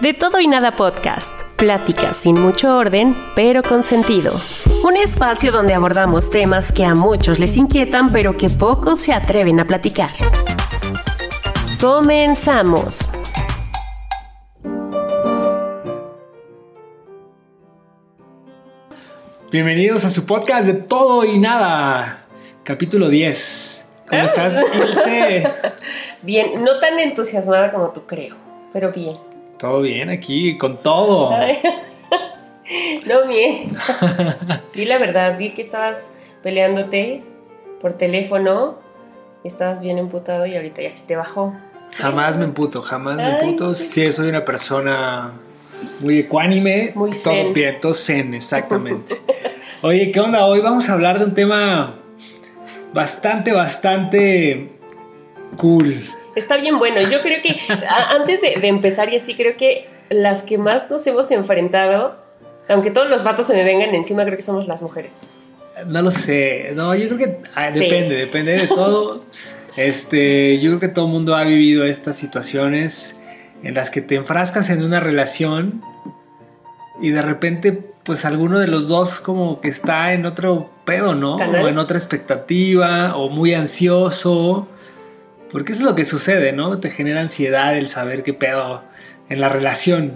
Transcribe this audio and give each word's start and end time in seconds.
De 0.00 0.12
todo 0.12 0.40
y 0.40 0.46
nada 0.46 0.72
podcast. 0.72 1.32
Pláticas 1.56 2.18
sin 2.18 2.38
mucho 2.38 2.76
orden, 2.76 3.16
pero 3.34 3.62
con 3.62 3.82
sentido. 3.82 4.38
Un 4.84 4.94
espacio 4.94 5.50
donde 5.50 5.72
abordamos 5.72 6.28
temas 6.28 6.70
que 6.70 6.84
a 6.84 6.94
muchos 6.94 7.38
les 7.38 7.56
inquietan, 7.56 8.12
pero 8.12 8.36
que 8.36 8.50
pocos 8.50 9.00
se 9.00 9.14
atreven 9.14 9.58
a 9.58 9.66
platicar. 9.66 10.10
Comenzamos. 11.80 13.08
Bienvenidos 19.50 20.04
a 20.04 20.10
su 20.10 20.26
podcast 20.26 20.66
de 20.66 20.74
todo 20.74 21.24
y 21.24 21.38
nada, 21.38 22.26
capítulo 22.64 23.08
10. 23.08 23.88
¿Cómo 24.10 24.22
estás, 24.22 24.62
Ilse? 24.74 25.50
Bien, 26.22 26.62
no 26.62 26.78
tan 26.80 26.98
entusiasmada 26.98 27.72
como 27.72 27.88
tú 27.92 28.04
creo, 28.04 28.36
pero 28.74 28.92
bien. 28.92 29.16
Todo 29.58 29.82
bien 29.82 30.10
aquí, 30.10 30.58
con 30.58 30.78
todo. 30.78 31.30
no, 33.06 33.26
bien. 33.26 33.76
di 34.74 34.84
la 34.84 34.98
verdad, 34.98 35.34
di 35.34 35.50
que 35.50 35.62
estabas 35.62 36.12
peleándote 36.42 37.22
por 37.80 37.94
teléfono, 37.94 38.78
estabas 39.44 39.82
bien 39.82 39.98
emputado 39.98 40.46
y 40.46 40.56
ahorita 40.56 40.82
ya 40.82 40.90
se 40.90 41.06
te 41.06 41.16
bajó. 41.16 41.54
Jamás 41.96 42.36
me 42.36 42.44
emputo, 42.44 42.82
jamás 42.82 43.16
me 43.16 43.38
emputo. 43.38 43.74
Sí. 43.74 44.12
soy 44.12 44.28
una 44.28 44.44
persona 44.44 45.32
muy 46.00 46.20
ecuánime. 46.20 46.92
Muy 46.94 47.14
zen. 47.14 47.42
Todo 47.42 47.52
bien, 47.52 47.80
todo 47.80 47.94
zen, 47.94 48.34
exactamente. 48.34 49.14
Oye, 49.82 50.10
¿qué 50.10 50.20
onda? 50.20 50.44
Hoy 50.46 50.60
vamos 50.60 50.88
a 50.90 50.94
hablar 50.94 51.18
de 51.18 51.26
un 51.26 51.34
tema 51.34 51.94
bastante, 52.92 53.52
bastante 53.52 54.70
cool. 55.56 56.06
Está 56.36 56.58
bien 56.58 56.78
bueno. 56.78 57.00
Yo 57.00 57.22
creo 57.22 57.42
que 57.42 57.56
antes 58.10 58.40
de, 58.40 58.68
empezar 58.68 59.12
y 59.12 59.16
así, 59.16 59.34
creo 59.34 59.56
que 59.56 59.88
las 60.10 60.44
que 60.44 60.58
más 60.58 60.88
nos 60.90 61.04
hemos 61.06 61.30
enfrentado, 61.32 62.16
aunque 62.68 62.90
todos 62.92 63.10
los 63.10 63.24
vatos 63.24 63.46
se 63.48 63.54
me 63.54 63.64
vengan 63.64 63.94
encima, 63.94 64.24
creo 64.24 64.36
que 64.36 64.42
somos 64.42 64.68
las 64.68 64.82
mujeres. 64.82 65.26
No 65.86 66.02
lo 66.02 66.10
sé. 66.10 66.72
No, 66.74 66.94
yo 66.94 67.08
creo 67.08 67.18
que 67.18 67.38
ah, 67.54 67.70
depende, 67.70 68.14
depende 68.14 68.52
de 68.52 68.66
todo. 68.68 69.24
Este, 69.76 70.58
yo 70.60 70.70
creo 70.70 70.80
que 70.80 70.88
todo 70.88 71.06
el 71.06 71.12
mundo 71.12 71.34
ha 71.34 71.44
vivido 71.44 71.84
estas 71.84 72.16
situaciones 72.16 73.20
en 73.62 73.74
las 73.74 73.90
que 73.90 74.00
te 74.00 74.14
enfrascas 74.14 74.70
en 74.70 74.82
una 74.82 75.00
relación 75.00 75.82
y 77.00 77.10
de 77.10 77.22
repente, 77.22 77.78
pues 78.04 78.24
alguno 78.24 78.58
de 78.58 78.68
los 78.68 78.88
dos 78.88 79.20
como 79.20 79.60
que 79.60 79.68
está 79.68 80.12
en 80.14 80.24
otro 80.24 80.70
pedo, 80.84 81.14
¿no? 81.14 81.36
O 81.36 81.68
en 81.68 81.78
otra 81.78 81.98
expectativa, 81.98 83.16
o 83.16 83.28
muy 83.28 83.52
ansioso. 83.52 84.68
Porque 85.52 85.72
eso 85.72 85.82
es 85.82 85.88
lo 85.88 85.94
que 85.94 86.04
sucede, 86.04 86.52
¿no? 86.52 86.80
Te 86.80 86.90
genera 86.90 87.20
ansiedad 87.20 87.76
el 87.76 87.88
saber 87.88 88.22
qué 88.22 88.34
pedo 88.34 88.82
en 89.28 89.40
la 89.40 89.48
relación. 89.48 90.12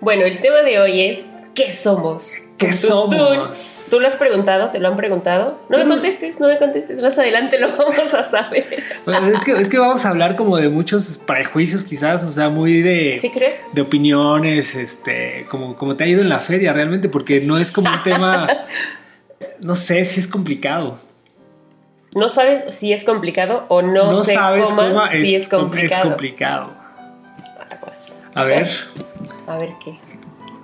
Bueno, 0.00 0.24
el 0.24 0.40
tema 0.40 0.62
de 0.62 0.78
hoy 0.78 1.00
es 1.02 1.28
¿qué 1.54 1.72
somos? 1.72 2.34
¿Qué 2.56 2.72
somos? 2.72 3.86
Tú, 3.88 4.00
lo 4.00 4.06
has 4.06 4.16
preguntado? 4.16 4.70
¿Te 4.70 4.80
lo 4.80 4.88
han 4.88 4.96
preguntado? 4.96 5.60
No 5.68 5.78
me 5.78 5.86
contestes, 5.86 6.40
no 6.40 6.48
me 6.48 6.58
contestes. 6.58 7.00
Más 7.00 7.16
adelante 7.18 7.58
lo 7.58 7.68
vamos 7.76 8.14
a 8.14 8.24
saber. 8.24 8.66
es, 9.06 9.40
que, 9.40 9.52
es 9.52 9.70
que 9.70 9.78
vamos 9.78 10.04
a 10.04 10.10
hablar 10.10 10.36
como 10.36 10.56
de 10.56 10.68
muchos 10.68 11.18
prejuicios 11.24 11.84
quizás, 11.84 12.24
o 12.24 12.30
sea, 12.30 12.48
muy 12.48 12.82
de... 12.82 13.18
¿Sí 13.18 13.30
crees? 13.30 13.72
De 13.72 13.82
opiniones, 13.82 14.74
este, 14.74 15.46
como, 15.48 15.76
como 15.76 15.96
te 15.96 16.04
ha 16.04 16.06
ido 16.08 16.20
en 16.20 16.28
la 16.28 16.40
feria 16.40 16.72
realmente, 16.72 17.08
porque 17.08 17.40
no 17.40 17.58
es 17.58 17.70
como 17.70 17.90
un 17.90 18.02
tema... 18.02 18.48
no 19.60 19.76
sé 19.76 20.04
si 20.04 20.20
es 20.20 20.26
complicado. 20.26 21.00
No 22.14 22.28
sabes 22.28 22.74
si 22.74 22.92
es 22.92 23.04
complicado 23.04 23.66
o 23.68 23.82
no, 23.82 24.12
no 24.12 24.24
sabes 24.24 24.68
cómo 24.68 25.10
si 25.10 25.34
es 25.34 25.48
complicado. 25.48 26.02
Es 26.02 26.08
complicado. 26.08 26.70
Ah, 27.58 27.76
pues. 27.80 28.16
A 28.34 28.44
ver. 28.44 28.70
A 29.46 29.58
ver 29.58 29.70
qué. 29.82 29.98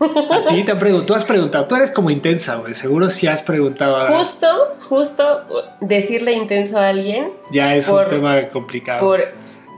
A 0.00 0.46
ti 0.48 0.64
te 0.64 0.72
han 0.72 0.78
preguntado, 0.78 1.06
tú 1.06 1.14
has 1.14 1.24
preguntado, 1.24 1.66
tú 1.66 1.76
eres 1.76 1.90
como 1.90 2.10
intensa, 2.10 2.56
güey, 2.56 2.74
seguro 2.74 3.10
si 3.10 3.26
has 3.26 3.42
preguntado. 3.42 3.96
Justo, 4.16 4.76
justo 4.80 5.46
decirle 5.80 6.32
intenso 6.32 6.78
a 6.78 6.88
alguien. 6.88 7.32
Ya 7.52 7.74
es 7.76 7.88
un 7.88 8.08
tema 8.08 8.48
complicado. 8.48 9.16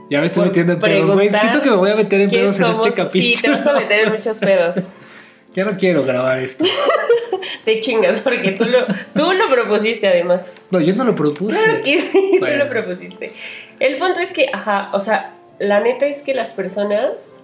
ya 0.09 0.19
me 0.19 0.25
estoy 0.25 0.45
metiendo 0.45 0.73
en 0.73 0.79
pedos, 0.79 1.11
güey. 1.11 1.29
Siento 1.29 1.61
que 1.61 1.69
me 1.69 1.77
voy 1.77 1.91
a 1.91 1.95
meter 1.95 2.21
en 2.21 2.29
pedos 2.29 2.59
en 2.59 2.71
este 2.71 2.89
capítulo. 2.89 3.09
Sí, 3.11 3.35
te 3.41 3.49
vas 3.49 3.67
a 3.67 3.73
meter 3.73 4.07
en 4.07 4.13
muchos 4.13 4.39
pedos. 4.39 4.87
ya 5.53 5.63
no 5.63 5.77
quiero 5.77 6.03
grabar 6.03 6.39
esto. 6.39 6.65
te 7.65 7.79
chingas 7.79 8.21
porque 8.21 8.51
tú 8.51 8.65
lo, 8.65 8.85
tú 9.15 9.33
lo 9.33 9.49
propusiste 9.49 10.07
además. 10.07 10.65
No, 10.71 10.79
yo 10.79 10.95
no 10.95 11.03
lo 11.03 11.15
propuse. 11.15 11.57
Claro 11.57 11.83
que 11.83 11.99
sí, 11.99 12.37
tú 12.39 12.45
lo 12.45 12.69
propusiste. 12.69 13.33
El 13.79 13.97
punto 13.97 14.19
es 14.19 14.33
que, 14.33 14.49
ajá, 14.51 14.89
o 14.93 14.99
sea, 14.99 15.33
la 15.59 15.79
neta 15.79 16.05
es 16.05 16.21
que 16.21 16.33
las 16.33 16.53
personas 16.53 17.37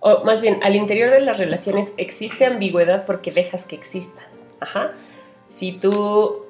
o 0.00 0.24
más 0.24 0.42
bien, 0.42 0.60
al 0.62 0.76
interior 0.76 1.10
de 1.10 1.20
las 1.20 1.38
relaciones 1.38 1.92
existe 1.96 2.46
ambigüedad 2.46 3.04
porque 3.04 3.32
dejas 3.32 3.64
que 3.64 3.74
exista. 3.74 4.22
Ajá. 4.60 4.92
Si 5.48 5.72
tú 5.72 6.46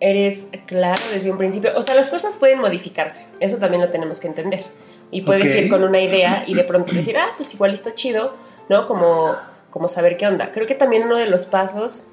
eres 0.00 0.48
claro 0.66 1.02
desde 1.12 1.30
un 1.30 1.38
principio, 1.38 1.72
o 1.76 1.82
sea, 1.82 1.94
las 1.94 2.08
cosas 2.08 2.38
pueden 2.38 2.58
modificarse, 2.58 3.26
eso 3.40 3.58
también 3.58 3.82
lo 3.82 3.90
tenemos 3.90 4.20
que 4.20 4.28
entender. 4.28 4.64
Y 5.10 5.22
puedes 5.22 5.54
ir 5.54 5.68
con 5.68 5.84
una 5.84 6.00
idea 6.00 6.44
y 6.46 6.54
de 6.54 6.64
pronto 6.64 6.92
decir, 6.92 7.16
ah, 7.18 7.32
pues 7.36 7.52
igual 7.54 7.72
está 7.74 7.94
chido, 7.94 8.34
¿no? 8.68 8.86
Como, 8.86 9.36
como 9.76 9.90
saber 9.90 10.16
qué 10.16 10.26
onda. 10.26 10.52
Creo 10.52 10.66
que 10.66 10.74
también 10.74 11.02
uno 11.02 11.18
de 11.18 11.26
los 11.26 11.44
pasos 11.44 12.06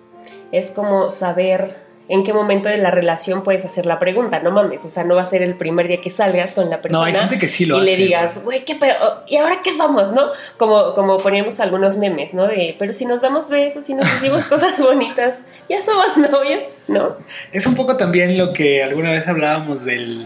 es 0.52 0.72
como 0.72 1.10
saber 1.10 1.78
en 2.10 2.26
qué 2.26 2.34
momento 2.34 2.68
de 2.68 2.78
la 2.78 2.92
relación 2.92 3.42
puedes 3.42 3.64
hacer 3.64 3.86
la 3.86 4.00
pregunta, 4.00 4.42
no 4.42 4.52
mames, 4.52 4.84
o 4.84 4.90
sea, 4.90 5.06
no 5.06 5.16
va 5.16 5.22
a 5.22 5.26
ser 5.26 5.42
el 5.42 5.56
primer 5.56 5.88
día 5.88 6.02
que 6.02 6.10
salgas 6.10 6.56
con 6.56 6.70
la 6.70 6.82
persona 6.82 7.00
no, 7.00 7.06
hay 7.06 7.14
gente 7.14 7.40
que 7.40 7.48
sí 7.48 7.66
lo 7.66 7.82
y 7.82 7.86
le 7.86 7.96
digas, 7.96 8.44
güey, 8.44 8.66
¿qué 8.66 8.76
pedo? 8.76 9.24
¿Y 9.30 9.38
ahora 9.38 9.62
qué 9.64 9.72
somos, 9.72 10.12
no? 10.12 10.32
Como, 10.58 10.94
como 10.94 11.16
poníamos 11.20 11.62
algunos 11.62 11.96
memes, 11.96 12.34
¿no? 12.34 12.48
De, 12.48 12.76
pero 12.78 12.92
si 12.92 13.06
nos 13.06 13.22
damos 13.22 13.50
besos, 13.50 13.88
y 13.88 13.94
nos 13.94 14.12
decimos 14.12 14.44
cosas 14.44 14.78
bonitas, 14.82 15.44
ya 15.70 15.82
somos 15.82 16.18
novios, 16.18 16.74
¿no? 16.90 17.16
Es 17.54 17.66
un 17.66 17.76
poco 17.76 17.96
también 17.96 18.38
lo 18.38 18.52
que 18.52 18.84
alguna 18.84 19.10
vez 19.12 19.30
hablábamos 19.30 19.86
del, 19.86 20.26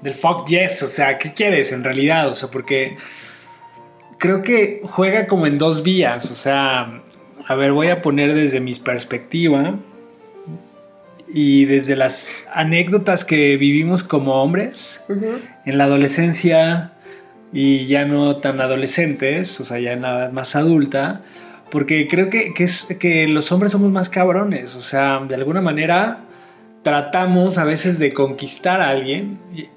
del 0.00 0.14
fuck 0.14 0.46
yes, 0.46 0.82
o 0.82 0.88
sea, 0.88 1.18
¿qué 1.18 1.34
quieres 1.34 1.70
en 1.72 1.84
realidad? 1.84 2.30
O 2.30 2.34
sea, 2.34 2.50
porque 2.50 2.96
creo 4.18 4.42
que 4.42 4.82
juega 4.84 5.26
como 5.26 5.46
en 5.46 5.58
dos 5.58 5.82
vías, 5.82 6.30
o 6.30 6.34
sea, 6.34 7.00
a 7.46 7.54
ver, 7.54 7.72
voy 7.72 7.88
a 7.88 8.02
poner 8.02 8.34
desde 8.34 8.60
mi 8.60 8.74
perspectiva 8.74 9.76
y 11.32 11.64
desde 11.64 11.96
las 11.96 12.48
anécdotas 12.52 13.24
que 13.24 13.56
vivimos 13.56 14.02
como 14.02 14.42
hombres 14.42 15.04
en 15.64 15.78
la 15.78 15.84
adolescencia 15.84 16.92
y 17.52 17.86
ya 17.86 18.04
no 18.04 18.36
tan 18.38 18.60
adolescentes, 18.60 19.60
o 19.60 19.64
sea, 19.64 19.78
ya 19.78 19.96
nada 19.96 20.30
más 20.30 20.56
adulta, 20.56 21.22
porque 21.70 22.08
creo 22.08 22.28
que, 22.28 22.52
es, 22.58 22.96
que 22.98 23.26
los 23.28 23.52
hombres 23.52 23.72
somos 23.72 23.90
más 23.90 24.10
cabrones, 24.10 24.74
o 24.74 24.82
sea, 24.82 25.20
de 25.26 25.34
alguna 25.34 25.60
manera 25.60 26.24
tratamos 26.82 27.58
a 27.58 27.64
veces 27.64 27.98
de 27.98 28.12
conquistar 28.12 28.80
a 28.80 28.90
alguien 28.90 29.38
y, 29.54 29.68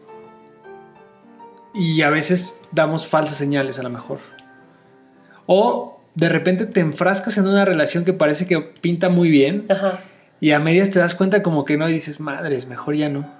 y 1.73 2.01
a 2.01 2.09
veces 2.09 2.61
damos 2.71 3.07
falsas 3.07 3.37
señales 3.37 3.79
a 3.79 3.83
lo 3.83 3.89
mejor. 3.89 4.19
O 5.45 5.99
de 6.15 6.29
repente 6.29 6.65
te 6.65 6.79
enfrascas 6.79 7.37
en 7.37 7.47
una 7.47 7.65
relación 7.65 8.05
que 8.05 8.13
parece 8.13 8.47
que 8.47 8.59
pinta 8.59 9.09
muy 9.09 9.29
bien. 9.29 9.65
Ajá 9.69 10.01
y 10.41 10.51
a 10.51 10.59
medias 10.59 10.89
te 10.89 10.99
das 10.99 11.13
cuenta 11.13 11.43
como 11.43 11.63
que 11.63 11.77
no 11.77 11.87
y 11.87 11.93
dices, 11.93 12.19
madres, 12.19 12.65
mejor 12.65 12.95
ya 12.95 13.07
no. 13.07 13.31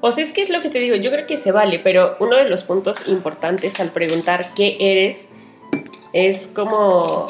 O 0.00 0.12
sea, 0.12 0.22
es 0.22 0.32
que 0.32 0.40
es 0.40 0.50
lo 0.50 0.60
que 0.60 0.70
te 0.70 0.78
digo, 0.78 0.94
yo 0.94 1.10
creo 1.10 1.26
que 1.26 1.36
se 1.36 1.50
vale, 1.50 1.80
pero 1.80 2.16
uno 2.20 2.36
de 2.36 2.48
los 2.48 2.62
puntos 2.62 3.08
importantes 3.08 3.80
al 3.80 3.90
preguntar 3.90 4.54
qué 4.54 4.76
eres 4.78 5.28
es 6.12 6.46
como, 6.46 7.26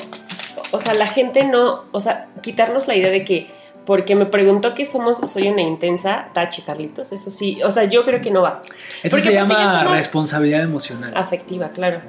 o 0.71 0.79
sea, 0.79 0.93
la 0.93 1.07
gente 1.07 1.45
no, 1.45 1.87
o 1.91 2.01
sea, 2.01 2.29
quitarnos 2.43 2.87
la 2.87 2.97
idea 2.97 3.11
de 3.11 3.25
que 3.25 3.47
porque 3.89 4.15
me 4.15 4.27
preguntó 4.27 4.75
que 4.75 4.85
somos, 4.85 5.17
soy 5.33 5.49
una 5.49 5.63
intensa, 5.63 6.29
tache 6.35 6.63
Carlitos, 6.63 7.11
eso 7.11 7.31
sí, 7.31 7.63
o 7.63 7.71
sea, 7.71 7.85
yo 7.85 8.05
creo 8.05 8.21
que 8.21 8.31
no 8.31 8.43
va. 8.43 8.61
Eso 9.03 9.17
Porque 9.17 9.31
se 9.31 9.33
llama 9.33 9.85
responsabilidad 9.85 10.61
emocional. 10.61 11.15
Afectiva, 11.17 11.71
claro. 11.71 12.03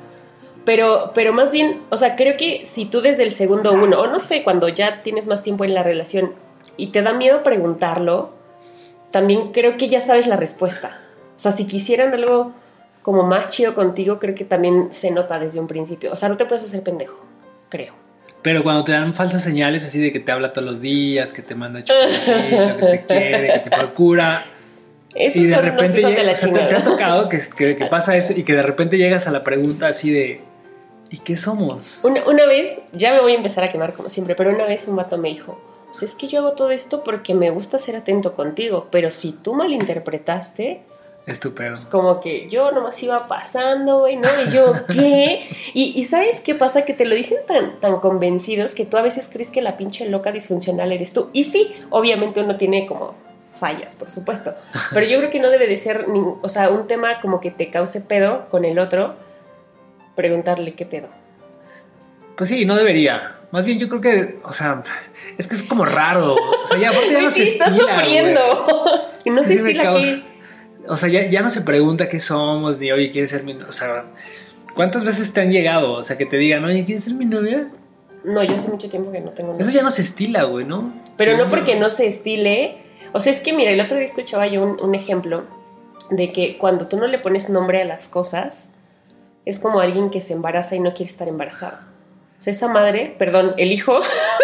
Pero, 0.66 1.12
pero 1.16 1.32
más 1.32 1.54
bien, 1.54 1.80
o 1.90 1.96
sea, 1.96 2.18
creo 2.18 2.36
que 2.36 2.66
si 2.66 2.84
tú 2.84 3.00
desde 3.00 3.24
el 3.24 3.32
segundo 3.32 3.72
uno, 3.72 4.02
o 4.02 4.08
no 4.08 4.20
sé, 4.20 4.44
cuando 4.44 4.68
ya 4.68 5.04
tienes 5.04 5.26
más 5.26 5.42
tiempo 5.42 5.64
en 5.64 5.74
la 5.74 5.82
relación 5.82 6.34
y 6.76 6.88
te 6.88 7.02
da 7.02 7.14
miedo 7.14 7.44
preguntarlo, 7.44 8.32
también 9.12 9.54
creo 9.54 9.78
que 9.78 9.88
ya 9.88 10.02
sabes 10.02 10.28
la 10.28 10.36
respuesta. 10.36 11.00
O 11.38 11.40
sea, 11.40 11.54
si 11.54 11.66
quisieran 11.66 12.14
algo 12.14 12.52
como 13.04 13.24
más 13.24 13.52
chido 13.52 13.74
contigo, 13.74 14.20
creo 14.20 14.36
que 14.36 14.44
también 14.44 14.92
se 14.92 15.12
nota 15.12 15.40
desde 15.40 15.62
un 15.62 15.68
principio. 15.68 16.12
O 16.12 16.18
sea, 16.18 16.28
no 16.28 16.36
te 16.36 16.44
puedes 16.44 16.66
hacer 16.66 16.84
pendejo, 16.84 17.26
creo. 17.70 17.94
Pero 18.42 18.64
cuando 18.64 18.84
te 18.86 18.94
dan 18.94 19.14
falsas 19.14 19.44
señales 19.44 19.84
así 19.86 20.02
de 20.02 20.14
que 20.14 20.20
te 20.20 20.32
habla 20.32 20.54
todos 20.54 20.66
los 20.70 20.82
días, 20.82 21.34
que 21.34 21.42
te 21.42 21.56
manda 21.56 21.84
chocolatito, 21.84 22.78
que 22.78 22.98
te 22.98 23.06
quiere, 23.06 23.54
que 23.54 23.60
te 23.60 23.70
procura. 23.70 24.46
Esos 25.14 25.42
y 25.42 25.48
de 25.48 25.56
son 25.56 25.66
los 25.66 25.76
repente 25.76 26.00
hijos 26.00 26.12
de 26.12 26.18
llega- 26.18 26.24
la 26.28 26.32
o 26.34 26.36
sea, 26.36 26.54
te, 26.54 26.60
te 26.60 26.76
ha 26.76 26.84
tocado 26.84 27.30
que, 27.30 27.42
que, 27.58 27.76
que 27.76 27.86
pasa 27.88 28.16
eso 28.16 28.34
y 28.38 28.44
que 28.44 28.54
de 28.54 28.62
repente 28.64 28.98
llegas 28.98 29.28
a 29.28 29.32
la 29.32 29.44
pregunta 29.44 29.88
así 29.88 30.12
de 30.12 30.42
¿y 31.10 31.18
qué 31.18 31.36
somos? 31.36 32.00
Una, 32.04 32.24
una 32.28 32.46
vez, 32.46 32.80
ya 32.94 33.12
me 33.14 33.20
voy 33.20 33.32
a 33.32 33.36
empezar 33.36 33.64
a 33.64 33.70
quemar 33.70 33.94
como 33.94 34.10
siempre, 34.10 34.36
pero 34.36 34.52
una 34.52 34.66
vez 34.66 34.88
un 34.88 34.96
vato 34.96 35.18
me 35.18 35.30
dijo, 35.30 35.60
sea, 35.92 36.08
es 36.08 36.16
que 36.16 36.28
yo 36.28 36.40
hago 36.40 36.52
todo 36.54 36.70
esto 36.72 37.04
porque 37.04 37.34
me 37.34 37.50
gusta 37.50 37.80
ser 37.80 37.96
atento 37.96 38.34
contigo, 38.36 38.88
pero 38.92 39.10
si 39.10 39.32
tú 39.34 39.56
malinterpretaste, 39.56 40.82
Estupendo. 41.30 41.80
como 41.90 42.20
que 42.20 42.48
yo 42.50 42.72
nomás 42.72 43.02
iba 43.04 43.28
pasando, 43.28 44.00
güey, 44.00 44.18
¿no? 44.18 44.28
Y 44.46 44.52
yo, 44.52 44.74
¿qué? 44.94 45.48
Y, 45.74 45.94
y 45.96 46.04
¿sabes 46.06 46.42
qué 46.42 46.56
pasa? 46.56 46.86
Que 46.86 46.94
te 46.94 47.06
lo 47.06 47.16
dicen 47.16 47.38
tan, 47.48 47.80
tan 47.80 48.00
convencidos 48.00 48.76
que 48.76 48.86
tú 48.86 48.98
a 48.98 49.02
veces 49.02 49.30
crees 49.32 49.52
que 49.52 49.62
la 49.62 49.78
pinche 49.78 50.10
loca 50.10 50.32
disfuncional 50.32 50.92
eres 50.92 51.14
tú. 51.14 51.30
Y 51.34 51.44
sí, 51.44 51.76
obviamente 51.90 52.42
uno 52.42 52.56
tiene 52.58 52.86
como 52.86 53.16
fallas, 53.60 53.96
por 53.96 54.10
supuesto. 54.10 54.56
Pero 54.94 55.06
yo 55.06 55.20
creo 55.20 55.30
que 55.30 55.40
no 55.40 55.50
debe 55.50 55.68
de 55.68 55.78
ser, 55.78 56.06
o 56.42 56.50
sea, 56.50 56.70
un 56.70 56.88
tema 56.88 57.20
como 57.20 57.40
que 57.40 57.52
te 57.52 57.70
cause 57.70 58.02
pedo 58.02 58.48
con 58.50 58.66
el 58.66 58.80
otro, 58.80 59.16
preguntarle 60.16 60.74
qué 60.74 60.86
pedo. 60.86 61.08
Pues 62.38 62.50
sí, 62.50 62.66
no 62.66 62.76
debería. 62.76 63.36
Más 63.52 63.66
bien 63.66 63.80
yo 63.80 63.90
creo 63.90 64.02
que, 64.02 64.40
o 64.44 64.52
sea, 64.52 64.82
es 65.38 65.48
que 65.48 65.56
es 65.56 65.64
como 65.64 65.84
raro. 65.84 66.36
O 66.36 66.68
sea, 66.68 66.78
ya 66.78 66.92
ya 67.12 67.22
no 67.22 67.32
se 67.32 67.44
estás 67.44 67.76
sufriendo. 67.76 68.42
Y 69.26 69.32
no 69.32 69.44
se 69.44 69.56
estila 69.56 69.92
aquí. 69.92 70.24
O 70.88 70.96
sea, 70.96 71.10
ya, 71.10 71.30
ya 71.30 71.42
no 71.42 71.50
se 71.50 71.62
pregunta 71.62 72.08
qué 72.08 72.20
somos, 72.20 72.80
ni 72.80 72.92
oye, 72.92 73.10
¿quieres 73.10 73.30
ser 73.30 73.44
mi 73.44 73.54
novia? 73.54 73.68
O 73.70 73.74
sea, 73.74 74.06
¿cuántas 74.76 75.04
veces 75.04 75.32
te 75.34 75.42
han 75.42 75.52
llegado? 75.52 75.94
O 75.94 76.04
sea, 76.04 76.18
que 76.18 76.26
te 76.26 76.38
digan, 76.38 76.64
oye, 76.66 76.86
¿quieres 76.86 77.04
ser 77.04 77.14
mi 77.14 77.26
novia? 77.26 77.68
No, 78.24 78.44
yo 78.44 78.56
hace 78.56 78.70
mucho 78.70 78.90
tiempo 78.90 79.12
que 79.12 79.22
no 79.22 79.32
tengo 79.32 79.54
Eso 79.54 79.62
novio. 79.62 79.76
ya 79.76 79.84
no 79.84 79.92
se 79.92 80.02
estila, 80.02 80.44
güey, 80.44 80.66
¿no? 80.66 80.94
Pero 81.18 81.34
Sí, 81.34 81.38
no 81.38 81.50
porque 81.50 81.76
no 81.76 81.90
se 81.90 82.08
estile. 82.08 82.78
O 83.14 83.20
sea, 83.20 83.32
es 83.32 83.42
que 83.42 83.54
mira, 83.54 83.72
el 83.72 83.80
otro 83.82 83.98
día 83.98 84.06
escuchaba 84.06 84.48
yo 84.48 84.64
un, 84.64 84.80
un 84.82 84.96
ejemplo 84.96 85.44
de 86.10 86.32
que 86.32 86.58
cuando 86.58 86.88
tú 86.88 86.98
no 86.98 87.08
le 87.08 87.20
pones 87.20 87.50
nombre 87.50 87.82
a 87.82 87.86
las 87.86 88.08
cosas, 88.08 88.70
es 89.46 89.60
como 89.60 89.80
alguien 89.80 90.10
que 90.10 90.22
se 90.22 90.34
embaraza 90.34 90.76
y 90.76 90.80
no 90.80 90.94
quiere 90.94 91.12
estar 91.12 91.28
embarazado. 91.28 91.78
O 92.40 92.42
sea, 92.42 92.52
esa 92.54 92.68
madre, 92.68 93.16
perdón, 93.18 93.54
el 93.58 93.72
hijo 93.72 94.00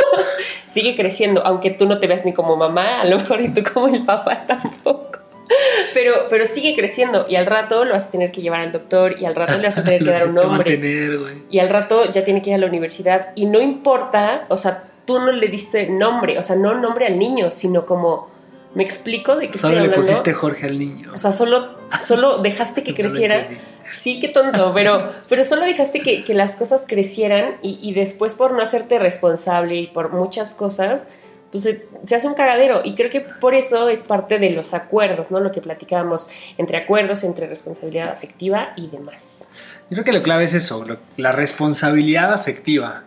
sigue 0.65 0.95
creciendo, 0.95 1.45
aunque 1.45 1.71
tú 1.71 1.85
no 1.87 1.99
te 1.99 2.07
veas 2.07 2.25
ni 2.25 2.33
como 2.33 2.55
mamá, 2.55 3.01
a 3.01 3.05
lo 3.05 3.17
mejor 3.17 3.41
y 3.41 3.49
tú 3.49 3.61
como 3.73 3.87
el 3.87 4.03
papá 4.03 4.45
tampoco. 4.47 5.19
Pero, 5.93 6.27
pero 6.29 6.45
sigue 6.45 6.75
creciendo 6.75 7.25
y 7.29 7.35
al 7.35 7.45
rato 7.45 7.85
lo 7.85 7.93
vas 7.93 8.07
a 8.07 8.11
tener 8.11 8.31
que 8.31 8.41
llevar 8.41 8.61
al 8.61 8.71
doctor 8.73 9.15
y 9.19 9.25
al 9.25 9.33
rato 9.35 9.57
le 9.57 9.63
vas 9.63 9.77
a 9.77 9.83
tener 9.83 10.03
que 10.03 10.11
dar 10.11 10.27
un 10.27 10.35
nombre 10.35 10.77
tener, 10.77 11.11
y 11.49 11.59
al 11.59 11.69
rato 11.69 12.11
ya 12.11 12.25
tiene 12.25 12.41
que 12.41 12.49
ir 12.49 12.55
a 12.55 12.59
la 12.59 12.67
universidad 12.67 13.29
y 13.35 13.45
no 13.45 13.61
importa, 13.61 14.45
o 14.49 14.57
sea, 14.57 14.83
tú 15.05 15.19
no 15.19 15.31
le 15.31 15.47
diste 15.47 15.87
nombre, 15.89 16.37
o 16.37 16.43
sea, 16.43 16.55
no 16.55 16.73
nombre 16.75 17.05
al 17.05 17.17
niño, 17.17 17.49
sino 17.51 17.85
como, 17.85 18.29
¿me 18.73 18.83
explico 18.83 19.37
de 19.37 19.49
qué 19.49 19.57
Solo 19.57 19.73
estoy 19.73 19.87
le 19.87 19.93
hablando? 19.93 20.07
pusiste 20.07 20.33
Jorge 20.33 20.65
al 20.67 20.79
niño. 20.79 21.11
O 21.13 21.17
sea, 21.17 21.31
solo, 21.31 21.75
solo 22.03 22.39
dejaste 22.39 22.83
que 22.83 22.91
No 22.91 22.95
creciera. 22.97 23.47
Sí, 23.93 24.19
qué 24.19 24.27
tonto, 24.27 24.73
pero, 24.73 25.13
pero 25.29 25.43
solo 25.43 25.63
dejaste 25.65 26.01
que, 26.01 26.23
que 26.23 26.33
las 26.33 26.55
cosas 26.57 26.85
crecieran 26.87 27.57
y, 27.61 27.79
y 27.81 27.93
después 27.93 28.35
por 28.35 28.51
no 28.51 28.61
hacerte 28.61 28.99
responsable 28.99 29.75
y 29.75 29.87
por 29.87 30.11
muchas 30.11 30.55
cosas, 30.55 31.07
pues 31.55 31.63
se, 31.63 31.87
se 32.03 32.15
hace 32.17 32.27
un 32.27 32.33
cagadero. 32.33 32.81
Y 32.83 32.95
creo 32.95 33.09
que 33.09 33.21
por 33.21 33.53
eso 33.55 33.87
es 33.87 34.03
parte 34.03 34.39
de 34.39 34.49
los 34.49 34.73
acuerdos, 34.73 35.31
¿no? 35.31 35.39
Lo 35.39 35.53
que 35.53 35.61
platicábamos 35.61 36.27
entre 36.57 36.75
acuerdos, 36.75 37.23
entre 37.23 37.47
responsabilidad 37.47 38.09
afectiva 38.09 38.73
y 38.75 38.87
demás. 38.89 39.47
Yo 39.89 39.95
creo 39.95 40.03
que 40.03 40.11
lo 40.11 40.21
clave 40.21 40.43
es 40.43 40.53
eso, 40.53 40.83
lo- 40.83 40.97
la 41.15 41.31
responsabilidad 41.31 42.33
afectiva 42.33 43.03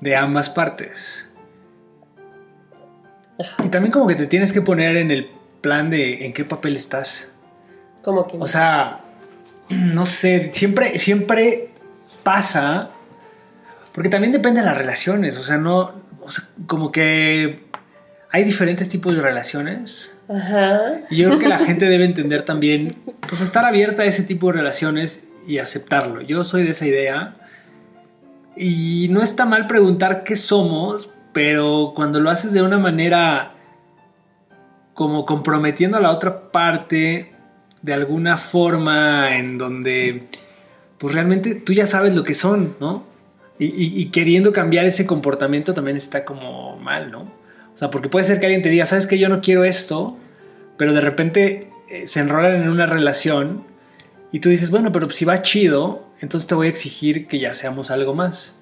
de 0.00 0.16
ambas 0.16 0.50
partes. 0.50 1.28
Y 3.64 3.68
también 3.68 3.92
como 3.92 4.08
que 4.08 4.16
te 4.16 4.26
tienes 4.26 4.52
que 4.52 4.60
poner 4.60 4.96
en 4.96 5.12
el 5.12 5.30
plan 5.60 5.88
de 5.90 6.26
en 6.26 6.32
qué 6.32 6.44
papel 6.44 6.76
estás. 6.76 7.30
Como 8.02 8.26
que... 8.26 8.36
O 8.38 8.48
sea, 8.48 9.02
no 9.68 10.04
sé, 10.04 10.50
siempre, 10.52 10.98
siempre 10.98 11.70
pasa, 12.24 12.90
porque 13.92 14.08
también 14.08 14.32
depende 14.32 14.60
de 14.62 14.66
las 14.66 14.76
relaciones, 14.76 15.38
o 15.38 15.44
sea, 15.44 15.58
no, 15.58 15.92
o 16.22 16.30
sea, 16.30 16.44
como 16.66 16.90
que 16.90 17.63
hay 18.34 18.42
diferentes 18.42 18.88
tipos 18.88 19.14
de 19.14 19.22
relaciones. 19.22 20.12
Ajá. 20.28 21.02
Y 21.08 21.18
yo 21.18 21.28
creo 21.28 21.38
que 21.38 21.48
la 21.48 21.60
gente 21.60 21.84
debe 21.84 22.04
entender 22.04 22.44
también, 22.44 22.88
pues 23.28 23.40
estar 23.40 23.64
abierta 23.64 24.02
a 24.02 24.06
ese 24.06 24.24
tipo 24.24 24.48
de 24.48 24.54
relaciones 24.58 25.28
y 25.46 25.58
aceptarlo. 25.58 26.20
Yo 26.20 26.42
soy 26.42 26.64
de 26.64 26.70
esa 26.70 26.84
idea. 26.84 27.36
Y 28.56 29.06
no 29.10 29.22
está 29.22 29.46
mal 29.46 29.68
preguntar 29.68 30.24
qué 30.24 30.34
somos, 30.34 31.12
pero 31.32 31.92
cuando 31.94 32.18
lo 32.18 32.28
haces 32.28 32.52
de 32.52 32.62
una 32.62 32.76
manera 32.78 33.52
como 34.94 35.24
comprometiendo 35.26 35.96
a 35.96 36.00
la 36.00 36.10
otra 36.10 36.50
parte 36.50 37.32
de 37.82 37.92
alguna 37.94 38.36
forma 38.36 39.36
en 39.36 39.58
donde 39.58 40.24
pues 40.98 41.14
realmente 41.14 41.54
tú 41.54 41.72
ya 41.72 41.86
sabes 41.86 42.14
lo 42.16 42.24
que 42.24 42.34
son, 42.34 42.74
¿no? 42.80 43.04
Y, 43.60 43.66
y- 43.66 44.00
y 44.00 44.06
queriendo 44.10 44.52
cambiar 44.52 44.86
ese 44.86 45.06
comportamiento 45.06 45.72
también 45.72 45.96
está 45.96 46.24
como 46.24 46.76
mal, 46.78 47.12
¿no? 47.12 47.43
O 47.74 47.78
sea, 47.78 47.90
porque 47.90 48.08
puede 48.08 48.24
ser 48.24 48.40
que 48.40 48.46
alguien 48.46 48.62
te 48.62 48.68
diga, 48.68 48.86
sabes 48.86 49.06
que 49.06 49.18
yo 49.18 49.28
no 49.28 49.40
quiero 49.40 49.64
esto, 49.64 50.16
pero 50.76 50.92
de 50.92 51.00
repente 51.00 51.68
eh, 51.88 52.06
se 52.06 52.20
enrolan 52.20 52.54
en 52.54 52.68
una 52.68 52.86
relación 52.86 53.64
y 54.32 54.40
tú 54.40 54.48
dices, 54.48 54.70
bueno, 54.70 54.92
pero 54.92 55.08
si 55.10 55.24
va 55.24 55.42
chido, 55.42 56.04
entonces 56.20 56.46
te 56.48 56.54
voy 56.54 56.66
a 56.68 56.70
exigir 56.70 57.26
que 57.26 57.38
ya 57.38 57.52
seamos 57.54 57.90
algo 57.90 58.14
más. 58.14 58.56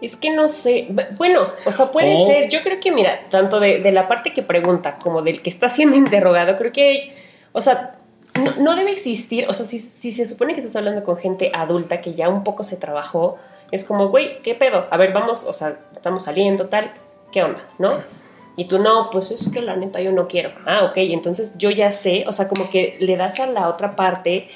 Es 0.00 0.16
que 0.16 0.30
no 0.34 0.48
sé. 0.48 0.88
Bueno, 1.18 1.46
o 1.66 1.72
sea, 1.72 1.90
puede 1.90 2.14
O- 2.16 2.26
ser. 2.26 2.48
Yo 2.48 2.60
creo 2.62 2.80
que, 2.80 2.90
mira, 2.90 3.20
tanto 3.28 3.60
de, 3.60 3.80
de 3.80 3.92
la 3.92 4.08
parte 4.08 4.32
que 4.32 4.42
pregunta 4.42 4.96
como 4.98 5.20
del 5.20 5.42
que 5.42 5.50
está 5.50 5.68
siendo 5.68 5.96
interrogado, 6.04 6.56
creo 6.56 6.72
que. 6.72 7.12
O 7.52 7.60
sea, 7.60 7.98
no, 8.42 8.54
no 8.62 8.76
debe 8.76 8.92
existir. 8.92 9.44
O 9.48 9.52
sea, 9.52 9.66
si, 9.66 9.78
si 9.78 10.10
se 10.10 10.24
supone 10.24 10.54
que 10.54 10.60
estás 10.60 10.76
hablando 10.76 11.04
con 11.04 11.18
gente 11.18 11.50
adulta 11.54 12.00
que 12.00 12.14
ya 12.14 12.30
un 12.30 12.44
poco 12.44 12.62
se 12.62 12.76
trabajó, 12.76 13.36
es 13.72 13.84
como, 13.84 14.08
güey, 14.08 14.40
¿qué 14.40 14.54
pedo? 14.54 14.86
A 14.90 14.96
ver, 14.96 15.12
vamos, 15.12 15.44
o 15.44 15.52
sea, 15.52 15.76
estamos 15.92 16.22
saliendo, 16.24 16.66
tal. 16.68 16.92
¿Qué 17.32 17.42
onda? 17.42 17.60
¿No? 17.78 17.98
Y 18.56 18.64
tú 18.66 18.78
no, 18.78 19.08
pues 19.10 19.30
es 19.30 19.48
que 19.50 19.62
la 19.62 19.76
neta 19.76 20.00
yo 20.02 20.12
no 20.12 20.28
quiero. 20.28 20.50
Ah, 20.66 20.84
ok, 20.84 20.96
entonces 20.98 21.52
yo 21.56 21.70
ya 21.70 21.92
sé, 21.92 22.24
o 22.26 22.32
sea, 22.32 22.46
como 22.48 22.68
que 22.68 22.96
le 23.00 23.16
das 23.16 23.40
a 23.40 23.46
la 23.46 23.68
otra 23.68 23.96
parte 23.96 24.48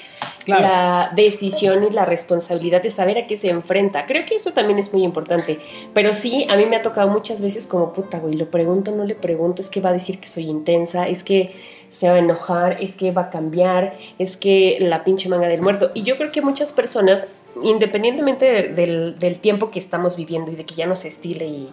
Claro. 0.43 0.61
la 0.61 1.11
decisión 1.15 1.83
y 1.85 1.89
la 1.89 2.05
responsabilidad 2.05 2.83
de 2.83 2.91
saber 2.91 3.17
a 3.17 3.25
qué 3.25 3.35
se 3.35 3.49
enfrenta. 3.49 4.05
Creo 4.05 4.23
que 4.27 4.35
eso 4.35 4.51
también 4.53 4.77
es 4.77 4.93
muy 4.93 5.03
importante. 5.03 5.59
Pero 5.95 6.13
sí, 6.13 6.45
a 6.51 6.55
mí 6.55 6.67
me 6.67 6.75
ha 6.75 6.83
tocado 6.83 7.07
muchas 7.07 7.41
veces 7.41 7.65
como 7.65 7.91
puta, 7.91 8.19
güey, 8.19 8.35
lo 8.35 8.51
pregunto, 8.51 8.91
no 8.91 9.05
le 9.05 9.15
pregunto, 9.15 9.63
es 9.63 9.71
que 9.71 9.81
va 9.81 9.89
a 9.89 9.93
decir 9.93 10.19
que 10.19 10.27
soy 10.27 10.43
intensa, 10.43 11.07
es 11.07 11.23
que 11.23 11.55
se 11.89 12.07
va 12.09 12.15
a 12.17 12.19
enojar, 12.19 12.77
es 12.79 12.95
que 12.95 13.11
va 13.11 13.23
a 13.23 13.29
cambiar, 13.31 13.93
es 14.19 14.37
que 14.37 14.77
la 14.81 15.03
pinche 15.03 15.29
manga 15.29 15.47
del 15.47 15.63
muerto. 15.63 15.89
Y 15.95 16.03
yo 16.03 16.15
creo 16.17 16.31
que 16.31 16.41
muchas 16.43 16.73
personas, 16.73 17.29
independientemente 17.63 18.45
de- 18.45 18.63
del, 18.69 19.17
del 19.17 19.39
tiempo 19.39 19.71
que 19.71 19.79
estamos 19.79 20.15
viviendo 20.15 20.51
y 20.51 20.55
de 20.55 20.65
que 20.65 20.75
ya 20.75 20.85
no 20.85 20.95
se 20.95 21.07
estile 21.07 21.45
y 21.47 21.69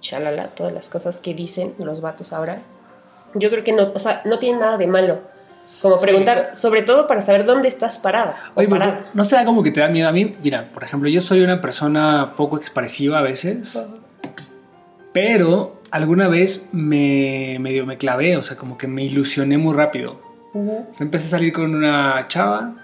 chalala, 0.00 0.48
todas 0.48 0.72
las 0.72 0.88
cosas 0.88 1.20
que 1.20 1.34
dicen 1.34 1.74
los 1.78 2.00
vatos 2.00 2.32
ahora, 2.32 2.58
yo 3.34 3.48
creo 3.50 3.62
que 3.62 3.72
no, 3.72 3.92
o 3.94 3.98
sea, 3.98 4.22
no 4.24 4.38
tiene 4.38 4.58
nada 4.58 4.76
de 4.76 4.86
malo. 4.86 5.20
Como 5.80 5.96
Sí. 5.98 6.04
preguntar, 6.04 6.50
sobre 6.54 6.82
todo 6.82 7.06
para 7.06 7.22
saber 7.22 7.46
dónde 7.46 7.68
estás 7.68 7.98
parada 7.98 8.36
Oye, 8.54 8.68
pero 8.68 8.80
parado. 8.80 9.02
no 9.14 9.24
será 9.24 9.46
como 9.46 9.62
que 9.62 9.70
te 9.70 9.80
da 9.80 9.88
miedo 9.88 10.08
a 10.08 10.12
mí. 10.12 10.30
Mira, 10.42 10.68
por 10.74 10.84
ejemplo, 10.84 11.08
yo 11.08 11.22
soy 11.22 11.40
una 11.40 11.60
persona 11.62 12.34
poco 12.36 12.58
expresiva 12.58 13.20
a 13.20 13.22
veces, 13.22 13.82
pero 15.12 15.80
alguna 15.90 16.28
vez 16.28 16.68
me 16.72 17.56
medio 17.60 17.86
me 17.86 17.96
clavé, 17.96 18.36
o 18.36 18.42
sea, 18.42 18.56
como 18.56 18.76
que 18.78 18.86
me 18.86 19.04
ilusioné 19.04 19.58
muy 19.58 19.74
rápido. 19.74 20.20
O 20.52 20.86
sea, 20.92 21.04
empecé 21.04 21.26
a 21.28 21.30
salir 21.30 21.52
con 21.52 21.74
una 21.74 22.26
chava, 22.28 22.74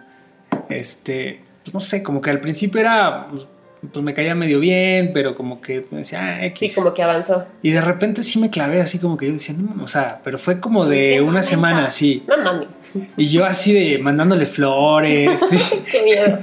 este, 0.69 1.43
pues 1.65 1.75
no 1.75 1.81
sé, 1.81 2.03
como 2.03 2.21
que 2.21 2.31
al 2.31 2.41
principio 2.41 2.81
era, 2.81 3.27
pues, 3.31 3.47
pues 3.93 4.05
me 4.05 4.15
caía 4.15 4.35
medio 4.35 4.61
bien, 4.61 5.11
pero 5.13 5.35
como 5.35 5.61
que 5.61 5.85
me 5.91 5.99
decía, 5.99 6.25
ah, 6.25 6.47
X. 6.47 6.59
Sí, 6.59 6.71
como 6.71 6.95
que 6.95 7.03
avanzó. 7.03 7.47
Y 7.63 7.71
de 7.71 7.81
repente 7.81 8.23
sí 8.23 8.39
me 8.39 8.51
clavé, 8.51 8.81
así 8.81 8.99
como 8.99 9.17
que 9.17 9.27
yo 9.27 9.33
decía, 9.33 9.55
no, 9.59 9.85
o 9.85 9.89
sea, 9.89 10.21
pero 10.25 10.39
fue 10.39 10.61
como 10.61 10.85
de 10.87 11.21
una 11.21 11.43
semana 11.43 11.87
así. 11.87 12.23
No 12.27 12.37
mames. 12.39 12.69
Y 13.17 13.27
yo 13.29 13.45
así 13.45 13.73
de 13.73 13.99
mandándole 13.99 14.47
flores. 14.47 15.41
Qué 15.91 16.03
miedo. 16.03 16.39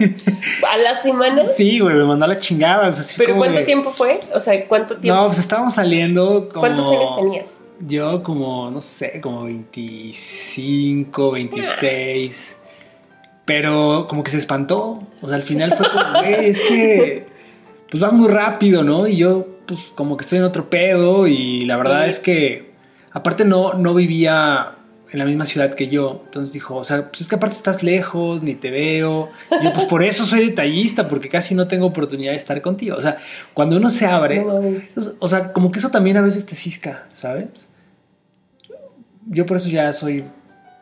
¿A 0.72 0.78
la 0.78 0.96
semana? 0.96 1.46
Sí, 1.48 1.80
güey, 1.80 1.96
me 1.96 2.04
mandó 2.04 2.26
a 2.26 2.30
la 2.30 2.38
chingada. 2.38 2.90
¿Pero 3.18 3.38
cuánto 3.38 3.64
tiempo 3.64 3.90
fue? 3.90 4.20
O 4.34 4.40
sea, 4.40 4.66
¿cuánto 4.68 4.98
tiempo? 4.98 5.20
No, 5.20 5.28
pues 5.28 5.40
estábamos 5.40 5.76
saliendo 5.76 6.50
como... 6.50 6.62
¿Cuántos 6.62 6.90
años 6.90 7.16
tenías? 7.16 7.62
Yo 7.80 8.24
como, 8.24 8.72
no 8.72 8.82
sé, 8.82 9.20
como 9.20 9.44
25, 9.46 11.32
26. 11.32 12.60
Pero 13.46 14.08
como 14.08 14.24
que 14.24 14.32
se 14.32 14.38
espantó. 14.38 15.04
O 15.22 15.28
sea, 15.28 15.36
al 15.36 15.44
final 15.44 15.74
fue 15.74 15.88
como, 15.90 16.20
güey, 16.22 16.50
es 16.50 16.62
que 16.62 17.26
pues 17.94 18.02
vas 18.02 18.14
muy 18.14 18.28
rápido, 18.28 18.84
¿no? 18.84 19.08
Y 19.08 19.18
yo, 19.18 19.46
pues 19.68 19.92
como 19.94 20.18
que 20.18 20.24
estoy 20.24 20.40
en 20.40 20.46
otro 20.46 20.68
pedo 20.68 21.28
y 21.28 21.64
la 21.66 21.78
verdad 21.78 22.08
es 22.08 22.18
que, 22.18 22.72
aparte 23.12 23.46
no, 23.46 23.76
no 23.76 23.94
vivía 23.94 24.78
en 25.12 25.20
la 25.20 25.26
misma 25.26 25.46
ciudad 25.46 25.76
que 25.76 25.90
yo. 25.90 26.24
Entonces 26.26 26.54
dijo, 26.54 26.76
o 26.76 26.84
sea, 26.84 27.12
pues 27.12 27.22
es 27.22 27.30
que 27.30 27.36
aparte 27.36 27.56
estás 27.56 27.84
lejos, 27.84 28.42
ni 28.42 28.56
te 28.56 28.72
veo. 28.72 29.30
Y 29.62 29.64
yo, 29.64 29.74
pues 29.74 29.86
por 29.86 30.02
eso 30.02 30.26
soy 30.26 30.48
detallista, 30.48 31.08
porque 31.08 31.30
casi 31.30 31.54
no 31.54 31.68
tengo 31.68 31.86
oportunidad 31.86 32.32
de 32.32 32.38
estar 32.38 32.60
contigo. 32.64 32.98
O 32.98 33.02
sea, 33.02 33.18
cuando 33.54 33.78
uno 33.78 33.92
se 33.92 34.08
abre, 34.08 34.44
o 35.20 35.28
sea, 35.28 35.54
como 35.54 35.72
que 35.72 35.78
eso 35.78 35.92
también 35.92 36.18
a 36.18 36.22
veces 36.22 36.48
te 36.48 36.56
cisca, 36.56 37.06
¿sabes? 37.14 37.70
Yo 39.28 39.46
por 39.46 39.58
eso 39.58 39.70
ya 39.70 39.94
soy 39.94 40.26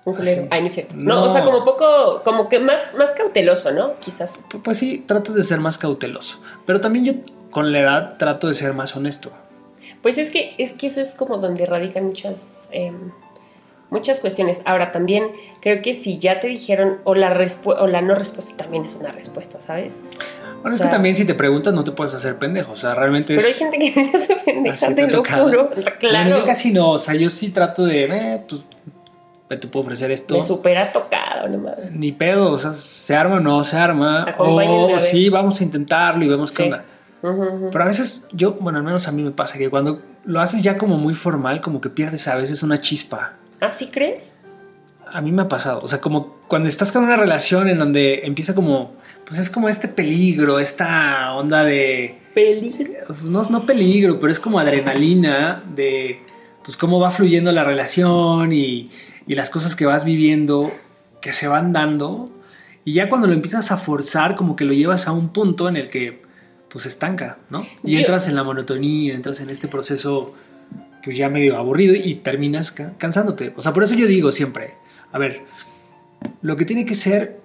un 0.03 0.17
Ay, 0.49 0.61
no 0.61 0.67
es 0.67 0.73
cierto. 0.73 0.95
No. 0.97 1.23
o 1.23 1.29
sea, 1.29 1.43
como 1.43 1.63
poco, 1.63 2.21
como 2.23 2.49
que 2.49 2.59
más, 2.59 2.95
más 2.95 3.11
cauteloso, 3.11 3.71
¿no? 3.71 3.99
Quizás. 3.99 4.43
Pues 4.63 4.79
sí, 4.79 5.03
trato 5.05 5.31
de 5.33 5.43
ser 5.43 5.59
más 5.59 5.77
cauteloso. 5.77 6.39
Pero 6.65 6.81
también 6.81 7.05
yo 7.05 7.13
con 7.51 7.71
la 7.71 7.79
edad 7.81 8.17
trato 8.17 8.47
de 8.47 8.55
ser 8.55 8.73
más 8.73 8.95
honesto. 8.95 9.31
Pues 10.01 10.17
es 10.17 10.31
que, 10.31 10.55
es 10.57 10.73
que 10.73 10.87
eso 10.87 11.01
es 11.01 11.13
como 11.13 11.37
donde 11.37 11.67
radican 11.67 12.05
muchas, 12.05 12.67
em, 12.71 13.11
muchas 13.91 14.19
cuestiones. 14.21 14.63
Ahora 14.65 14.91
también 14.91 15.27
creo 15.61 15.83
que 15.83 15.93
si 15.93 16.17
ya 16.17 16.39
te 16.39 16.47
dijeron 16.47 16.97
o 17.03 17.13
la, 17.13 17.37
o 17.65 17.87
la 17.87 18.01
no 18.01 18.15
respuesta 18.15 18.57
también 18.57 18.85
es 18.85 18.95
una 18.95 19.09
respuesta, 19.09 19.59
¿sabes? 19.59 20.01
Bueno, 20.63 20.75
es 20.75 20.81
que 20.81 20.87
también 20.87 21.13
si 21.13 21.25
te 21.25 21.35
preguntas 21.35 21.73
no 21.75 21.83
te 21.83 21.91
puedes 21.91 22.15
hacer 22.15 22.37
pendejo, 22.37 22.71
o 22.73 22.77
sea, 22.77 22.95
realmente 22.95 23.35
Pero 23.35 23.47
hay 23.47 23.53
gente 23.53 23.77
que 23.77 23.91
se 23.91 24.17
hace 24.17 24.35
pendeja, 24.35 24.93
te, 24.95 25.07
lo 25.07 25.23
juro, 25.23 25.69
claro. 25.99 26.39
yo 26.39 26.45
casi 26.45 26.71
no, 26.71 26.91
o 26.91 26.99
sea, 26.99 27.15
yo 27.15 27.29
sí 27.31 27.49
trato 27.49 27.85
de, 27.85 28.05
eh, 28.05 28.43
pues 28.47 28.61
te 29.59 29.67
puedo 29.67 29.85
ofrecer 29.85 30.11
esto. 30.11 30.35
Me 30.35 30.41
supera 30.41 30.91
tocado, 30.91 31.47
no 31.47 31.71
Ni 31.91 32.11
pedo, 32.11 32.51
o 32.51 32.57
sea, 32.57 32.73
se 32.73 33.15
arma 33.15 33.35
o 33.35 33.39
no 33.39 33.63
se 33.63 33.77
arma. 33.77 34.35
O 34.37 34.99
sí, 34.99 35.29
vamos 35.29 35.59
a 35.61 35.63
intentarlo 35.63 36.23
y 36.23 36.29
vemos 36.29 36.51
qué 36.51 36.63
onda. 36.63 36.85
Pero 37.21 37.83
a 37.83 37.87
veces, 37.87 38.27
yo, 38.31 38.53
bueno, 38.53 38.79
al 38.79 38.83
menos 38.83 39.07
a 39.07 39.11
mí 39.11 39.21
me 39.21 39.31
pasa 39.31 39.57
que 39.57 39.69
cuando 39.69 40.01
lo 40.25 40.41
haces 40.41 40.63
ya 40.63 40.77
como 40.77 40.97
muy 40.97 41.13
formal, 41.13 41.61
como 41.61 41.79
que 41.79 41.89
pierdes 41.89 42.27
a 42.27 42.35
veces 42.35 42.63
una 42.63 42.81
chispa. 42.81 43.33
¿Así 43.59 43.85
¿Ah, 43.89 43.91
crees? 43.93 44.37
A 45.05 45.21
mí 45.21 45.31
me 45.31 45.43
ha 45.43 45.47
pasado. 45.47 45.81
O 45.83 45.87
sea, 45.87 46.01
como 46.01 46.37
cuando 46.47 46.67
estás 46.67 46.91
con 46.91 47.03
una 47.03 47.17
relación 47.17 47.69
en 47.69 47.77
donde 47.77 48.21
empieza 48.23 48.55
como, 48.55 48.93
pues 49.25 49.39
es 49.39 49.49
como 49.49 49.69
este 49.69 49.87
peligro, 49.87 50.59
esta 50.59 51.33
onda 51.35 51.63
de... 51.63 52.19
¿Peligro? 52.33 52.91
No, 53.25 53.43
no 53.43 53.65
peligro, 53.65 54.19
pero 54.19 54.31
es 54.31 54.39
como 54.39 54.59
adrenalina 54.59 55.63
de, 55.75 56.21
pues 56.63 56.77
cómo 56.77 56.99
va 56.99 57.11
fluyendo 57.11 57.51
la 57.51 57.63
relación 57.63 58.53
y 58.53 58.89
y 59.27 59.35
las 59.35 59.49
cosas 59.49 59.75
que 59.75 59.85
vas 59.85 60.05
viviendo 60.05 60.69
que 61.21 61.31
se 61.31 61.47
van 61.47 61.71
dando 61.71 62.29
y 62.83 62.93
ya 62.93 63.09
cuando 63.09 63.27
lo 63.27 63.33
empiezas 63.33 63.71
a 63.71 63.77
forzar 63.77 64.35
como 64.35 64.55
que 64.55 64.65
lo 64.65 64.73
llevas 64.73 65.07
a 65.07 65.11
un 65.11 65.29
punto 65.29 65.69
en 65.69 65.77
el 65.77 65.89
que 65.89 66.21
pues 66.69 66.85
estanca, 66.85 67.37
¿no? 67.49 67.65
Y 67.83 67.97
entras 67.97 68.27
en 68.29 68.35
la 68.35 68.43
monotonía, 68.43 69.13
entras 69.13 69.41
en 69.41 69.49
este 69.49 69.67
proceso 69.67 70.33
pues 71.03 71.17
ya 71.17 71.29
medio 71.29 71.57
aburrido 71.57 71.95
y 71.95 72.15
terminas 72.15 72.71
cansándote. 72.71 73.53
O 73.57 73.61
sea, 73.61 73.73
por 73.73 73.83
eso 73.83 73.95
yo 73.95 74.07
digo 74.07 74.31
siempre, 74.31 74.75
a 75.11 75.17
ver, 75.17 75.41
lo 76.41 76.55
que 76.55 76.65
tiene 76.65 76.85
que 76.85 76.95
ser 76.95 77.39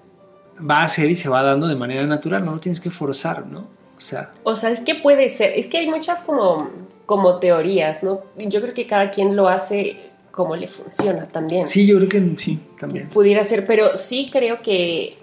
va 0.58 0.82
a 0.82 0.88
ser 0.88 1.10
y 1.10 1.16
se 1.16 1.28
va 1.28 1.42
dando 1.42 1.66
de 1.66 1.76
manera 1.76 2.06
natural, 2.06 2.44
no 2.44 2.52
lo 2.52 2.60
tienes 2.60 2.80
que 2.80 2.90
forzar, 2.90 3.46
¿no? 3.46 3.68
O 3.96 4.00
sea, 4.00 4.32
o 4.42 4.54
sea, 4.54 4.70
es 4.70 4.80
que 4.80 4.94
puede 4.94 5.30
ser, 5.30 5.52
es 5.56 5.68
que 5.68 5.78
hay 5.78 5.88
muchas 5.88 6.22
como, 6.22 6.70
como 7.06 7.38
teorías, 7.38 8.02
¿no? 8.02 8.20
Yo 8.36 8.60
creo 8.60 8.74
que 8.74 8.86
cada 8.86 9.10
quien 9.10 9.36
lo 9.36 9.48
hace 9.48 10.10
cómo 10.36 10.54
le 10.54 10.68
funciona 10.68 11.26
también. 11.26 11.66
Sí, 11.66 11.86
yo 11.86 11.96
creo 11.96 12.08
que 12.08 12.36
sí, 12.36 12.60
también. 12.78 13.08
Pudiera 13.08 13.42
ser, 13.42 13.66
pero 13.66 13.96
sí 13.96 14.28
creo 14.30 14.60
que 14.62 15.18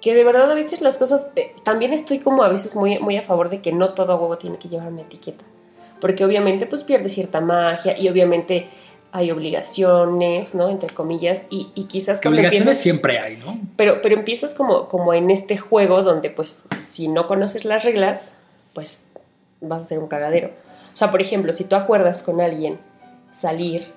que 0.00 0.14
de 0.14 0.22
verdad 0.22 0.50
a 0.50 0.54
veces 0.54 0.80
las 0.80 0.98
cosas 0.98 1.28
eh, 1.34 1.52
también 1.64 1.92
estoy 1.92 2.20
como 2.20 2.44
a 2.44 2.48
veces 2.48 2.76
muy 2.76 3.00
muy 3.00 3.16
a 3.16 3.22
favor 3.22 3.50
de 3.50 3.60
que 3.60 3.72
no 3.72 3.94
todo 3.94 4.16
huevo 4.16 4.38
tiene 4.38 4.58
que 4.58 4.68
llevar 4.68 4.88
una 4.88 5.02
etiqueta. 5.02 5.44
Porque 6.00 6.24
obviamente 6.24 6.66
pues 6.66 6.84
pierde 6.84 7.08
cierta 7.08 7.40
magia 7.40 7.98
y 7.98 8.08
obviamente 8.08 8.68
hay 9.10 9.30
obligaciones, 9.30 10.54
¿no? 10.54 10.68
Entre 10.68 10.90
comillas, 10.90 11.46
y, 11.48 11.72
y 11.74 11.84
quizás... 11.84 12.20
Que 12.20 12.28
obligaciones 12.28 12.76
siempre 12.76 13.18
hay, 13.18 13.38
¿no? 13.38 13.58
Pero, 13.76 14.02
pero 14.02 14.14
empiezas 14.14 14.54
como, 14.54 14.88
como 14.88 15.14
en 15.14 15.30
este 15.30 15.56
juego 15.56 16.02
donde, 16.02 16.28
pues, 16.28 16.66
si 16.80 17.08
no 17.08 17.26
conoces 17.26 17.64
las 17.64 17.82
reglas, 17.82 18.34
pues 18.74 19.06
vas 19.62 19.84
a 19.84 19.86
ser 19.86 20.00
un 20.00 20.08
cagadero. 20.08 20.48
O 20.92 20.96
sea, 20.96 21.10
por 21.10 21.22
ejemplo, 21.22 21.54
si 21.54 21.64
tú 21.64 21.76
acuerdas 21.76 22.22
con 22.22 22.42
alguien 22.42 22.78
salir 23.36 23.92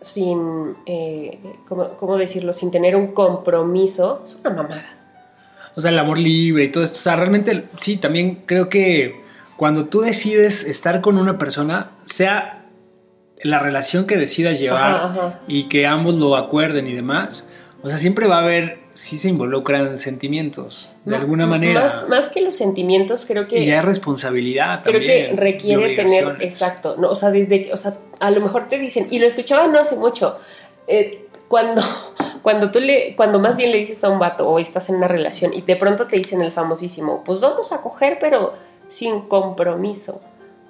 sin, 0.00 0.76
eh, 0.84 1.38
¿cómo, 1.66 2.18
decirlo? 2.18 2.52
Sin 2.52 2.70
tener 2.70 2.94
un 2.94 3.08
compromiso, 3.08 4.20
es 4.24 4.38
una 4.44 4.50
mamada. 4.50 4.84
O 5.74 5.80
sea, 5.80 5.90
el 5.90 5.98
amor 5.98 6.18
libre 6.18 6.64
y 6.64 6.68
todo 6.68 6.84
esto. 6.84 6.98
O 6.98 7.02
sea, 7.02 7.16
realmente 7.16 7.64
sí, 7.78 7.96
también 7.96 8.42
creo 8.46 8.68
que 8.68 9.22
cuando 9.56 9.86
tú 9.86 10.02
decides 10.02 10.64
estar 10.64 11.00
con 11.00 11.16
una 11.16 11.38
persona, 11.38 11.92
sea 12.04 12.66
la 13.42 13.58
relación 13.58 14.06
que 14.06 14.16
decidas 14.16 14.60
llevar 14.60 15.40
y 15.46 15.64
que 15.64 15.86
ambos 15.86 16.14
lo 16.14 16.36
acuerden 16.36 16.86
y 16.86 16.94
demás, 16.94 17.48
o 17.82 17.88
sea, 17.88 17.98
siempre 17.98 18.26
va 18.26 18.38
a 18.38 18.42
haber, 18.42 18.80
sí 18.96 19.18
se 19.18 19.28
involucran 19.28 19.98
sentimientos, 19.98 20.92
de 21.04 21.16
alguna 21.16 21.46
manera. 21.46 21.82
Más, 21.82 22.08
más, 22.08 22.30
que 22.30 22.40
los 22.40 22.56
sentimientos, 22.56 23.26
creo 23.26 23.46
que... 23.46 23.62
Y 23.62 23.70
hay 23.70 23.80
responsabilidad 23.80 24.82
creo 24.82 25.00
que 25.00 25.32
requiere 25.36 25.94
tener, 25.94 26.38
exacto, 26.40 26.96
no, 26.98 27.10
o 27.10 27.14
sea, 27.14 27.30
desde 27.30 27.62
que, 27.62 27.72
o 27.72 27.76
sea, 27.76 27.98
a 28.18 28.30
lo 28.30 28.40
mejor 28.40 28.68
te 28.68 28.78
dicen, 28.78 29.08
y 29.10 29.18
lo 29.18 29.26
escuchaba 29.26 29.68
no 29.68 29.78
hace 29.78 29.96
mucho, 29.96 30.38
eh, 30.88 31.26
cuando, 31.48 31.82
cuando 32.42 32.70
tú 32.70 32.80
le, 32.80 33.14
cuando 33.16 33.38
más 33.38 33.56
bien 33.56 33.70
le 33.70 33.78
dices 33.78 34.02
a 34.02 34.08
un 34.08 34.18
vato 34.18 34.48
o 34.48 34.58
estás 34.58 34.88
en 34.88 34.96
una 34.96 35.08
relación 35.08 35.52
y 35.52 35.62
de 35.62 35.76
pronto 35.76 36.06
te 36.06 36.16
dicen 36.16 36.42
el 36.42 36.52
famosísimo, 36.52 37.22
pues 37.24 37.40
vamos 37.40 37.72
a 37.72 37.80
coger, 37.80 38.18
pero 38.18 38.54
sin 38.88 39.22
compromiso. 39.22 40.20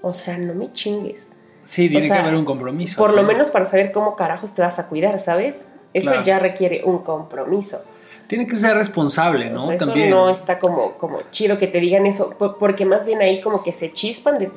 O 0.03 0.13
sea, 0.13 0.39
no 0.39 0.55
me 0.55 0.69
chingues. 0.69 1.31
Sí, 1.65 1.89
tiene 1.89 2.07
que 2.07 2.13
haber 2.13 2.35
un 2.35 2.45
compromiso. 2.45 2.97
Por 2.97 3.15
lo 3.15 3.23
menos 3.23 3.51
para 3.51 3.65
saber 3.65 3.91
cómo 3.91 4.15
carajos 4.15 4.55
te 4.55 4.63
vas 4.63 4.79
a 4.79 4.87
cuidar, 4.87 5.19
¿sabes? 5.19 5.69
Eso 5.93 6.23
ya 6.23 6.39
requiere 6.39 6.83
un 6.85 6.99
compromiso. 6.99 7.83
Tiene 8.27 8.47
que 8.47 8.57
ser 8.57 8.75
responsable, 8.75 9.51
¿no? 9.51 9.71
eso 9.71 9.95
no 9.95 10.31
está 10.31 10.59
como, 10.59 10.93
como 10.93 11.23
chido 11.31 11.59
que 11.59 11.67
te 11.67 11.81
digan 11.81 12.07
eso, 12.07 12.35
porque 12.59 12.85
más 12.85 13.07
bien 13.07 13.21
ahí 13.21 13.41
como 13.41 13.63
que 13.63 13.73
se 13.73 13.93
chispan 13.93 14.39
de, 14.39 14.49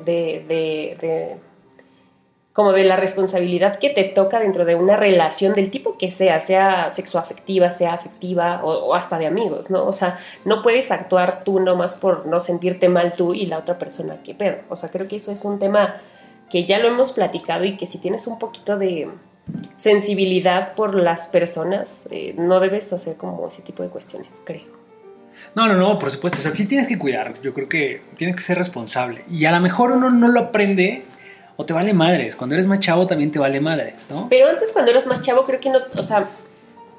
de, 0.46 1.36
como 2.52 2.72
de 2.72 2.84
la 2.84 2.96
responsabilidad 2.96 3.78
que 3.78 3.90
te 3.90 4.04
toca 4.04 4.40
dentro 4.40 4.64
de 4.64 4.74
una 4.74 4.96
relación 4.96 5.54
del 5.54 5.70
tipo 5.70 5.96
que 5.98 6.10
sea, 6.10 6.40
sea 6.40 6.90
sexoafectiva, 6.90 7.70
sea 7.70 7.94
afectiva 7.94 8.60
o, 8.64 8.72
o, 8.72 8.94
hasta 8.94 9.18
de 9.18 9.26
amigos, 9.26 9.70
¿no? 9.70 9.86
O 9.86 9.92
sea, 9.92 10.18
no 10.44 10.62
puedes 10.62 10.90
actuar 10.90 11.44
tú 11.44 11.60
nomás 11.60 11.94
por 11.94 12.26
no 12.26 12.40
sentirte 12.40 12.88
mal 12.88 13.14
tú 13.14 13.34
y 13.34 13.46
la 13.46 13.58
otra 13.58 13.78
persona, 13.78 14.16
¿qué 14.24 14.34
pedo? 14.34 14.58
O 14.68 14.76
sea, 14.76 14.90
creo 14.90 15.06
que 15.06 15.16
eso 15.16 15.30
es 15.30 15.44
un 15.44 15.58
tema 15.58 16.00
que 16.50 16.64
ya 16.64 16.78
lo 16.80 16.88
hemos 16.88 17.12
platicado 17.12 17.64
y 17.64 17.76
que 17.76 17.86
si 17.86 17.98
tienes 17.98 18.26
un 18.26 18.38
poquito 18.38 18.76
de 18.76 19.08
sensibilidad 19.76 20.74
por 20.74 20.94
las 20.94 21.28
personas, 21.28 22.06
eh, 22.10 22.34
no 22.36 22.60
debes 22.60 22.92
hacer 22.92 23.16
como 23.16 23.46
ese 23.48 23.62
tipo 23.62 23.82
de 23.82 23.88
cuestiones, 23.88 24.42
creo. 24.44 24.80
No, 25.54 25.66
no, 25.66 25.74
no, 25.74 25.98
por 25.98 26.10
supuesto. 26.10 26.38
O 26.38 26.42
sea, 26.42 26.52
sí 26.52 26.66
tienes 26.66 26.86
que 26.86 26.98
cuidar. 26.98 27.40
Yo 27.42 27.52
creo 27.54 27.68
que 27.68 28.02
tienes 28.16 28.36
que 28.36 28.42
ser 28.42 28.58
responsable. 28.58 29.24
Y 29.28 29.44
a 29.46 29.52
lo 29.52 29.60
mejor 29.60 29.92
uno 29.92 30.10
no 30.10 30.28
lo 30.28 30.40
aprende 30.40 31.04
o 31.56 31.66
te 31.66 31.72
vale 31.72 31.92
madres. 31.92 32.36
Cuando 32.36 32.54
eres 32.54 32.66
más 32.66 32.80
chavo 32.80 33.06
también 33.06 33.32
te 33.32 33.38
vale 33.38 33.60
madres, 33.60 33.94
¿no? 34.10 34.28
Pero 34.30 34.48
antes 34.48 34.72
cuando 34.72 34.90
eras 34.92 35.06
más 35.06 35.22
chavo 35.22 35.44
creo 35.44 35.60
que 35.60 35.70
no, 35.70 35.80
o 35.96 36.02
sea, 36.02 36.28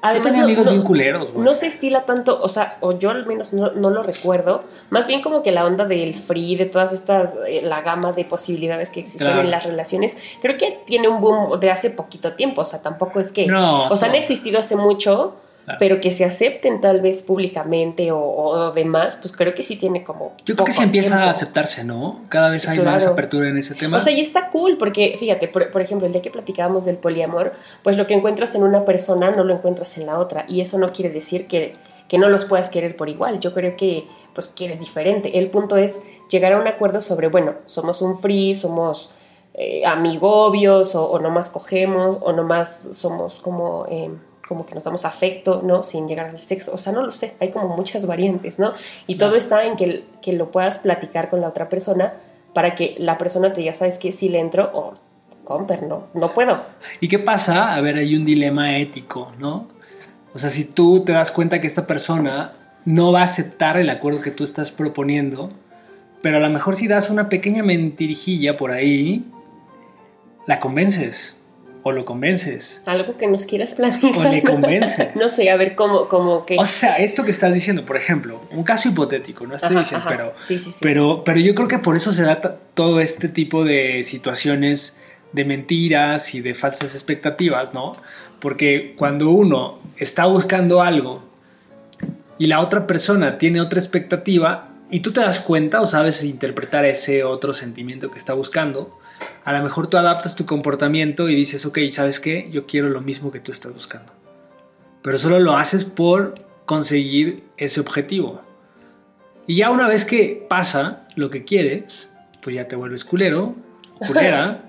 Además, 0.04 0.26
tenía 0.26 0.42
amigos 0.42 0.68
bien 0.68 0.82
culeros, 0.82 1.32
güey. 1.32 1.44
No 1.44 1.54
se 1.54 1.68
estila 1.68 2.04
tanto, 2.04 2.40
o 2.42 2.48
sea, 2.48 2.76
o 2.80 2.98
yo 2.98 3.10
al 3.10 3.24
menos 3.24 3.52
no, 3.52 3.70
lo 3.70 4.02
recuerdo. 4.02 4.64
Más 4.90 5.06
bien 5.06 5.22
como 5.22 5.44
que 5.44 5.52
la 5.52 5.64
onda 5.64 5.84
del 5.84 6.14
free, 6.14 6.56
de 6.56 6.66
todas 6.66 6.92
estas, 6.92 7.36
eh, 7.46 7.62
la 7.62 7.82
gama 7.82 8.12
de 8.12 8.24
posibilidades 8.24 8.90
que 8.90 8.98
existen 8.98 9.38
en 9.38 9.50
las 9.52 9.64
relaciones, 9.64 10.18
creo 10.40 10.58
que 10.58 10.80
tiene 10.86 11.06
un 11.06 11.20
boom 11.20 11.60
de 11.60 11.70
hace 11.70 11.90
poquito 11.90 12.32
tiempo. 12.32 12.62
O 12.62 12.64
sea, 12.64 12.82
tampoco 12.82 13.20
es 13.20 13.30
que. 13.30 13.46
No, 13.46 13.88
o 13.88 13.94
sea, 13.94 14.08
han 14.08 14.16
existido 14.16 14.58
hace 14.58 14.74
mucho, 14.74 15.36
pero 15.78 16.00
que 16.00 16.10
se 16.10 16.24
acepten 16.24 16.80
tal 16.80 17.00
vez 17.00 17.22
públicamente 17.22 18.10
o, 18.12 18.72
demás, 18.72 19.16
pues 19.20 19.32
creo 19.32 19.54
que 19.54 19.62
sí 19.62 19.76
tiene 19.76 20.02
como... 20.02 20.32
Yo 20.44 20.54
creo 20.54 20.66
que 20.66 20.72
sí 20.72 20.82
empieza 20.82 21.24
a 21.24 21.30
aceptarse, 21.30 21.84
¿no? 21.84 22.20
Cada 22.28 22.50
vez 22.50 22.68
hay 22.68 22.80
más 22.80 23.06
apertura 23.06 23.48
en 23.48 23.56
ese 23.56 23.74
tema. 23.74 23.98
O 23.98 24.00
sea, 24.00 24.12
y 24.12 24.20
está 24.20 24.50
cool 24.50 24.76
porque, 24.76 25.16
fíjate, 25.18 25.48
por, 25.48 25.80
ejemplo, 25.80 26.06
el 26.06 26.12
día 26.12 26.22
que 26.22 26.30
platicábamos 26.30 26.84
del 26.84 26.96
poliamor, 26.96 27.52
pues 27.82 27.96
lo 27.96 28.06
que 28.06 28.14
encuentras 28.14 28.54
en 28.54 28.64
una 28.64 28.84
persona 28.84 29.30
no 29.30 29.44
lo 29.44 29.54
encuentras 29.54 29.96
en 29.98 30.06
la 30.06 30.18
otra 30.18 30.44
y 30.48 30.60
eso 30.60 30.78
no 30.78 30.92
quiere 30.92 31.10
decir 31.10 31.46
que, 31.46 31.74
que 32.08 32.18
no 32.18 32.28
los 32.28 32.44
puedas 32.44 32.68
querer 32.68 32.96
por 32.96 33.08
igual. 33.08 33.38
Yo 33.38 33.54
creo 33.54 33.76
que 33.76 34.06
pues 34.34 34.52
quieres 34.54 34.80
diferente. 34.80 35.38
El 35.38 35.48
punto 35.50 35.76
es 35.76 36.00
llegar 36.28 36.52
a 36.54 36.58
un 36.58 36.66
acuerdo 36.66 37.00
sobre, 37.00 37.28
bueno, 37.28 37.54
somos 37.66 38.02
un 38.02 38.16
free, 38.16 38.54
somos 38.54 39.10
eh, 39.54 39.82
amigobios 39.86 40.94
o, 40.96 41.08
o 41.08 41.18
nomás 41.20 41.50
cogemos 41.50 42.18
o 42.20 42.32
nomás 42.32 42.90
somos 42.92 43.38
como... 43.38 43.86
Eh, 43.88 44.10
como 44.52 44.66
que 44.66 44.74
nos 44.74 44.84
damos 44.84 45.06
afecto, 45.06 45.62
¿no? 45.64 45.82
Sin 45.82 46.06
llegar 46.06 46.26
al 46.26 46.38
sexo. 46.38 46.74
O 46.74 46.78
sea, 46.78 46.92
no 46.92 47.00
lo 47.00 47.10
sé, 47.10 47.32
hay 47.40 47.50
como 47.50 47.74
muchas 47.74 48.04
variantes, 48.04 48.58
¿no? 48.58 48.74
Y 49.06 49.14
todo 49.14 49.34
está 49.34 49.64
en 49.64 49.76
que, 49.76 50.04
que 50.20 50.34
lo 50.34 50.50
puedas 50.50 50.80
platicar 50.80 51.30
con 51.30 51.40
la 51.40 51.48
otra 51.48 51.70
persona 51.70 52.12
para 52.52 52.74
que 52.74 52.94
la 52.98 53.16
persona 53.16 53.50
te 53.54 53.62
diga, 53.62 53.72
¿sabes 53.72 53.98
qué? 53.98 54.12
Si 54.12 54.28
le 54.28 54.40
entro 54.40 54.70
o 54.74 54.92
comper, 55.42 55.84
no, 55.84 56.08
no 56.12 56.34
puedo. 56.34 56.66
¿Y 57.00 57.08
qué 57.08 57.18
pasa? 57.18 57.74
A 57.74 57.80
ver, 57.80 57.96
hay 57.96 58.14
un 58.14 58.26
dilema 58.26 58.76
ético, 58.76 59.32
¿no? 59.38 59.68
O 60.34 60.38
sea, 60.38 60.50
si 60.50 60.66
tú 60.66 61.02
te 61.02 61.12
das 61.12 61.32
cuenta 61.32 61.58
que 61.58 61.66
esta 61.66 61.86
persona 61.86 62.52
no 62.84 63.10
va 63.10 63.20
a 63.20 63.24
aceptar 63.24 63.78
el 63.78 63.88
acuerdo 63.88 64.20
que 64.20 64.32
tú 64.32 64.44
estás 64.44 64.70
proponiendo, 64.70 65.50
pero 66.20 66.36
a 66.36 66.40
lo 66.40 66.50
mejor 66.50 66.76
si 66.76 66.88
das 66.88 67.08
una 67.08 67.30
pequeña 67.30 67.62
mentirijilla 67.62 68.58
por 68.58 68.70
ahí, 68.70 69.24
la 70.46 70.60
convences 70.60 71.38
o 71.84 71.92
lo 71.92 72.04
convences. 72.04 72.82
Algo 72.86 73.16
que 73.16 73.26
nos 73.26 73.44
quieras 73.46 73.74
platicar. 73.74 74.26
O 74.26 74.30
le 74.30 74.42
convences. 74.42 75.08
no 75.16 75.28
sé, 75.28 75.50
a 75.50 75.56
ver 75.56 75.74
cómo, 75.74 76.08
cómo 76.08 76.46
que. 76.46 76.56
O 76.58 76.66
sea, 76.66 76.96
esto 76.96 77.24
que 77.24 77.30
estás 77.30 77.52
diciendo, 77.52 77.84
por 77.84 77.96
ejemplo, 77.96 78.40
un 78.50 78.62
caso 78.62 78.88
hipotético, 78.88 79.46
no 79.46 79.56
estoy 79.56 79.70
Ajá, 79.70 79.80
diciendo, 79.80 80.06
ajá. 80.06 80.16
pero, 80.16 80.32
Sí, 80.40 80.58
sí, 80.58 80.70
sí. 80.70 80.78
pero, 80.80 81.24
pero 81.24 81.38
yo 81.40 81.54
creo 81.54 81.68
que 81.68 81.78
por 81.78 81.96
eso 81.96 82.12
se 82.12 82.22
da 82.22 82.40
todo 82.74 83.00
este 83.00 83.28
tipo 83.28 83.64
de 83.64 84.04
situaciones 84.04 84.98
de 85.32 85.44
mentiras 85.44 86.34
y 86.34 86.40
de 86.40 86.54
falsas 86.54 86.94
expectativas, 86.94 87.74
¿no? 87.74 87.92
Porque 88.38 88.94
cuando 88.96 89.30
uno 89.30 89.78
está 89.96 90.26
buscando 90.26 90.82
algo 90.82 91.22
y 92.38 92.46
la 92.46 92.60
otra 92.60 92.86
persona 92.86 93.38
tiene 93.38 93.60
otra 93.60 93.78
expectativa 93.78 94.68
y 94.90 95.00
tú 95.00 95.12
te 95.12 95.20
das 95.20 95.40
cuenta 95.40 95.80
o 95.80 95.86
sabes 95.86 96.22
interpretar 96.22 96.84
ese 96.84 97.24
otro 97.24 97.54
sentimiento 97.54 98.10
que 98.10 98.18
está 98.18 98.34
buscando, 98.34 98.98
a 99.44 99.52
lo 99.52 99.62
mejor 99.62 99.86
tú 99.88 99.96
adaptas 99.96 100.36
tu 100.36 100.46
comportamiento 100.46 101.28
y 101.28 101.34
dices, 101.34 101.64
ok, 101.66 101.78
¿sabes 101.90 102.20
qué? 102.20 102.48
Yo 102.52 102.66
quiero 102.66 102.88
lo 102.88 103.00
mismo 103.00 103.30
que 103.32 103.40
tú 103.40 103.52
estás 103.52 103.74
buscando. 103.74 104.12
Pero 105.02 105.18
solo 105.18 105.40
lo 105.40 105.56
haces 105.56 105.84
por 105.84 106.34
conseguir 106.66 107.42
ese 107.56 107.80
objetivo. 107.80 108.40
Y 109.46 109.56
ya 109.56 109.70
una 109.70 109.88
vez 109.88 110.04
que 110.04 110.46
pasa 110.48 111.08
lo 111.16 111.28
que 111.30 111.44
quieres, 111.44 112.12
pues 112.42 112.54
ya 112.56 112.68
te 112.68 112.76
vuelves 112.76 113.04
culero, 113.04 113.54
culera, 114.06 114.62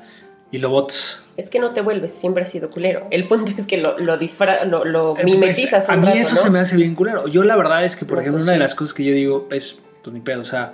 y 0.51 0.57
lo 0.57 0.69
botas. 0.69 1.19
Es 1.37 1.49
que 1.49 1.59
no 1.59 1.71
te 1.71 1.81
vuelves, 1.81 2.11
siempre 2.13 2.43
has 2.43 2.49
sido 2.51 2.69
culero. 2.69 3.07
El 3.09 3.27
punto 3.27 3.51
es 3.57 3.65
que 3.65 3.77
lo, 3.77 3.97
lo, 3.99 4.19
disfra- 4.19 4.65
lo, 4.65 4.85
lo 4.85 5.17
Eh, 5.17 5.23
mimetizas 5.23 5.87
pues, 5.87 5.89
a 5.89 5.97
mí 5.97 6.05
rato, 6.07 6.17
eso 6.19 6.35
¿no? 6.35 6.41
se 6.41 6.49
me 6.51 6.59
hace 6.59 6.75
bien 6.77 6.93
culero. 6.93 7.27
Yo 7.27 7.43
la 7.43 7.55
verdad 7.55 7.83
es 7.83 7.95
que, 7.95 8.05
por 8.05 8.15
No, 8.17 8.21
ejemplo, 8.21 8.37
pues 8.37 8.43
una 8.43 8.51
de 8.53 8.59
las 8.59 8.75
cosas 8.75 8.93
que 8.93 9.03
yo 9.03 9.13
digo 9.13 9.47
es, 9.51 9.79
pues 10.03 10.13
ni 10.13 10.19
pedo, 10.19 10.41
o 10.41 10.45
sea, 10.45 10.73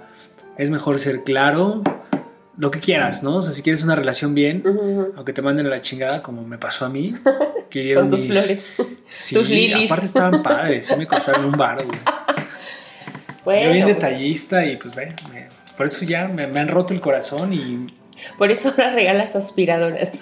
es 0.58 0.70
mejor 0.70 1.00
ser 1.00 1.24
claro, 1.24 1.82
lo 2.60 2.70
que 2.72 2.80
quieras, 2.82 3.24
¿no? 3.24 3.38
O 3.38 3.42
sea, 3.42 3.54
si 3.54 3.64
quieres 3.64 3.84
una 3.84 3.96
relación 3.96 4.36
bien, 4.36 4.64
aunque 5.16 5.34
te 5.34 5.42
manden 5.42 5.66
a 5.66 5.70
la 5.70 5.82
chingada, 5.82 6.22
como 6.22 6.44
me 6.44 6.58
pasó 6.58 6.86
a 6.86 6.90
mí, 6.90 7.14
que 7.70 7.80
Con 7.96 8.10
dieron 8.10 8.10
tus 8.10 8.20
mis- 8.26 8.32
flores. 8.32 8.76
Sí, 9.08 9.34
tus 9.36 9.50
lilies. 9.50 9.90
aparte 9.90 10.06
estaban 10.06 10.44
padres, 10.44 10.86
sí 10.86 10.96
me 10.98 11.08
costaron 11.08 11.46
un 11.46 11.54
bar, 11.54 11.84
güey. 11.86 12.00
Bueno, 13.46 13.64
yo 13.68 13.74
bien 13.74 13.86
pues, 13.86 13.96
detallista 13.96 14.66
y 14.66 14.76
pues 14.78 14.94
ve, 14.94 15.08
me- 15.32 15.48
por 15.78 15.86
eso 15.88 16.04
ya 16.06 16.28
me, 16.28 16.48
me 16.48 16.60
han 16.60 16.68
roto 16.68 16.94
el 16.94 17.00
corazón 17.02 17.54
y 17.54 17.84
por 18.38 18.52
eso 18.52 18.70
ahora 18.70 18.92
regalas 18.92 19.36
aspiradoras. 19.38 20.20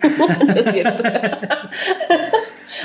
no 0.46 0.54
es 0.54 0.70
cierto. 0.72 1.02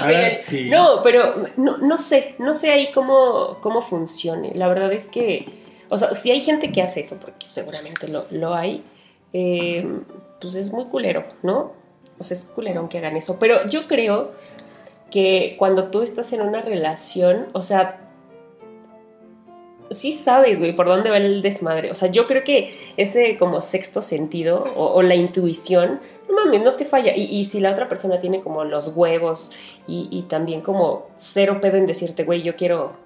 Oigan, 0.05 0.35
sí. 0.35 0.69
No, 0.69 1.01
pero 1.03 1.45
no, 1.57 1.77
no 1.77 1.97
sé, 1.97 2.35
no 2.39 2.53
sé 2.53 2.71
ahí 2.71 2.89
cómo, 2.93 3.57
cómo 3.61 3.81
funcione. 3.81 4.51
La 4.55 4.67
verdad 4.67 4.91
es 4.93 5.09
que, 5.09 5.45
o 5.89 5.97
sea, 5.97 6.13
si 6.13 6.31
hay 6.31 6.39
gente 6.39 6.71
que 6.71 6.81
hace 6.81 7.01
eso, 7.01 7.17
porque 7.19 7.47
seguramente 7.47 8.07
lo, 8.07 8.25
lo 8.31 8.55
hay, 8.55 8.83
eh, 9.33 9.85
pues 10.39 10.55
es 10.55 10.71
muy 10.71 10.85
culero, 10.85 11.25
¿no? 11.41 11.73
O 12.19 12.23
sea, 12.23 12.37
es 12.37 12.45
culerón 12.45 12.87
que 12.87 12.99
hagan 12.99 13.17
eso. 13.17 13.37
Pero 13.39 13.67
yo 13.67 13.87
creo 13.87 14.31
que 15.11 15.55
cuando 15.57 15.89
tú 15.89 16.01
estás 16.01 16.31
en 16.33 16.41
una 16.41 16.61
relación, 16.61 17.47
o 17.53 17.61
sea, 17.61 17.99
sí 19.89 20.11
sabes, 20.11 20.59
güey, 20.59 20.75
por 20.75 20.87
dónde 20.87 21.09
va 21.09 21.17
el 21.17 21.41
desmadre. 21.41 21.91
O 21.91 21.95
sea, 21.95 22.09
yo 22.09 22.27
creo 22.27 22.43
que 22.43 22.75
ese 22.97 23.37
como 23.37 23.61
sexto 23.61 24.01
sentido 24.01 24.63
o, 24.75 24.87
o 24.93 25.01
la 25.01 25.15
intuición, 25.15 25.99
no 26.27 26.35
mames, 26.35 26.61
no 26.61 26.75
te 26.75 26.85
falla. 26.85 27.15
Y, 27.15 27.23
y 27.23 27.45
si 27.45 27.59
la 27.59 27.71
otra 27.71 27.87
persona 27.87 28.19
tiene 28.19 28.41
como 28.41 28.63
los 28.63 28.89
huevos 28.95 29.51
y, 29.87 30.07
y 30.11 30.23
también 30.23 30.61
como 30.61 31.07
cero 31.15 31.59
pedo 31.61 31.77
en 31.77 31.85
decirte, 31.85 32.23
güey, 32.23 32.41
yo 32.41 32.55
quiero 32.55 33.02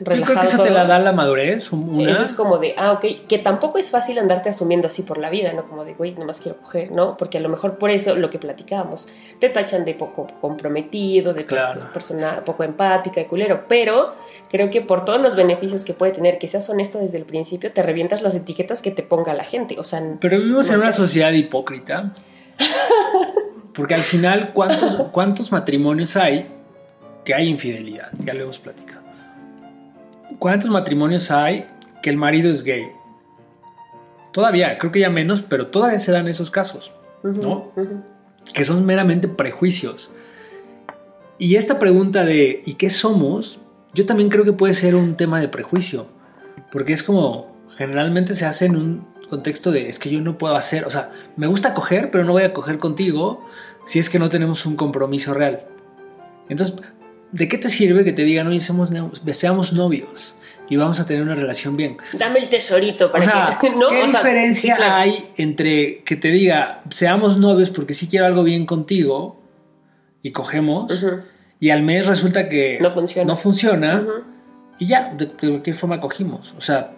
Yo 0.00 0.24
creo 0.24 0.40
que 0.40 0.46
eso 0.46 0.62
te 0.62 0.70
la 0.70 0.84
da 0.86 0.98
la 0.98 1.12
madurez, 1.12 1.72
un- 1.72 1.96
una. 2.00 2.10
Eso 2.10 2.22
es 2.22 2.32
como 2.32 2.56
de, 2.58 2.74
ah, 2.78 2.92
ok, 2.92 3.26
que 3.28 3.38
tampoco 3.38 3.76
es 3.78 3.90
fácil 3.90 4.18
andarte 4.18 4.48
asumiendo 4.48 4.88
así 4.88 5.02
por 5.02 5.18
la 5.18 5.28
vida, 5.28 5.52
¿no? 5.52 5.64
Como 5.66 5.84
de, 5.84 5.92
güey, 5.94 6.12
nomás 6.14 6.40
quiero 6.40 6.56
coger, 6.58 6.90
¿no? 6.90 7.16
Porque 7.18 7.36
a 7.38 7.40
lo 7.42 7.48
mejor 7.50 7.76
por 7.78 7.90
eso 7.90 8.16
lo 8.16 8.30
que 8.30 8.38
platicábamos, 8.38 9.08
te 9.38 9.50
tachan 9.50 9.84
de 9.84 9.94
poco 9.94 10.26
comprometido, 10.40 11.34
de 11.34 11.44
Claro. 11.44 11.92
persona 11.92 12.42
poco 12.44 12.64
empática 12.64 13.20
y 13.20 13.26
culero, 13.26 13.64
pero 13.68 14.14
creo 14.50 14.70
que 14.70 14.80
por 14.80 15.04
todos 15.04 15.20
los 15.20 15.36
beneficios 15.36 15.84
que 15.84 15.92
puede 15.92 16.12
tener, 16.12 16.38
que 16.38 16.48
seas 16.48 16.68
honesto 16.70 16.98
desde 16.98 17.18
el 17.18 17.24
principio, 17.24 17.70
te 17.72 17.82
revientas 17.82 18.22
las 18.22 18.34
etiquetas 18.34 18.80
que 18.82 18.90
te 18.90 19.02
ponga 19.02 19.34
la 19.34 19.44
gente, 19.44 19.76
o 19.78 19.84
sea, 19.84 20.02
Pero 20.20 20.38
vivimos 20.38 20.70
en 20.70 20.80
una 20.80 20.92
sociedad 20.92 21.32
hipócrita. 21.32 22.10
Porque 23.74 23.94
al 23.94 24.00
final, 24.00 24.52
¿cuántos, 24.52 24.94
¿cuántos 25.12 25.52
matrimonios 25.52 26.16
hay 26.16 26.46
que 27.24 27.34
hay 27.34 27.48
infidelidad? 27.48 28.08
Ya 28.24 28.34
lo 28.34 28.42
hemos 28.42 28.58
platicado. 28.58 28.99
¿Cuántos 30.40 30.70
matrimonios 30.70 31.30
hay 31.30 31.68
que 32.02 32.08
el 32.08 32.16
marido 32.16 32.50
es 32.50 32.64
gay? 32.64 32.90
Todavía, 34.32 34.78
creo 34.78 34.90
que 34.90 35.00
ya 35.00 35.10
menos, 35.10 35.42
pero 35.42 35.66
todavía 35.66 36.00
se 36.00 36.12
dan 36.12 36.28
esos 36.28 36.50
casos, 36.50 36.92
¿no? 37.22 37.72
que 38.54 38.64
son 38.64 38.86
meramente 38.86 39.28
prejuicios. 39.28 40.10
Y 41.36 41.56
esta 41.56 41.78
pregunta 41.78 42.24
de 42.24 42.62
¿y 42.64 42.74
qué 42.74 42.88
somos? 42.88 43.60
Yo 43.92 44.06
también 44.06 44.30
creo 44.30 44.44
que 44.44 44.54
puede 44.54 44.72
ser 44.72 44.94
un 44.94 45.14
tema 45.14 45.40
de 45.40 45.48
prejuicio. 45.48 46.06
Porque 46.72 46.94
es 46.94 47.02
como, 47.02 47.54
generalmente 47.74 48.34
se 48.34 48.46
hace 48.46 48.64
en 48.64 48.76
un 48.76 49.06
contexto 49.28 49.70
de 49.70 49.90
es 49.90 49.98
que 49.98 50.08
yo 50.08 50.22
no 50.22 50.38
puedo 50.38 50.56
hacer, 50.56 50.86
o 50.86 50.90
sea, 50.90 51.12
me 51.36 51.48
gusta 51.48 51.74
coger, 51.74 52.10
pero 52.10 52.24
no 52.24 52.32
voy 52.32 52.44
a 52.44 52.54
coger 52.54 52.78
contigo 52.78 53.46
si 53.84 53.98
es 53.98 54.08
que 54.08 54.18
no 54.18 54.30
tenemos 54.30 54.64
un 54.64 54.76
compromiso 54.76 55.34
real. 55.34 55.66
Entonces, 56.48 56.76
¿de 57.32 57.48
qué 57.48 57.58
te 57.58 57.68
sirve 57.68 58.04
que 58.04 58.12
te 58.12 58.22
digan, 58.24 58.46
oye, 58.46 58.60
somos, 58.60 58.90
seamos 59.32 59.72
novios 59.72 60.34
y 60.68 60.76
vamos 60.76 61.00
a 61.00 61.06
tener 61.06 61.22
una 61.22 61.34
relación 61.34 61.76
bien? 61.76 61.96
Dame 62.12 62.38
el 62.40 62.48
tesorito 62.48 63.06
O 63.06 63.10
para 63.12 63.24
sea, 63.24 63.58
que... 63.60 63.70
¿no? 63.76 63.88
¿qué 63.88 64.02
O 64.02 64.08
sea, 64.08 64.20
diferencia 64.20 64.74
sí, 64.74 64.80
claro. 64.82 64.94
hay 64.94 65.30
entre 65.36 66.02
que 66.04 66.16
te 66.16 66.28
diga, 66.28 66.82
seamos 66.90 67.38
novios 67.38 67.70
porque 67.70 67.94
sí 67.94 68.08
quiero 68.08 68.26
algo 68.26 68.42
bien 68.42 68.66
contigo 68.66 69.40
y 70.22 70.32
cogemos, 70.32 71.04
y 71.58 71.70
al 71.70 71.82
mes 71.82 72.06
resulta 72.06 72.48
que 72.48 72.78
No 72.82 72.90
funciona. 72.90 73.26
no 73.26 73.36
funciona, 73.36 74.00
Ujú. 74.00 74.12
y 74.78 74.86
ya, 74.86 75.14
de, 75.16 75.26
de 75.26 75.32
cualquier 75.48 75.76
forma 75.76 75.98
cogimos? 76.00 76.54
O 76.58 76.60
sea, 76.60 76.92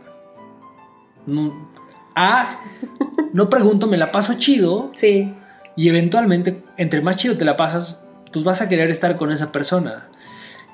no, 1.27 1.71
A, 2.15 2.49
no 3.33 3.49
pregunto, 3.49 3.87
me 3.87 3.97
la 3.97 4.11
paso 4.13 4.35
chido, 4.39 4.91
Sí, 4.95 5.33
y 5.77 5.89
eventualmente, 5.89 6.63
entre 6.77 7.01
más 7.01 7.17
chido 7.17 7.37
te 7.39 7.45
la 7.45 7.57
pasas, 7.57 8.03
pues 8.33 8.45
vas 8.45 8.61
a 8.61 8.69
querer 8.69 8.91
estar 8.91 9.17
con 9.17 9.31
esa 9.33 9.53
persona. 9.53 10.09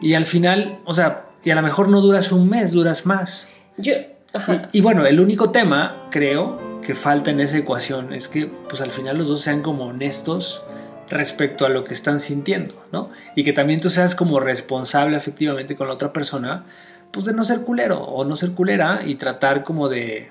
Y 0.01 0.15
al 0.15 0.25
final, 0.25 0.81
o 0.85 0.95
sea, 0.95 1.27
y 1.45 1.51
a 1.51 1.55
lo 1.55 1.63
mejor 1.63 1.89
no 1.89 2.01
duras 2.01 2.33
un 2.33 2.49
mes, 2.49 2.73
duras 2.73 3.07
más. 3.07 3.49
yo... 3.77 3.95
Ajá. 4.35 4.69
Y, 4.73 4.79
y 4.79 4.81
bueno, 4.83 5.07
el 5.07 5.21
único 5.21 5.51
tema, 5.51 6.07
creo, 6.11 6.81
que 6.83 6.95
falta 6.95 7.31
en 7.31 7.41
esa 7.41 7.59
ecuación 7.59 8.13
es 8.13 8.29
que 8.29 8.47
pues 8.47 8.81
al 8.83 8.93
final 8.93 9.17
los 9.19 9.29
dos 9.29 9.41
sean 9.41 9.63
como 9.63 9.87
honestos 9.87 10.63
respecto 11.09 11.65
a 11.65 11.69
lo 11.69 11.85
que 11.85 11.95
están 11.95 12.21
sintiendo, 12.21 12.75
¿no? 12.93 13.09
Y 13.35 13.45
que 13.45 13.53
también 13.53 13.81
tú 13.81 13.91
seas 13.91 14.15
como 14.15 14.41
responsable 14.41 15.17
efectivamente 15.17 15.77
con 15.77 15.89
la 15.89 15.95
otra 15.95 16.13
persona, 16.13 16.67
pues 17.11 17.25
de 17.25 17.33
no 17.33 17.45
ser 17.45 17.63
culero 17.63 18.03
o 18.03 18.25
no 18.25 18.37
ser 18.37 18.53
culera 18.53 19.01
y 19.05 19.15
tratar 19.15 19.65
como 19.65 19.89
de, 19.89 20.31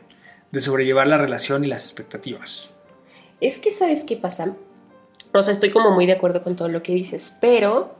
de 0.51 0.61
sobrellevar 0.61 1.07
la 1.07 1.17
relación 1.17 1.63
y 1.63 1.67
las 1.67 1.83
expectativas. 1.83 2.69
Es 3.41 3.59
que, 3.59 3.71
¿sabes 3.71 4.03
qué 4.03 4.15
pasa? 4.15 4.55
O 5.33 5.41
sea, 5.41 5.53
estoy 5.53 5.69
como 5.69 5.91
muy 5.91 6.05
de 6.05 6.13
acuerdo 6.13 6.43
con 6.43 6.55
todo 6.55 6.69
lo 6.69 6.81
que 6.81 6.93
dices, 6.93 7.37
pero 7.41 7.95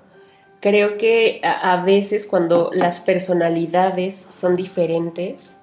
creo 0.60 0.98
que 0.98 1.42
a, 1.44 1.84
veces 1.84 2.26
cuando 2.28 2.72
las 2.74 3.02
personalidades 3.02 4.28
son 4.30 4.56
diferentes, 4.56 5.60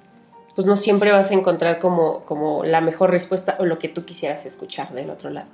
pues 0.54 0.66
no 0.66 0.76
siempre 0.76 1.12
vas 1.12 1.30
a 1.30 1.34
encontrar 1.34 1.78
como, 1.78 2.24
como 2.24 2.64
la 2.64 2.80
mejor 2.80 3.10
respuesta 3.10 3.56
o 3.58 3.64
lo 3.64 3.78
que 3.78 3.88
tú 3.88 4.04
quisieras 4.04 4.46
escuchar 4.46 4.92
del 4.92 5.10
otro 5.10 5.30
lado. 5.30 5.48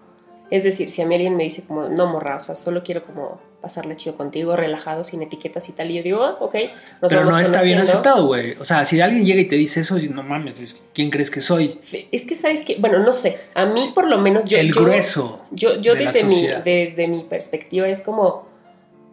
Es 0.50 0.64
decir, 0.64 0.90
si 0.90 1.00
a 1.00 1.06
mí 1.06 1.14
alguien 1.14 1.36
me 1.36 1.44
dice 1.44 1.62
como, 1.64 1.88
no 1.88 2.06
morra, 2.08 2.36
o 2.36 2.40
sea, 2.40 2.56
solo 2.56 2.82
quiero 2.82 3.04
como 3.04 3.40
pasarle 3.60 3.94
chido 3.94 4.16
contigo, 4.16 4.56
relajado, 4.56 5.04
sin 5.04 5.22
etiquetas 5.22 5.68
y 5.68 5.72
tal, 5.72 5.90
y 5.90 5.94
yo 5.94 6.02
digo, 6.02 6.24
ah, 6.24 6.38
ok, 6.40 6.54
nos 7.00 7.08
Pero 7.08 7.20
vamos 7.20 7.36
no 7.36 7.40
está 7.40 7.62
bien 7.62 7.78
aceptado, 7.78 8.26
güey. 8.26 8.56
O 8.58 8.64
sea, 8.64 8.84
si 8.84 9.00
alguien 9.00 9.24
llega 9.24 9.40
y 9.40 9.48
te 9.48 9.54
dice 9.54 9.80
eso, 9.80 9.96
no 10.10 10.24
mames, 10.24 10.74
¿quién 10.92 11.10
crees 11.10 11.30
que 11.30 11.40
soy? 11.40 11.78
Es 12.10 12.26
que, 12.26 12.34
¿sabes 12.34 12.64
qué? 12.64 12.76
Bueno, 12.80 12.98
no 12.98 13.12
sé, 13.12 13.38
a 13.54 13.64
mí 13.64 13.92
por 13.94 14.08
lo 14.08 14.18
menos 14.18 14.44
yo... 14.44 14.58
el 14.58 14.72
yo- 14.72 14.82
grueso. 14.82 15.40
Yo, 15.52 15.76
yo 15.76 15.94
de 15.94 16.06
desde, 16.06 16.24
mi, 16.24 16.48
desde 16.64 17.06
mi 17.06 17.22
perspectiva 17.22 17.86
es 17.86 18.02
como, 18.02 18.49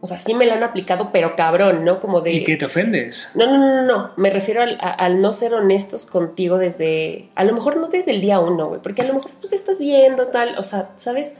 o 0.07 0.09
sea, 0.09 0.17
sí 0.17 0.33
me 0.33 0.45
la 0.45 0.53
han 0.53 0.63
aplicado, 0.63 1.09
pero 1.11 1.35
cabrón, 1.35 1.83
¿no? 1.83 1.99
Como 1.99 2.21
de... 2.21 2.31
¿Y 2.31 2.45
qué 2.45 2.55
te 2.55 2.63
ofendes? 2.63 3.29
No, 3.35 3.45
no, 3.45 3.57
no, 3.57 3.83
no. 3.83 4.11
Me 4.15 4.29
refiero 4.29 4.61
al, 4.61 4.77
al, 4.79 5.19
no 5.19 5.33
ser 5.33 5.53
honestos 5.53 6.05
contigo 6.05 6.57
desde... 6.57 7.27
A 7.35 7.43
lo 7.43 7.51
mejor 7.51 7.75
no 7.75 7.87
desde 7.87 8.11
el 8.11 8.21
día 8.21 8.39
uno, 8.39 8.69
güey. 8.69 8.81
Porque 8.81 9.01
a 9.01 9.05
lo 9.05 9.13
mejor 9.15 9.31
pues 9.41 9.51
estás 9.51 9.79
viendo 9.79 10.27
tal, 10.27 10.57
o 10.57 10.63
sea, 10.63 10.91
¿sabes? 10.95 11.35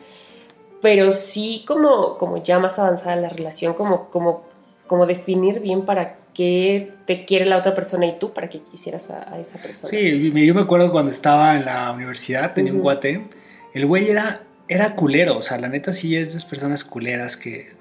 Pero 0.82 1.14
sí 1.14 1.64
como, 1.66 2.18
como 2.18 2.44
ya 2.44 2.60
más 2.60 2.78
avanzada 2.78 3.16
la 3.16 3.30
relación, 3.30 3.74
como, 3.74 4.10
como, 4.10 4.44
como 4.86 5.06
definir 5.06 5.62
bien 5.62 5.86
para 5.86 6.18
qué 6.34 6.92
te 7.06 7.24
quiere 7.24 7.46
la 7.46 7.56
otra 7.56 7.74
persona 7.74 8.06
y 8.06 8.20
tú 8.20 8.34
para 8.34 8.50
qué 8.50 8.60
quisieras 8.60 9.12
a, 9.12 9.40
esa 9.40 9.62
persona. 9.62 9.90
Sí, 9.90 10.30
yo 10.46 10.54
me 10.54 10.62
acuerdo 10.62 10.92
cuando 10.92 11.12
estaba 11.12 11.56
en 11.56 11.64
la 11.64 11.90
universidad, 11.94 12.54
tenía 12.54 12.74
un 12.74 12.82
guate. 12.82 13.26
El 13.74 13.86
güey 13.86 14.10
era, 14.10 14.42
era 14.68 14.94
culero, 14.94 15.38
o 15.38 15.42
sea, 15.42 15.58
la 15.58 15.70
neta 15.70 15.94
sí 15.94 16.18
es 16.18 16.34
de 16.34 16.38
esas 16.40 16.46
personas 16.46 16.84
culeras 16.84 17.38
que 17.38 17.77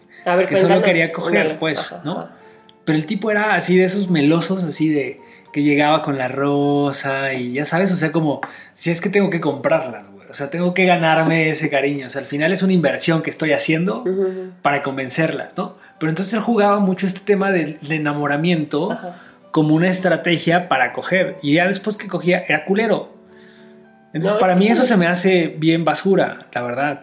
que 0.49 0.57
solo 0.57 0.83
quería 0.83 1.13
coger, 1.13 1.59
pues, 1.59 1.95
¿no? 2.05 2.29
Pero 2.85 2.99
el 2.99 3.07
tipo 3.07 3.31
era 3.31 3.55
así 3.55 3.77
de 3.77 3.85
esos 3.85 4.11
melosos, 4.11 4.65
así 4.65 4.89
de 4.89 5.21
que 5.53 5.63
llegaba 5.63 6.03
con 6.03 6.19
la 6.19 6.29
rosa 6.29 7.33
y 7.33 7.53
ya 7.53 7.65
sabes, 7.65 7.93
o 7.93 7.97
sea, 7.97 8.13
como 8.13 8.41
si 8.75 8.91
es 8.91 9.01
que 9.01 9.09
tengo 9.09 9.31
que 9.31 9.41
comprarla, 9.41 10.05
güey. 10.13 10.29
O 10.29 10.35
sea, 10.35 10.51
tengo 10.51 10.75
que 10.75 10.85
ganarme 10.85 11.49
ese 11.49 11.71
cariño. 11.71 12.07
O 12.07 12.11
sea, 12.11 12.21
al 12.21 12.27
final 12.27 12.53
es 12.53 12.63
una 12.63 12.73
inversión 12.73 13.23
que 13.23 13.31
estoy 13.31 13.53
haciendo 13.53 14.05
para 14.63 14.83
convencerlas, 14.83 15.57
¿no? 15.57 15.77
Pero 15.99 16.11
entonces 16.11 16.35
él 16.35 16.41
jugaba 16.41 16.79
mucho 16.79 17.07
este 17.07 17.21
tema 17.21 17.51
del, 17.51 17.79
enamoramiento 17.89 18.97
como 19.51 19.75
una 19.75 19.89
estrategia 19.89 20.69
para 20.69 20.93
coger. 20.93 21.39
Y 21.43 21.55
ya 21.55 21.67
después 21.67 21.97
que 21.97 22.09
cogía, 22.09 22.45
era 22.47 22.65
culero. 22.65 23.15
Entonces, 24.13 24.39
para 24.39 24.55
mí 24.57 24.69
eso 24.69 24.85
se 24.85 24.97
me 24.97 25.07
hace 25.07 25.55
bien 25.59 25.85
basura, 25.85 26.47
la 26.53 26.63
verdad. 26.63 27.01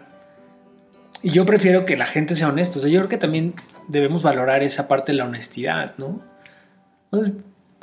Y 1.24 1.30
yo 1.30 1.46
prefiero 1.46 1.86
que 1.86 1.96
la 1.96 2.04
gente 2.04 2.34
sea 2.34 2.48
honesta. 2.48 2.78
O 2.78 2.82
sea, 2.82 2.90
yo 2.90 2.98
creo 2.98 3.08
que 3.08 3.16
también 3.16 3.54
debemos 3.88 4.22
valorar 4.22 4.62
esa 4.62 4.86
parte 4.86 5.12
de 5.12 5.18
la 5.18 5.24
honestidad, 5.24 5.94
¿no? 5.96 6.20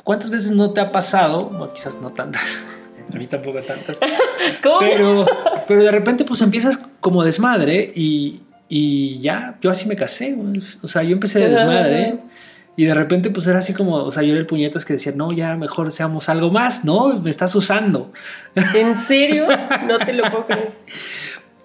¿Cuántas 0.04 0.30
veces 0.30 0.52
no 0.52 0.72
te 0.72 0.80
ha 0.80 0.92
pasado? 0.92 1.46
Bueno, 1.46 1.72
quizás 1.72 2.00
no 2.00 2.10
tantas. 2.10 2.60
A 3.12 3.16
mí 3.16 3.26
tampoco 3.26 3.60
tantas. 3.62 3.98
¿Cómo? 4.62 4.78
Pero, 4.78 5.26
pero 5.66 5.82
de 5.82 5.90
repente 5.90 6.24
pues 6.24 6.40
empiezas 6.40 6.80
como 7.00 7.24
desmadre 7.24 7.92
y, 7.92 8.42
y 8.68 9.18
ya, 9.18 9.56
yo 9.60 9.72
así 9.72 9.88
me 9.88 9.96
casé. 9.96 10.36
O 10.80 10.86
sea, 10.86 11.02
yo 11.02 11.12
empecé 11.12 11.40
de 11.40 11.48
desmadre. 11.48 12.20
Y 12.74 12.84
de 12.84 12.94
repente, 12.94 13.28
pues 13.30 13.46
era 13.46 13.58
así 13.58 13.74
como, 13.74 13.96
o 13.96 14.10
sea, 14.10 14.22
yo 14.22 14.30
era 14.30 14.40
el 14.40 14.46
puñetas 14.46 14.84
que 14.84 14.94
decía, 14.94 15.12
no, 15.14 15.30
ya 15.32 15.56
mejor 15.56 15.90
seamos 15.90 16.28
algo 16.30 16.50
más, 16.50 16.84
¿no? 16.84 17.20
Me 17.20 17.28
estás 17.28 17.54
usando. 17.54 18.12
¿En 18.54 18.96
serio? 18.96 19.46
No 19.86 19.98
te 19.98 20.12
lo 20.12 20.30
puedo 20.30 20.46
creer. 20.46 20.72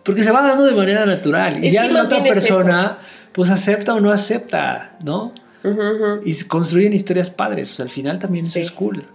Porque 0.08 0.24
se 0.24 0.32
va 0.32 0.42
dando 0.42 0.64
de 0.64 0.72
manera 0.72 1.06
natural. 1.06 1.64
y 1.64 1.70
ya 1.70 1.86
la 1.88 2.04
otra 2.04 2.24
persona, 2.24 3.00
pues 3.34 3.50
acepta 3.50 3.94
o 3.94 4.00
no 4.00 4.10
acepta, 4.10 4.98
¿no? 5.04 5.34
Y 6.24 6.34
se 6.34 6.48
construyen 6.48 6.94
historias 6.94 7.30
padres. 7.30 7.70
O 7.72 7.76
sea, 7.76 7.84
al 7.84 7.92
final 7.92 8.18
también 8.18 8.46
eso 8.46 8.58
es 8.58 8.72
cool. 8.72 9.06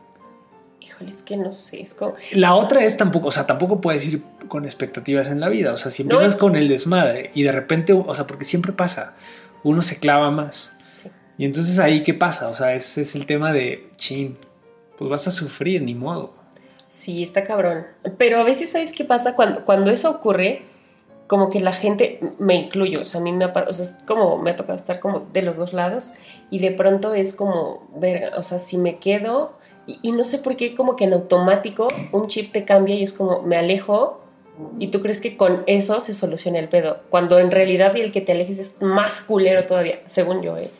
Híjole, 0.82 1.10
es 1.10 1.22
que 1.22 1.38
no 1.38 1.50
sé. 1.50 1.80
Es 1.80 1.94
como... 1.94 2.14
La 2.32 2.54
otra 2.54 2.84
es 2.84 2.98
tampoco, 2.98 3.28
o 3.28 3.30
sea, 3.30 3.46
tampoco 3.46 3.80
puedes 3.80 4.06
ir 4.06 4.22
con 4.48 4.66
expectativas 4.66 5.28
en 5.28 5.40
la 5.40 5.48
vida. 5.48 5.72
O 5.72 5.78
sea, 5.78 5.90
si 5.90 6.02
empiezas 6.02 6.36
con 6.36 6.56
el 6.56 6.68
desmadre 6.68 7.30
y 7.32 7.42
de 7.42 7.52
repente, 7.52 7.94
o 7.94 8.14
sea, 8.14 8.26
porque 8.26 8.44
siempre 8.44 8.72
pasa, 8.72 9.14
uno 9.62 9.80
se 9.80 9.98
clava 9.98 10.30
más. 10.30 10.72
Sí. 10.88 11.08
Y 11.38 11.46
entonces 11.46 11.78
ahí, 11.78 12.02
¿qué 12.02 12.12
pasa? 12.12 12.50
O 12.50 12.54
sea, 12.54 12.74
ese 12.74 13.00
es 13.00 13.14
el 13.16 13.24
tema 13.24 13.50
de, 13.54 13.88
chin, 13.96 14.36
pues 14.98 15.08
vas 15.10 15.26
a 15.26 15.30
sufrir, 15.30 15.80
ni 15.80 15.94
modo. 15.94 16.34
Sí, 16.86 17.22
está 17.22 17.44
cabrón. 17.44 17.86
Pero 18.18 18.38
a 18.40 18.42
veces, 18.42 18.70
¿sabes 18.70 18.92
qué 18.92 19.04
pasa? 19.04 19.34
Cuando, 19.34 19.64
cuando 19.64 19.90
eso 19.90 20.10
ocurre, 20.10 20.66
como 21.26 21.50
que 21.50 21.60
la 21.60 21.72
gente, 21.72 22.20
me 22.38 22.54
incluyo, 22.54 23.00
o 23.00 23.04
sea, 23.04 23.20
a 23.20 23.24
mí 23.24 23.32
me 23.32 23.44
ha, 23.44 23.52
o 23.68 23.72
sea, 23.72 23.98
como 24.06 24.38
me 24.38 24.50
ha 24.50 24.56
tocado 24.56 24.76
estar 24.76 25.00
como 25.00 25.20
de 25.32 25.42
los 25.42 25.56
dos 25.56 25.72
lados 25.72 26.12
y 26.50 26.58
de 26.58 26.70
pronto 26.70 27.14
es 27.14 27.34
como, 27.34 27.88
ver, 27.96 28.32
o 28.36 28.42
sea, 28.42 28.58
si 28.58 28.76
me 28.76 28.98
quedo 28.98 29.52
y, 29.86 30.12
no 30.12 30.24
sé 30.24 30.38
por 30.38 30.56
qué 30.56 30.74
como 30.74 30.94
que 30.94 31.04
en 31.04 31.12
automático 31.12 31.88
un 32.12 32.28
chip 32.28 32.52
te 32.52 32.64
cambia 32.64 32.94
y 32.94 33.02
es 33.02 33.12
como 33.12 33.42
me 33.42 33.56
alejo 33.56 34.20
y 34.78 34.88
tú 34.88 35.00
crees 35.00 35.20
que 35.20 35.36
con 35.36 35.64
eso 35.66 36.00
se 36.00 36.14
soluciona 36.14 36.58
el 36.58 36.68
pedo, 36.68 37.00
cuando 37.10 37.38
en 37.38 37.50
realidad 37.50 37.94
y 37.96 38.00
el 38.00 38.12
que 38.12 38.20
te 38.20 38.32
alejes 38.32 38.58
es 38.58 38.76
más 38.80 39.20
culero 39.20 39.64
todavía, 39.64 40.00
según 40.06 40.42
yo, 40.42 40.56
¿eh? 40.56 40.70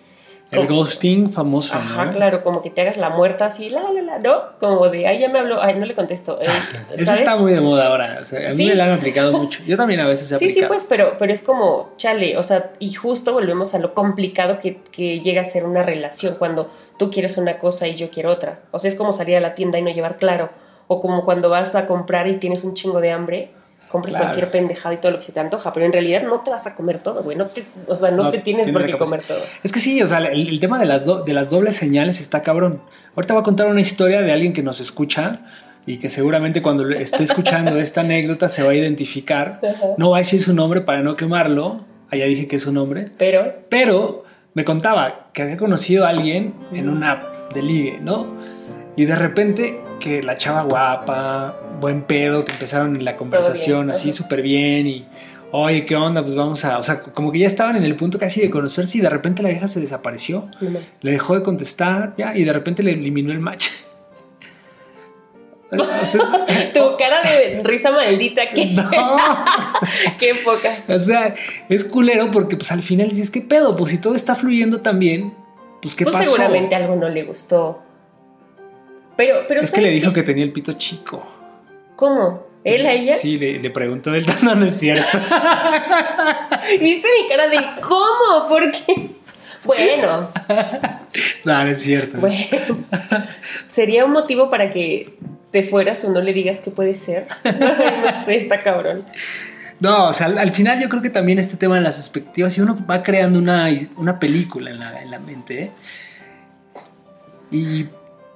El 0.53 0.67
ghosting 0.67 1.31
famoso. 1.31 1.75
Ajá, 1.75 2.11
claro, 2.11 2.45
como 2.45 2.61
que 2.61 2.71
te 2.71 2.83
hagas 2.83 2.99
la 2.99 3.09
muerta 3.09 3.47
así, 3.47 3.71
la, 3.71 3.83
la, 3.91 4.03
la, 4.03 4.19
¿no? 4.19 4.59
Como 4.61 4.89
de, 4.91 5.07
ay, 5.07 5.19
ya 5.19 5.29
me 5.29 5.39
habló, 5.39 5.63
ay, 5.63 5.75
no 5.75 5.87
le 5.87 5.95
contesto. 5.95 6.39
Eh, 6.41 6.47
Eso 6.95 7.13
está 7.15 7.37
muy 7.37 7.53
de 7.53 7.61
moda 7.61 7.89
ahora, 7.89 8.19
o 8.21 8.25
sea, 8.25 8.51
a 8.51 8.55
mí 8.55 8.67
me 8.67 8.75
lo 8.75 8.83
han 8.83 8.93
aplicado 8.93 9.33
mucho. 9.33 9.63
Yo 9.65 9.77
también 9.77 10.01
a 10.01 10.07
veces 10.07 10.31
he 10.31 10.39
Sí, 10.39 10.49
sí, 10.51 10.63
pues, 10.69 10.87
pero, 10.87 11.17
pero 11.19 11.33
es 11.33 11.43
como, 11.43 11.93
chale, 11.97 12.37
o 12.37 12.43
sea, 12.43 12.73
y 12.79 12.93
justo 12.93 13.33
volvemos 13.33 13.75
a 13.75 13.79
lo 13.79 13.95
complicado 13.95 14.59
que, 14.59 14.77
que 14.93 15.21
llega 15.21 15.41
a 15.41 15.45
ser 15.45 15.65
una 15.65 15.83
relación 15.83 16.37
cuando 16.39 16.71
tú 16.99 17.11
quieres 17.11 17.39
una 17.39 17.57
cosa 17.57 17.89
y 17.89 17.95
yo 17.95 18.11
quiero 18.11 18.31
otra. 18.31 18.61
O 18.73 18.79
sea, 18.79 18.89
es 18.91 18.95
como 18.95 19.13
salir 19.13 19.37
a 19.37 19.41
la 19.41 19.55
tienda 19.55 19.79
y 19.79 19.83
no 19.83 19.91
llevar 19.91 20.17
claro. 20.17 20.51
O 20.87 21.01
como 21.01 21.25
cuando 21.25 21.49
vas 21.49 21.75
a 21.75 21.87
comprar 21.87 22.27
y 22.29 22.37
tienes 22.37 22.65
un 22.65 22.75
chingo 22.75 23.01
de 23.01 23.11
hambre 23.11 23.51
compres 23.93 24.17
cualquier 24.17 24.51
pendejada 24.51 24.95
y 24.95 24.99
todo 24.99 25.13
lo 25.13 25.19
que 25.19 25.25
se 25.25 25.33
te 25.33 25.41
antoja, 25.41 25.71
pero 25.73 25.85
en 25.85 25.93
realidad 25.93 26.23
no 26.23 26.41
te 26.41 26.51
vas 26.51 26.67
a 26.67 26.75
comer 26.75 27.03
todo, 27.03 27.23
güey. 27.23 27.37
No 27.37 27.47
te, 27.47 27.65
o 27.87 27.95
sea, 27.95 28.11
no, 28.11 28.31
te 28.31 28.39
tienes 28.39 28.71
por 28.71 28.87
qué 28.87 28.97
comer 28.97 29.23
todo. 29.23 29.41
Es 29.63 29.71
que 29.71 29.81
sí, 29.81 30.03
o 30.03 30.07
sea, 30.07 30.19
el, 30.19 30.59
tema 30.59 30.79
de 30.79 30.87
las, 30.87 31.05
de 31.05 31.33
las 31.35 31.51
dobles 31.51 31.77
señales 31.77 32.19
está 32.21 32.43
cabrón. 32.43 32.81
Ahorita 33.15 33.35
voy 33.35 33.43
a 33.43 33.45
contar 33.45 33.67
una 33.67 33.83
historia 33.83 34.23
de 34.23 34.33
alguien 34.33 34.55
que 34.55 34.63
nos 34.63 34.81
escucha 34.81 35.45
y 35.85 35.99
que 35.99 36.09
seguramente 36.09 36.63
cuando 36.63 36.89
esté 36.89 37.25
escuchando 37.25 37.77
esta 37.79 38.01
anécdota 38.01 38.49
se 38.49 38.63
va 38.63 38.71
a 38.71 38.75
identificar. 38.75 39.61
No 39.99 40.11
va 40.11 40.17
a 40.17 40.21
decir 40.21 40.43
su 40.43 40.55
nombre 40.55 40.81
para 40.81 41.03
no 41.03 41.15
quemarlo. 41.15 41.85
Allá 42.11 42.25
dije 42.25 42.49
que 42.49 42.57
es 42.57 42.63
su 42.63 42.73
nombre. 42.73 43.11
Pero. 43.19 43.53
Pero 43.69 44.25
me 44.55 44.65
contaba 44.65 45.29
que 45.35 45.43
había 45.43 45.59
conocido 45.59 46.07
a 46.07 46.09
alguien 46.09 46.55
en 46.73 46.89
una 46.89 47.13
app 47.13 47.53
de 47.53 47.63
ligue, 47.63 47.99
¿no? 48.03 48.27
Y 48.97 49.05
de 49.07 49.17
repente 49.17 49.81
que 50.01 50.23
la 50.23 50.37
chava 50.37 50.63
guapa, 50.63 51.57
buen 51.81 52.03
pedo, 52.03 52.45
que 52.45 52.53
empezaron 52.53 53.03
la 53.03 53.17
conversación 53.17 53.91
así 53.91 54.13
súper 54.13 54.43
bien 54.43 54.87
y, 54.87 55.07
oye, 55.51 55.87
¿qué 55.87 55.97
onda? 55.97 56.23
Pues 56.23 56.35
vamos 56.35 56.65
a, 56.65 56.79
o 56.79 56.83
sea, 56.83 57.01
como 57.01 57.33
que 57.33 57.39
ya 57.39 57.47
estaban 57.47 57.77
en 57.77 57.85
el 57.85 57.97
punto 57.97 58.19
casi 58.19 58.43
de 58.43 58.51
conocerse 58.51 58.99
y 58.99 59.01
de 59.01 59.09
repente 59.09 59.43
la 59.43 59.49
vieja 59.49 59.69
se 59.69 59.81
desapareció, 59.81 60.49
le 61.01 61.11
dejó 61.11 61.35
de 61.35 61.43
contestar, 61.43 62.15
ya, 62.19 62.37
y 62.37 62.45
de 62.45 62.53
repente 62.53 62.83
le 62.83 62.93
eliminó 62.93 63.33
el 63.33 63.41
match. 63.41 63.69
tu 66.75 66.97
cara 66.99 67.23
de 67.23 67.63
risa 67.65 67.91
maldita, 67.93 68.43
qué, 68.55 68.67
no. 68.75 68.91
qué 70.19 70.35
poca. 70.45 70.85
O 70.87 70.99
sea, 70.99 71.33
es 71.71 71.87
culero 71.87 72.31
porque 72.31 72.57
pues 72.57 72.71
al 72.73 72.83
final 72.83 73.09
dices, 73.09 73.31
¿qué 73.31 73.41
pedo? 73.41 73.75
Pues 73.75 73.93
si 73.93 73.99
todo 73.99 74.15
está 74.15 74.35
fluyendo 74.35 74.83
tan 74.83 74.99
bien, 74.99 75.33
pues 75.81 75.95
¿qué 75.95 76.05
pues 76.05 76.17
pasó? 76.17 76.25
seguramente 76.25 76.75
algo 76.75 76.97
no 76.97 77.09
le 77.09 77.23
gustó. 77.23 77.83
Pero, 79.17 79.45
pero 79.47 79.61
es 79.61 79.73
que 79.73 79.81
le 79.81 79.91
dijo 79.91 80.13
que... 80.13 80.23
tenía 80.23 80.45
el 80.45 80.53
pito 80.53 80.73
chico. 80.75 81.27
¿Cómo? 81.97 82.47
¿Él 82.65 82.87
a 82.87 82.93
ella? 82.93 83.17
Sí, 83.17 83.37
le, 83.37 83.71
preguntó 83.71 84.11
del 84.11 84.25
no, 84.43 84.55
no 84.55 84.67
es 84.67 84.79
cierto. 84.79 85.05
¿Viste 86.81 87.09
mi 87.21 87.29
cara 87.29 87.49
de 87.49 87.59
cómo? 87.81 88.49
¿Por 88.49 88.71
qué? 88.71 89.11
Bueno. 89.65 90.31
No, 91.45 91.59
no 91.59 91.67
es 91.67 91.83
cierto. 91.83 92.17
Bueno. 92.17 92.87
¿Sería 93.69 94.07
un 94.07 94.13
motivo 94.13 94.49
para 94.49 94.71
que 94.71 95.19
te 95.51 95.63
fueras 95.63 96.03
o 96.05 96.11
no 96.11 96.23
le 96.23 96.33
digas 96.33 96.63
que 96.63 96.71
puede 96.71 96.95
ser? 96.95 97.27
no 97.45 98.25
sé, 98.25 98.37
está 98.37 98.63
cabrón. 98.63 99.05
No, 99.79 100.09
o 100.09 100.13
sea, 100.15 100.29
al, 100.29 100.53
final 100.53 100.81
yo 100.81 100.89
creo 100.89 101.03
que 101.03 101.11
también 101.11 101.39
este 101.39 101.59
tema 101.59 101.75
de 101.75 101.83
las 101.83 101.99
expectativas, 101.99 102.57
y 102.57 102.63
uno 102.63 102.79
va 102.91 103.03
creando 103.03 103.39
una, 103.39 103.69
una 103.97 104.19
película 104.19 104.71
en 104.71 104.81
la, 104.81 105.03
en 105.03 105.11
la 105.11 105.19
mente, 105.19 105.65
¿eh? 105.65 105.71
y 107.51 107.89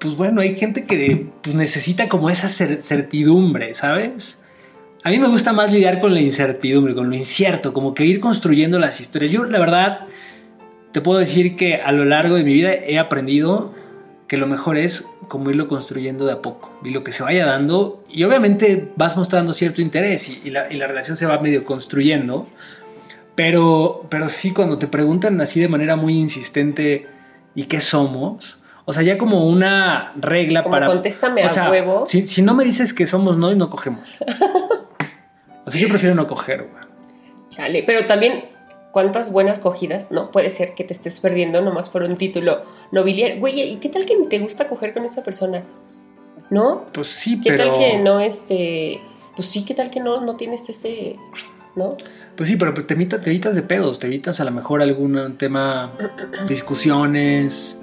pues 0.07 0.17
bueno, 0.17 0.41
hay 0.41 0.57
gente 0.57 0.87
que 0.87 1.27
pues, 1.43 1.57
necesita 1.57 2.09
como 2.09 2.31
esa 2.31 2.49
certidumbre, 2.49 3.75
¿sabes? 3.75 4.41
A 5.03 5.11
mí 5.11 5.19
me 5.19 5.27
gusta 5.27 5.53
más 5.53 5.73
lidiar 5.73 5.99
con 5.99 6.15
la 6.15 6.21
incertidumbre, 6.21 6.95
con 6.95 7.11
lo 7.11 7.17
incierto, 7.17 7.73
como 7.73 7.93
que 7.93 8.05
ir 8.05 8.21
construyendo 8.21 8.79
las 8.79 9.01
historias. 9.01 9.33
Yo, 9.33 9.45
la 9.45 9.59
verdad, 9.59 10.07
te 10.93 11.01
puedo 11.01 11.19
decir 11.19 11.57
que 11.57 11.75
a 11.75 11.91
lo 11.91 12.05
largo 12.05 12.37
de 12.37 12.45
mi 12.45 12.53
vida 12.53 12.73
he 12.73 13.01
aprendido 13.01 13.73
que 14.29 14.37
lo 14.37 14.47
mejor 14.47 14.77
es 14.77 15.09
como 15.27 15.51
irlo 15.51 15.67
construyendo 15.67 16.25
de 16.25 16.35
a 16.35 16.41
poco 16.41 16.79
y 16.85 16.91
lo 16.91 17.03
que 17.03 17.11
se 17.11 17.25
vaya 17.25 17.47
dando. 17.47 18.05
Y 18.09 18.23
obviamente 18.23 18.93
vas 18.95 19.17
mostrando 19.17 19.55
cierto 19.55 19.83
interés 19.83 20.29
y, 20.45 20.51
la, 20.51 20.73
y 20.73 20.77
la, 20.77 20.87
relación 20.87 21.17
se 21.17 21.27
va 21.27 21.41
medio 21.41 21.65
construyendo. 21.65 22.49
Pero, 23.35 24.07
pero 24.09 24.29
sí, 24.29 24.53
cuando 24.53 24.79
te 24.79 24.87
preguntan 24.87 25.41
así 25.41 25.59
de 25.59 25.69
manera 25.69 25.97
muy 25.97 26.17
insistente, 26.17 27.09
¿y 27.57 27.65
qué 27.65 27.81
somos? 27.81 28.61
O 28.89 28.93
sea, 28.93 29.03
ya 29.03 29.19
como 29.19 29.49
una 29.49 30.13
regla 30.17 30.63
para. 30.63 30.87
Contéstame 30.87 31.43
a 31.43 31.71
huevo. 31.71 32.07
Si, 32.07 32.41
no 32.41 32.55
me 32.55 32.65
dices 32.65 32.95
que 32.95 33.07
somos 33.07 33.37
no 33.37 33.51
y 33.51 33.57
no 33.57 33.69
cogemos. 33.69 34.09
o 35.67 35.71
sea, 35.71 35.81
yo 35.81 35.89
prefiero 35.89 36.15
no 36.15 36.29
coger, 36.29 36.69
güey. 36.71 36.85
Chale, 37.49 37.83
pero 37.85 38.07
también, 38.07 38.45
¿cuántas 38.93 39.33
buenas 39.33 39.59
cogidas? 39.59 40.13
No 40.13 40.31
puede 40.31 40.51
ser 40.51 40.75
que 40.75 40.85
te 40.85 40.93
estés 40.93 41.19
perdiendo 41.19 41.61
nomás 41.63 41.91
por 41.91 42.05
un 42.05 42.17
título 42.17 42.63
nobiliario. 42.93 43.41
Güey, 43.41 43.61
¿y 43.61 43.77
qué 43.77 43.89
tal 43.89 44.07
que 44.07 44.17
te 44.31 44.39
gusta 44.39 44.69
coger 44.69 44.95
con 44.95 45.05
esa 45.05 45.25
persona? 45.25 45.65
¿No? 46.49 46.85
Pues 46.93 47.09
sí, 47.09 47.41
¿Qué 47.41 47.53
tal 47.53 47.73
que 47.73 47.99
no, 47.99 48.21
este. 48.21 49.01
Pues 49.35 49.49
sí, 49.49 49.65
¿qué 49.65 49.75
tal 49.75 49.91
que 49.91 49.99
no, 49.99 50.21
no 50.21 50.37
tienes 50.37 50.69
ese 50.69 51.17
¿no? 51.75 51.97
Pues 52.37 52.49
sí, 52.49 52.57
pero 52.57 52.73
te, 52.73 52.95
evitas, 52.95 53.21
te 53.21 53.31
evitas 53.31 53.55
de 53.57 53.63
pedos, 53.63 53.99
te 53.99 54.07
evitas 54.07 54.41
a 54.41 54.45
lo 54.45 54.51
mejor 54.51 54.81
algún 54.81 55.37
tema, 55.37 55.93
discusiones, 56.47 57.79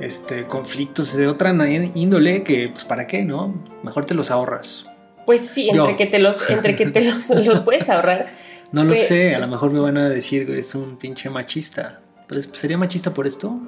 este, 0.00 0.46
conflictos 0.46 1.16
de 1.16 1.28
otra 1.28 1.54
índole 1.94 2.42
que, 2.42 2.68
pues, 2.68 2.84
¿para 2.84 3.06
qué, 3.06 3.22
no? 3.22 3.54
Mejor 3.82 4.04
te 4.04 4.14
los 4.14 4.30
ahorras. 4.30 4.86
Pues 5.24 5.40
sí, 5.40 5.68
entre 5.70 5.96
que 5.96 6.06
te 6.06 6.18
los, 6.18 6.38
entre 6.50 6.76
que 6.76 6.86
te 6.86 7.04
los, 7.04 7.60
puedes 7.64 7.88
ahorrar. 7.88 8.28
No 8.72 8.84
lo 8.84 8.94
sé, 8.94 9.34
a 9.34 9.38
lo 9.38 9.46
mejor 9.48 9.72
me 9.72 9.80
van 9.80 9.96
a 9.96 10.08
decir 10.08 10.46
que 10.46 10.58
es 10.58 10.74
un 10.74 10.96
pinche 10.96 11.30
machista. 11.30 12.00
Pues, 12.28 12.48
¿Sería 12.52 12.78
machista 12.78 13.12
por 13.12 13.26
esto? 13.26 13.58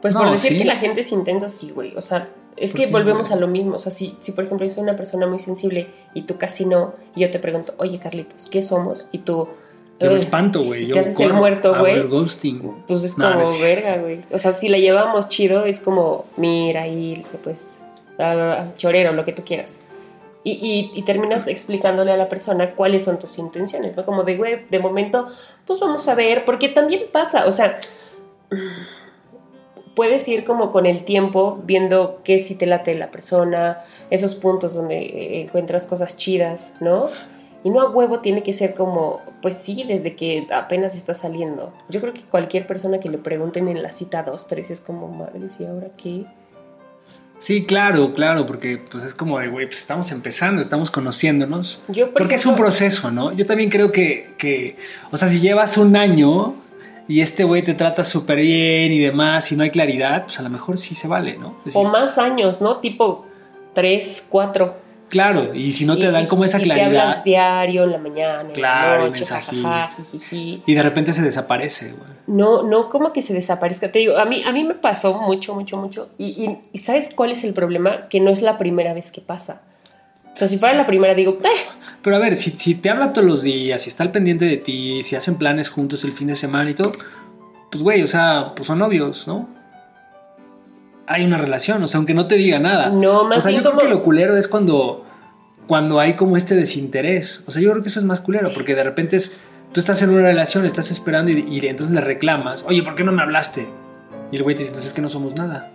Pues 0.00 0.14
por 0.14 0.30
decir 0.30 0.58
que 0.58 0.64
la 0.64 0.76
gente 0.76 1.00
es 1.00 1.12
intensa, 1.12 1.48
sí, 1.48 1.70
güey. 1.70 1.94
O 1.96 2.00
sea, 2.00 2.28
es 2.56 2.74
que 2.74 2.86
volvemos 2.86 3.30
a 3.30 3.36
lo 3.36 3.46
mismo. 3.46 3.76
O 3.76 3.78
sea, 3.78 3.92
si, 3.92 4.16
si 4.20 4.32
por 4.32 4.44
ejemplo 4.44 4.66
yo 4.66 4.72
soy 4.72 4.82
una 4.82 4.96
persona 4.96 5.26
muy 5.26 5.38
sensible 5.38 5.88
y 6.12 6.22
tú 6.22 6.36
casi 6.38 6.66
no, 6.66 6.94
y 7.14 7.20
yo 7.20 7.30
te 7.30 7.38
pregunto, 7.38 7.74
oye 7.78 7.98
Carlitos, 7.98 8.46
¿qué 8.50 8.62
somos? 8.62 9.08
Y 9.12 9.18
tú. 9.18 9.48
Yo 10.00 10.10
me 10.10 10.16
espanto, 10.16 10.64
güey. 10.64 10.90
Te 10.90 10.98
haces 10.98 11.20
el 11.20 11.32
muerto, 11.32 11.78
güey. 11.78 12.02
Ghosting. 12.08 12.84
Pues 12.86 13.04
es 13.04 13.14
como 13.14 13.58
verga, 13.60 13.96
güey. 13.98 14.20
O 14.32 14.38
sea, 14.38 14.52
si 14.52 14.68
la 14.68 14.78
llevamos 14.78 15.28
chido, 15.28 15.64
es 15.64 15.78
como, 15.78 16.24
mira, 16.36 16.88
irse, 16.88 17.38
pues, 17.38 17.78
chorero, 18.76 19.12
lo 19.12 19.24
que 19.24 19.32
tú 19.32 19.44
quieras. 19.44 19.82
Y, 20.44 20.90
y, 20.92 21.02
terminas 21.02 21.46
explicándole 21.46 22.10
a 22.10 22.16
la 22.16 22.28
persona 22.28 22.72
cuáles 22.74 23.04
son 23.04 23.16
tus 23.20 23.38
intenciones, 23.38 23.96
¿no? 23.96 24.04
Como 24.04 24.24
de, 24.24 24.36
güey, 24.36 24.66
de 24.68 24.78
momento, 24.80 25.28
pues 25.64 25.78
vamos 25.78 26.08
a 26.08 26.16
ver, 26.16 26.44
porque 26.44 26.68
también 26.68 27.02
pasa, 27.12 27.46
o 27.46 27.52
sea 27.52 27.78
puedes 29.94 30.26
ir 30.28 30.44
como 30.44 30.70
con 30.70 30.86
el 30.86 31.04
tiempo 31.04 31.60
viendo 31.64 32.20
qué 32.24 32.38
si 32.38 32.54
te 32.54 32.66
late 32.66 32.94
la 32.94 33.10
persona, 33.10 33.84
esos 34.10 34.34
puntos 34.34 34.74
donde 34.74 34.98
eh, 34.98 35.40
encuentras 35.42 35.86
cosas 35.86 36.16
chidas, 36.16 36.74
¿no? 36.80 37.08
Y 37.64 37.70
no 37.70 37.80
a 37.80 37.90
huevo 37.90 38.20
tiene 38.20 38.42
que 38.42 38.52
ser 38.52 38.74
como, 38.74 39.20
pues 39.40 39.56
sí, 39.56 39.84
desde 39.86 40.16
que 40.16 40.46
apenas 40.52 40.96
está 40.96 41.14
saliendo. 41.14 41.72
Yo 41.88 42.00
creo 42.00 42.12
que 42.12 42.22
cualquier 42.22 42.66
persona 42.66 42.98
que 42.98 43.08
le 43.08 43.18
pregunten 43.18 43.68
en 43.68 43.82
la 43.82 43.92
cita 43.92 44.22
2, 44.22 44.46
3 44.46 44.70
es 44.70 44.80
como, 44.80 45.08
madres, 45.08 45.56
¿y 45.60 45.64
ahora 45.64 45.88
qué? 45.96 46.24
Sí, 47.42 47.64
claro, 47.64 48.12
claro, 48.12 48.46
porque 48.46 48.80
pues 48.90 49.02
es 49.02 49.14
como 49.14 49.38
de, 49.40 49.48
güey, 49.48 49.66
pues 49.66 49.80
estamos 49.80 50.12
empezando, 50.12 50.62
estamos 50.62 50.92
conociéndonos. 50.92 51.80
Yo, 51.88 52.12
porque 52.12 52.36
es 52.36 52.46
un 52.46 52.54
proceso, 52.54 53.10
¿no? 53.10 53.32
Yo 53.32 53.44
también 53.46 53.68
creo 53.68 53.90
que, 53.90 54.30
que, 54.38 54.76
o 55.10 55.16
sea, 55.16 55.28
si 55.28 55.40
llevas 55.40 55.76
un 55.76 55.96
año 55.96 56.54
y 57.08 57.20
este 57.20 57.42
güey 57.42 57.62
te 57.62 57.74
trata 57.74 58.04
súper 58.04 58.38
bien 58.38 58.92
y 58.92 59.00
demás 59.00 59.50
y 59.50 59.56
no 59.56 59.64
hay 59.64 59.70
claridad, 59.70 60.22
pues 60.24 60.38
a 60.38 60.42
lo 60.42 60.50
mejor 60.50 60.78
sí 60.78 60.94
se 60.94 61.08
vale, 61.08 61.36
¿no? 61.36 61.56
o 61.74 61.84
más 61.84 62.16
años, 62.16 62.60
¿no? 62.60 62.76
Tipo 62.76 63.26
tres, 63.72 64.24
cuatro. 64.28 64.76
Claro, 65.12 65.54
y 65.54 65.74
si 65.74 65.84
no 65.84 65.98
te 65.98 66.10
dan 66.10 66.26
como 66.26 66.42
esa 66.42 66.58
y 66.58 66.62
claridad. 66.62 66.90
Te 66.90 66.98
hablas 66.98 67.24
diario, 67.24 67.84
en 67.84 67.92
la 67.92 67.98
mañana, 67.98 68.48
claro, 68.54 69.08
en 69.08 69.12
la 69.12 69.86
noche, 69.88 70.04
sí, 70.04 70.18
sí, 70.18 70.62
Y 70.64 70.74
de 70.74 70.82
repente 70.82 71.12
se 71.12 71.20
desaparece, 71.20 71.92
güey. 71.92 72.10
No, 72.26 72.62
no 72.62 72.88
como 72.88 73.12
que 73.12 73.20
se 73.20 73.34
desaparezca. 73.34 73.92
Te 73.92 73.98
digo, 73.98 74.16
a 74.16 74.24
mí, 74.24 74.40
a 74.42 74.52
mí 74.52 74.64
me 74.64 74.72
pasó 74.72 75.12
mucho, 75.20 75.54
mucho, 75.54 75.76
mucho. 75.76 76.08
Y, 76.16 76.56
y, 76.72 76.78
¿sabes 76.78 77.10
cuál 77.14 77.30
es 77.30 77.44
el 77.44 77.52
problema? 77.52 78.08
Que 78.08 78.20
no 78.20 78.30
es 78.30 78.40
la 78.40 78.56
primera 78.56 78.94
vez 78.94 79.12
que 79.12 79.20
pasa. 79.20 79.60
O 80.34 80.38
sea, 80.38 80.48
si 80.48 80.56
fuera 80.56 80.74
la 80.74 80.86
primera, 80.86 81.12
digo, 81.12 81.38
¡eh! 81.44 81.70
Pero 82.00 82.16
a 82.16 82.18
ver, 82.18 82.38
si, 82.38 82.52
si 82.52 82.74
te 82.74 82.88
habla 82.88 83.12
todos 83.12 83.28
los 83.28 83.42
días, 83.42 83.82
si 83.82 83.90
está 83.90 84.04
al 84.04 84.12
pendiente 84.12 84.46
de 84.46 84.56
ti, 84.56 85.02
si 85.02 85.14
hacen 85.14 85.34
planes 85.34 85.68
juntos 85.68 86.04
el 86.04 86.12
fin 86.12 86.28
de 86.28 86.36
semana 86.36 86.70
y 86.70 86.74
todo, 86.74 86.92
pues 87.70 87.84
güey, 87.84 88.02
o 88.02 88.06
sea, 88.06 88.54
pues 88.56 88.66
son 88.66 88.78
novios, 88.78 89.28
¿no? 89.28 89.46
Hay 91.06 91.24
una 91.24 91.38
relación, 91.38 91.82
o 91.82 91.88
sea, 91.88 91.98
aunque 91.98 92.14
no 92.14 92.26
te 92.26 92.36
diga 92.36 92.58
nada. 92.58 92.90
No, 92.90 93.24
más 93.24 93.38
O 93.38 93.40
sea, 93.40 93.52
yo 93.52 93.60
creo 93.62 93.76
que 93.76 93.88
lo 93.88 94.02
culero 94.02 94.36
es 94.36 94.48
cuando, 94.48 95.04
cuando 95.66 96.00
hay 96.00 96.14
como 96.14 96.36
este 96.36 96.54
desinterés. 96.54 97.44
O 97.46 97.50
sea, 97.50 97.62
yo 97.62 97.70
creo 97.72 97.82
que 97.82 97.88
eso 97.88 98.00
es 98.00 98.06
más 98.06 98.20
culero, 98.20 98.50
porque 98.54 98.74
de 98.74 98.84
repente 98.84 99.16
es, 99.16 99.38
tú 99.72 99.80
estás 99.80 100.02
en 100.02 100.10
una 100.10 100.22
relación, 100.22 100.64
estás 100.66 100.90
esperando 100.90 101.30
y, 101.32 101.66
entonces 101.66 101.94
le 101.94 102.00
reclamas, 102.00 102.64
oye, 102.66 102.82
¿por 102.82 102.94
qué 102.94 103.04
no 103.04 103.12
me 103.12 103.22
hablaste? 103.22 103.68
Y 104.30 104.36
el 104.36 104.42
güey 104.42 104.54
te 104.54 104.62
dice, 104.62 104.72
pues 104.72 104.86
es 104.86 104.92
que 104.92 105.02
no 105.02 105.08
somos 105.08 105.34
nada. 105.34 105.70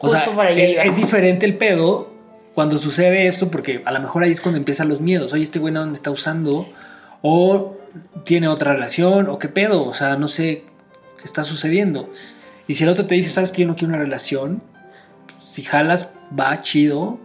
O 0.00 0.08
sea, 0.08 0.24
es, 0.50 0.76
es 0.84 0.96
diferente 0.96 1.46
el 1.46 1.56
pedo 1.56 2.18
cuando 2.54 2.76
sucede 2.76 3.28
esto, 3.28 3.50
porque 3.50 3.82
a 3.84 3.92
lo 3.92 4.00
mejor 4.00 4.24
ahí 4.24 4.32
es 4.32 4.40
cuando 4.40 4.58
empiezan 4.58 4.88
los 4.88 5.00
miedos. 5.00 5.32
Oye, 5.32 5.44
este 5.44 5.60
güey 5.60 5.72
no 5.72 5.86
me 5.86 5.94
está 5.94 6.10
usando, 6.10 6.68
o 7.22 7.76
tiene 8.24 8.48
otra 8.48 8.72
relación, 8.72 9.28
o 9.28 9.38
qué 9.38 9.48
pedo, 9.48 9.84
o 9.84 9.94
sea, 9.94 10.16
no 10.16 10.28
sé 10.28 10.64
qué 11.16 11.24
está 11.24 11.44
sucediendo. 11.44 12.10
Y 12.68 12.74
si 12.74 12.84
el 12.84 12.90
otro 12.90 13.06
te 13.06 13.16
dice, 13.16 13.32
sabes 13.32 13.50
que 13.50 13.62
yo 13.62 13.68
no 13.68 13.74
quiero 13.74 13.94
una 13.94 14.02
relación, 14.02 14.62
si 15.50 15.62
jalas, 15.62 16.14
va 16.38 16.62
chido, 16.62 17.18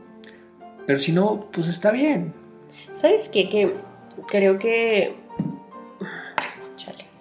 pero 0.88 0.97
si 0.97 1.12
no, 1.12 1.47
pues 1.51 1.67
está 1.67 1.91
bien. 1.91 2.34
¿Sabes 2.91 3.29
qué? 3.29 3.49
Que 3.49 3.73
creo 4.27 4.58
que 4.58 5.15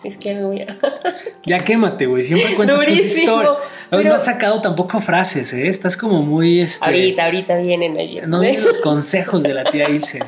es 0.04 0.18
que 0.18 0.35
no 0.35 0.48
voy 0.48 0.62
a... 0.62 0.66
ya 1.44 1.61
quémate, 1.61 2.06
güey. 2.06 2.22
Siempre 2.22 2.56
cuentas 2.56 2.80
tus 2.85 2.98
historias. 2.98 3.58
No 3.90 4.14
has 4.14 4.24
sacado 4.24 4.61
tampoco 4.61 5.00
frases, 5.00 5.52
¿eh? 5.52 5.68
Estás 5.68 5.96
como 5.96 6.22
muy... 6.22 6.61
Este... 6.61 6.85
Ahorita, 6.85 7.24
ahorita 7.24 7.56
vienen 7.58 7.96
ahí. 7.96 8.20
No 8.26 8.40
vienen 8.40 8.64
los 8.64 8.78
consejos 8.78 9.42
de 9.42 9.54
la 9.54 9.64
tía 9.64 9.88
Ilse. 9.88 10.20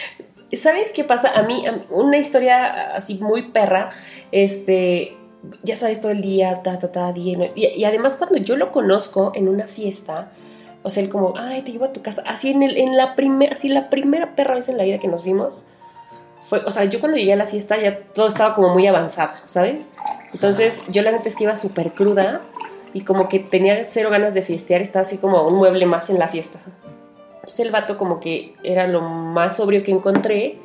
¿Sabes 0.52 0.92
qué 0.94 1.04
pasa? 1.04 1.32
A 1.34 1.42
mí, 1.42 1.62
una 1.90 2.18
historia 2.18 2.94
así 2.94 3.14
muy 3.14 3.50
perra, 3.50 3.88
este... 4.30 5.16
Ya 5.62 5.76
sabes, 5.76 6.00
todo 6.00 6.12
el 6.12 6.22
día, 6.22 6.62
ta, 6.62 6.78
ta, 6.78 6.92
ta, 6.92 7.12
y, 7.16 7.36
y, 7.54 7.84
además 7.84 8.16
cuando 8.16 8.38
yo 8.38 8.56
lo 8.56 8.70
conozco 8.70 9.32
en 9.34 9.48
una 9.48 9.66
fiesta, 9.66 10.30
o 10.82 10.90
sea, 10.90 11.02
él 11.02 11.08
como, 11.08 11.34
ay, 11.36 11.62
te 11.62 11.72
llevo 11.72 11.86
a 11.86 11.92
tu 11.92 12.02
casa, 12.02 12.22
así 12.26 12.50
en, 12.50 12.62
el, 12.62 12.76
en 12.76 12.96
la 12.96 13.14
primera, 13.14 13.54
así 13.54 13.68
la 13.68 13.90
primera 13.90 14.36
perra 14.36 14.54
vez 14.54 14.68
en 14.68 14.76
la 14.76 14.84
vida 14.84 14.98
que 14.98 15.08
nos 15.08 15.24
vimos, 15.24 15.64
fue, 16.42 16.62
o 16.64 16.70
sea, 16.70 16.84
yo 16.84 17.00
cuando 17.00 17.16
llegué 17.16 17.32
a 17.32 17.36
la 17.36 17.46
fiesta 17.46 17.80
ya 17.80 18.00
todo 18.12 18.26
estaba 18.26 18.54
como 18.54 18.68
muy 18.68 18.86
avanzado, 18.86 19.32
¿sabes? 19.46 19.94
Entonces 20.32 20.80
yo 20.88 21.02
la 21.02 21.12
neta 21.12 21.28
es 21.28 21.36
que 21.36 21.44
iba 21.44 21.56
súper 21.56 21.92
cruda 21.92 22.42
y 22.92 23.00
como 23.00 23.26
que 23.26 23.38
tenía 23.38 23.82
cero 23.84 24.10
ganas 24.10 24.34
de 24.34 24.42
fiestear, 24.42 24.82
estaba 24.82 25.02
así 25.02 25.16
como 25.18 25.46
un 25.46 25.54
mueble 25.56 25.86
más 25.86 26.10
en 26.10 26.18
la 26.18 26.28
fiesta. 26.28 26.58
Entonces 27.36 27.60
el 27.60 27.70
vato 27.70 27.96
como 27.96 28.20
que 28.20 28.54
era 28.62 28.86
lo 28.86 29.00
más 29.00 29.56
sobrio 29.56 29.82
que 29.82 29.90
encontré, 29.90 30.58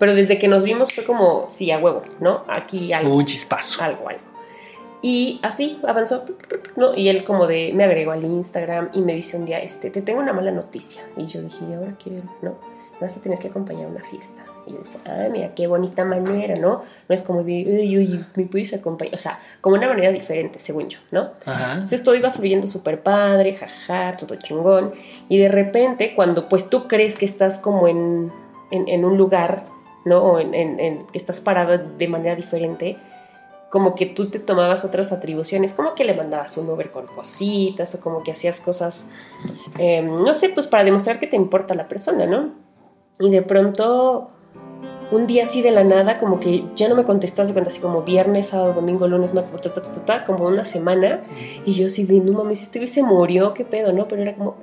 pero 0.00 0.16
desde 0.16 0.36
que 0.36 0.48
nos 0.48 0.64
vimos 0.64 0.92
fue 0.92 1.04
como, 1.04 1.46
sí, 1.48 1.70
a 1.70 1.78
huevo, 1.78 2.02
¿no? 2.18 2.42
Aquí 2.48 2.92
algo. 2.92 3.14
un 3.14 3.24
chispazo. 3.24 3.84
Algo, 3.84 4.08
algo. 4.08 4.22
Y 5.00 5.38
así 5.42 5.78
avanzó, 5.86 6.24
¿no? 6.76 6.96
Y 6.96 7.08
él 7.08 7.22
como 7.22 7.46
de, 7.46 7.72
me 7.72 7.84
agregó 7.84 8.10
al 8.10 8.24
Instagram 8.24 8.90
y 8.92 9.02
me 9.02 9.14
dice 9.14 9.36
un 9.36 9.44
día, 9.44 9.60
este, 9.60 9.90
te 9.90 10.02
tengo 10.02 10.20
una 10.20 10.32
mala 10.32 10.50
noticia. 10.50 11.02
Y 11.16 11.26
yo 11.26 11.40
dije, 11.40 11.64
¿y 11.70 11.74
ahora 11.74 11.94
qué? 12.02 12.22
¿No? 12.42 12.56
vas 13.00 13.16
a 13.16 13.20
tener 13.20 13.38
que 13.38 13.48
acompañar 13.48 13.86
a 13.86 13.88
una 13.88 14.02
fiesta. 14.02 14.44
Y 14.66 14.72
yo 14.72 14.78
decía, 14.78 15.00
ah, 15.06 15.28
mira, 15.30 15.54
qué 15.54 15.66
bonita 15.66 16.04
manera, 16.04 16.54
¿no? 16.56 16.82
No 17.08 17.14
es 17.14 17.22
como 17.22 17.42
de, 17.42 17.64
uy, 17.66 17.98
uy, 17.98 18.24
me 18.34 18.44
puedes 18.44 18.74
acompañar. 18.74 19.14
O 19.14 19.18
sea, 19.18 19.40
como 19.60 19.76
una 19.76 19.88
manera 19.88 20.12
diferente, 20.12 20.60
según 20.60 20.88
yo, 20.88 20.98
¿no? 21.12 21.30
Ajá. 21.46 21.72
Entonces 21.72 22.02
todo 22.02 22.14
iba 22.14 22.32
fluyendo 22.32 22.66
súper 22.66 23.02
padre, 23.02 23.54
jaja, 23.54 24.16
todo 24.16 24.36
chingón. 24.36 24.92
Y 25.28 25.38
de 25.38 25.48
repente, 25.48 26.14
cuando 26.14 26.48
pues 26.48 26.68
tú 26.68 26.88
crees 26.88 27.16
que 27.16 27.24
estás 27.24 27.58
como 27.58 27.88
en, 27.88 28.30
en, 28.70 29.04
un 29.04 29.16
lugar, 29.16 29.64
¿no? 30.04 30.22
O 30.22 30.40
en, 30.40 30.54
en, 30.54 31.06
que 31.06 31.18
estás 31.18 31.40
parada 31.40 31.78
de 31.78 32.08
manera 32.08 32.36
diferente, 32.36 32.96
como 33.70 33.94
que 33.94 34.06
tú 34.06 34.30
te 34.30 34.38
tomabas 34.40 34.84
otras 34.84 35.12
atribuciones, 35.12 35.74
como 35.74 35.94
que 35.94 36.04
le 36.04 36.14
mandabas 36.14 36.56
un 36.56 36.68
Uber 36.68 36.90
con 36.90 37.06
cositas 37.06 37.94
o 37.94 38.00
como 38.00 38.22
que 38.22 38.32
hacías 38.32 38.60
cosas, 38.60 39.08
em, 39.78 40.14
no 40.16 40.32
sé, 40.32 40.48
pues 40.48 40.66
para 40.66 40.82
demostrar 40.82 41.20
que 41.20 41.28
te 41.28 41.36
importa 41.36 41.74
la 41.74 41.86
persona, 41.86 42.26
¿no? 42.26 42.50
Y 43.20 43.30
de 43.30 43.42
pronto, 43.42 44.30
un 45.12 45.26
día 45.28 45.44
así 45.44 45.62
de 45.62 45.70
la 45.70 45.84
nada, 45.84 46.18
como 46.18 46.40
que 46.40 46.64
ya 46.74 46.88
no 46.88 46.96
me 46.96 47.04
contestó, 47.04 47.46
de 47.46 47.52
cuenta, 47.52 47.70
así 47.70 47.80
como 47.80 48.02
viernes, 48.02 48.48
sábado, 48.48 48.72
domingo, 48.72 49.06
lunes, 49.06 49.34
martes, 49.34 49.72
como 50.26 50.46
una 50.46 50.64
semana. 50.64 51.22
Y 51.64 51.74
yo 51.74 51.86
así 51.86 52.04
de, 52.04 52.20
no 52.20 52.32
mames, 52.32 52.62
este 52.62 52.84
se 52.86 53.02
murió, 53.02 53.54
qué 53.54 53.64
pedo, 53.64 53.92
¿no? 53.92 54.08
Pero 54.08 54.22
era 54.22 54.34
como, 54.34 54.56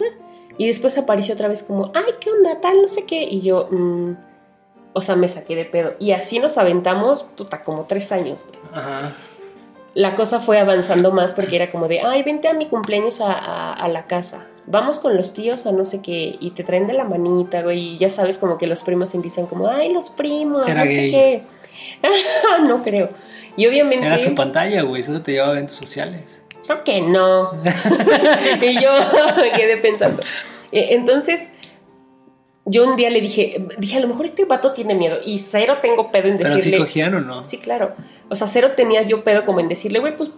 y 0.57 0.67
después 0.67 0.97
apareció 0.97 1.35
otra 1.35 1.47
vez 1.47 1.63
como, 1.63 1.87
ay, 1.93 2.13
¿qué 2.19 2.31
onda? 2.31 2.59
Tal, 2.59 2.81
no 2.81 2.87
sé 2.87 3.05
qué. 3.05 3.23
Y 3.23 3.41
yo, 3.41 3.67
mm, 3.69 4.13
o 4.97 5.01
sea, 5.01 5.15
me 5.15 5.27
saqué 5.27 5.55
de 5.55 5.65
pedo. 5.65 5.93
Y 5.99 6.11
así 6.11 6.39
nos 6.39 6.57
aventamos, 6.57 7.23
puta, 7.23 7.61
como 7.61 7.85
tres 7.85 8.11
años. 8.11 8.45
Ajá 8.73 9.13
la 9.97 10.13
cosa 10.13 10.39
fue 10.39 10.59
avanzando 10.59 11.11
más 11.11 11.33
porque 11.33 11.55
era 11.55 11.71
como 11.71 11.87
de, 11.87 12.01
ay, 12.01 12.21
vente 12.21 12.47
a 12.47 12.53
mi 12.53 12.67
cumpleaños 12.67 13.19
a, 13.19 13.87
la 13.89 14.05
casa, 14.05 14.45
vamos 14.67 14.99
con 14.99 15.17
los 15.17 15.33
tíos 15.33 15.65
a 15.65 15.71
no 15.71 15.85
sé 15.85 16.03
qué, 16.03 16.37
y 16.39 16.51
te 16.51 16.63
traen 16.63 16.85
de 16.85 16.93
la 16.93 17.03
manita, 17.03 17.63
güey, 17.63 17.79
y 17.79 17.97
ya 17.97 18.11
sabes 18.11 18.37
como 18.37 18.59
que 18.59 18.67
los 18.67 18.83
primos 18.83 19.15
empiezan 19.15 19.47
como, 19.47 19.67
ay, 19.67 19.91
los 19.91 20.11
primos, 20.11 20.69
no 20.69 20.81
sé 20.81 21.09
qué. 21.09 21.41
no 22.67 22.83
creo. 22.83 23.09
Y 23.55 23.65
obviamente... 23.65 24.05
Era 24.05 24.19
su 24.19 24.35
pantalla, 24.35 24.83
güey, 24.83 25.01
solo 25.01 25.23
te 25.23 25.31
llevaba 25.31 25.53
a 25.53 25.55
eventos 25.55 25.77
sociales. 25.77 26.43
Creo 26.67 26.83
que 26.83 27.01
no. 27.01 27.53
y 28.61 28.79
yo 28.79 28.91
me 29.35 29.51
quedé 29.53 29.77
pensando. 29.77 30.21
E, 30.71 30.93
entonces, 30.93 31.49
yo 32.69 32.85
un 32.85 32.97
día 32.97 33.09
le 33.09 33.21
dije, 33.21 33.65
dije, 33.77 33.97
a 33.97 34.01
lo 34.01 34.09
mejor 34.09 34.25
este 34.25 34.43
vato 34.43 34.73
tiene 34.73 34.93
miedo. 34.93 35.19
Y 35.25 35.37
cero 35.37 35.77
tengo 35.81 36.11
pedo 36.11 36.27
en 36.27 36.35
decirle. 36.35 36.71
¿Pero 36.71 36.83
cogían 36.83 37.15
o 37.15 37.21
no? 37.21 37.45
Sí, 37.45 37.59
claro. 37.59 37.95
O 38.29 38.35
sea, 38.35 38.47
cero 38.47 38.71
tenía 38.75 39.03
yo 39.03 39.23
pedo 39.23 39.45
como 39.45 39.61
en 39.61 39.69
decirle, 39.69 39.99
güey, 39.99 40.17
pues 40.17 40.31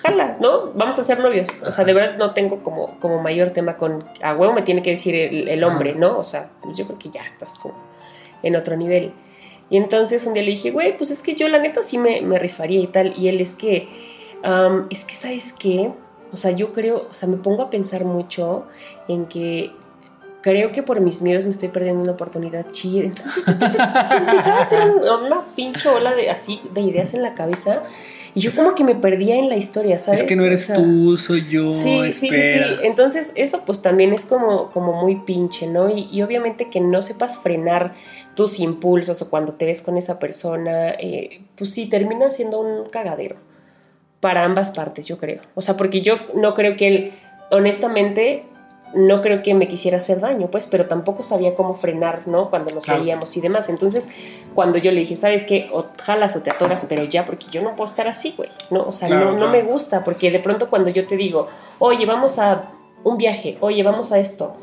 jala, 0.00 0.36
¿no? 0.40 0.70
Vamos 0.74 0.98
a 1.00 1.04
ser 1.04 1.18
novios. 1.18 1.48
O 1.66 1.72
sea, 1.72 1.84
de 1.84 1.92
verdad 1.92 2.16
no 2.16 2.32
tengo 2.32 2.62
como, 2.62 2.98
como 3.00 3.20
mayor 3.20 3.50
tema 3.50 3.76
con. 3.76 4.04
A 4.22 4.36
huevo 4.36 4.52
me 4.52 4.62
tiene 4.62 4.82
que 4.82 4.90
decir 4.90 5.16
el, 5.16 5.64
hombre, 5.64 5.96
¿no? 5.96 6.16
O 6.16 6.22
sea, 6.22 6.50
pues 6.62 6.78
yo 6.78 6.86
creo 6.86 6.98
que 6.98 7.10
ya 7.10 7.22
estás 7.22 7.58
como 7.58 7.74
en 8.44 8.54
otro 8.54 8.76
nivel. 8.76 9.12
Y 9.68 9.76
entonces 9.76 10.24
un 10.26 10.34
día 10.34 10.44
le 10.44 10.50
dije, 10.50 10.70
güey, 10.70 10.96
pues 10.96 11.10
es 11.10 11.22
que 11.22 11.34
yo 11.34 11.48
la 11.48 11.58
neta 11.58 11.82
sí 11.82 11.98
me, 11.98 12.20
me 12.20 12.38
rifaría 12.38 12.80
y 12.80 12.86
tal. 12.86 13.18
Y 13.18 13.28
él 13.28 13.40
es 13.40 13.56
que, 13.56 13.88
am, 14.44 14.86
es 14.90 15.04
que, 15.04 15.14
¿sabes 15.14 15.52
qué? 15.52 15.90
O 16.32 16.36
sea, 16.36 16.52
yo 16.52 16.72
creo, 16.72 17.08
o 17.10 17.14
sea, 17.14 17.28
me 17.28 17.36
pongo 17.36 17.62
a 17.62 17.70
pensar 17.70 18.04
mucho 18.04 18.66
en 19.08 19.26
que 19.26 19.72
creo 20.44 20.72
que 20.72 20.82
por 20.82 21.00
mis 21.00 21.22
miedos 21.22 21.46
me 21.46 21.52
estoy 21.52 21.70
perdiendo 21.70 22.02
una 22.02 22.12
oportunidad 22.12 22.70
chida. 22.70 23.04
Entonces 23.06 23.44
se 23.44 24.16
empezaba 24.18 24.58
a 24.58 24.62
hacer 24.62 24.82
un- 24.90 25.24
una 25.24 25.42
pinche 25.56 25.88
ola 25.88 26.14
de 26.14 26.28
así 26.28 26.60
de 26.74 26.82
ideas 26.82 27.14
en 27.14 27.22
la 27.22 27.32
cabeza 27.34 27.82
y 28.34 28.40
yo 28.40 28.50
como 28.54 28.74
que 28.74 28.84
me 28.84 28.94
perdía 28.94 29.36
en 29.36 29.48
la 29.48 29.56
historia, 29.56 29.96
¿sabes? 29.96 30.20
Es 30.20 30.26
que 30.26 30.36
no 30.36 30.44
eres 30.44 30.64
O 30.64 30.66
sea, 30.66 30.76
tú, 30.76 31.16
soy 31.16 31.48
yo, 31.48 31.72
Sí, 31.72 32.12
sí, 32.12 32.28
sí, 32.28 32.42
sí. 32.42 32.60
Entonces, 32.82 33.32
eso 33.36 33.62
pues 33.64 33.80
también 33.80 34.12
es 34.12 34.26
como, 34.26 34.70
como 34.70 34.92
muy 35.00 35.16
pinche, 35.16 35.66
¿no? 35.66 35.88
Y, 35.88 36.08
y 36.12 36.20
obviamente 36.20 36.68
que 36.68 36.80
no 36.80 37.00
sepas 37.00 37.38
frenar 37.38 37.94
tus 38.34 38.60
impulsos 38.60 39.22
o 39.22 39.30
cuando 39.30 39.54
te 39.54 39.64
ves 39.64 39.80
con 39.80 39.96
esa 39.96 40.18
persona, 40.18 40.90
eh, 40.90 41.40
pues 41.56 41.70
sí, 41.70 41.86
termina 41.88 42.28
siendo 42.30 42.60
un 42.60 42.88
cagadero. 42.90 43.36
Para 44.20 44.42
ambas 44.44 44.72
partes, 44.72 45.06
yo 45.06 45.16
creo. 45.16 45.40
O 45.54 45.60
sea, 45.62 45.76
porque 45.76 46.00
yo 46.02 46.16
no 46.34 46.52
creo 46.54 46.76
que 46.76 46.86
él, 46.88 47.12
honestamente, 47.50 48.44
no 48.92 49.22
creo 49.22 49.42
que 49.42 49.54
me 49.54 49.66
quisiera 49.66 49.98
hacer 49.98 50.20
daño, 50.20 50.48
pues, 50.50 50.66
pero 50.66 50.86
tampoco 50.86 51.22
sabía 51.22 51.54
cómo 51.54 51.74
frenar, 51.74 52.28
¿no? 52.28 52.50
Cuando 52.50 52.70
nos 52.72 52.84
Claro. 52.84 53.00
veíamos 53.00 53.36
y 53.36 53.40
demás. 53.40 53.68
Entonces, 53.68 54.08
cuando 54.54 54.78
yo 54.78 54.92
le 54.92 55.00
dije, 55.00 55.16
¿sabes 55.16 55.44
qué? 55.44 55.68
O 55.72 55.86
jalas 56.00 56.36
o 56.36 56.42
te 56.42 56.50
atoras, 56.50 56.84
pero 56.88 57.02
ya, 57.04 57.24
porque 57.24 57.46
yo 57.50 57.62
no 57.62 57.74
puedo 57.74 57.86
estar 57.90 58.06
así, 58.06 58.34
güey, 58.36 58.50
¿no? 58.70 58.84
O 58.86 58.92
sea, 58.92 59.08
Claro, 59.08 59.32
no, 59.32 59.38
no 59.38 59.48
me 59.48 59.62
gusta, 59.62 60.04
porque 60.04 60.30
de 60.30 60.38
pronto 60.38 60.70
cuando 60.70 60.90
yo 60.90 61.06
te 61.06 61.16
digo, 61.16 61.48
oye, 61.80 62.06
vamos 62.06 62.38
a 62.38 62.70
un 63.02 63.16
viaje, 63.16 63.56
oye, 63.60 63.82
vamos 63.82 64.12
a 64.12 64.18
esto, 64.18 64.56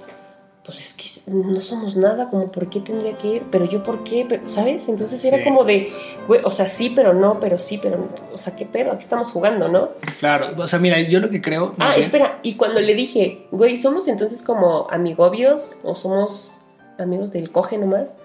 pues 0.64 0.80
es 0.80 0.94
que 0.94 1.32
no 1.32 1.60
somos 1.60 1.96
nada, 1.96 2.30
como 2.30 2.52
por 2.52 2.70
qué 2.70 2.82
tendría 2.82 3.18
que 3.18 3.28
ir, 3.28 3.44
pero 3.50 3.66
yo 3.66 3.82
por 3.82 4.04
qué, 4.04 4.26
Pero, 4.30 4.46
¿sabes? 4.46 4.88
Entonces 4.90 5.24
era 5.26 5.44
como 5.44 5.64
de, 5.64 5.92
güey, 6.28 6.42
o 6.44 6.52
sea, 6.52 6.68
sí, 6.68 6.92
pero 6.96 7.14
no, 7.14 7.40
pero 7.40 7.58
sí, 7.58 7.80
pero 7.82 7.98
no. 7.98 8.08
o 8.34 8.38
sea, 8.38 8.56
qué 8.56 8.66
pedo, 8.68 8.92
aquí 8.92 9.02
estamos 9.04 9.32
jugando, 9.32 9.68
¿no? 9.70 9.90
Claro, 10.20 10.54
o 10.62 10.68
sea, 10.68 10.78
mira, 10.78 11.02
yo 11.02 11.20
lo 11.20 11.30
que 11.32 11.42
creo. 11.42 11.74
Ah, 11.80 11.90
bien- 11.90 12.02
espera, 12.02 12.40
y 12.44 12.56
cuando 12.56 12.80
le 12.80 12.94
dije, 12.94 13.48
güey, 13.52 13.76
¿somos 13.78 14.08
entonces 14.08 14.44
como 14.44 14.88
amigobios 14.92 15.80
o 15.84 15.96
somos 15.96 16.52
amigos 17.00 17.32
del 17.32 17.52
coge 17.52 17.78
nomás? 17.80 18.18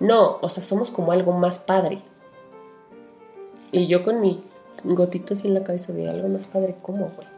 No, 0.00 0.38
o 0.42 0.48
sea, 0.48 0.64
somos 0.64 0.90
como 0.90 1.12
algo 1.12 1.32
más 1.32 1.58
padre. 1.60 2.00
Y 3.72 3.86
yo 3.86 4.02
con 4.02 4.20
mi 4.20 4.42
gotita 4.84 5.34
así 5.34 5.46
en 5.48 5.54
la 5.54 5.62
cabeza 5.64 5.92
de 5.92 6.08
algo 6.10 6.28
más 6.28 6.46
padre, 6.46 6.76
¿cómo, 6.82 7.12
güey? 7.14 7.28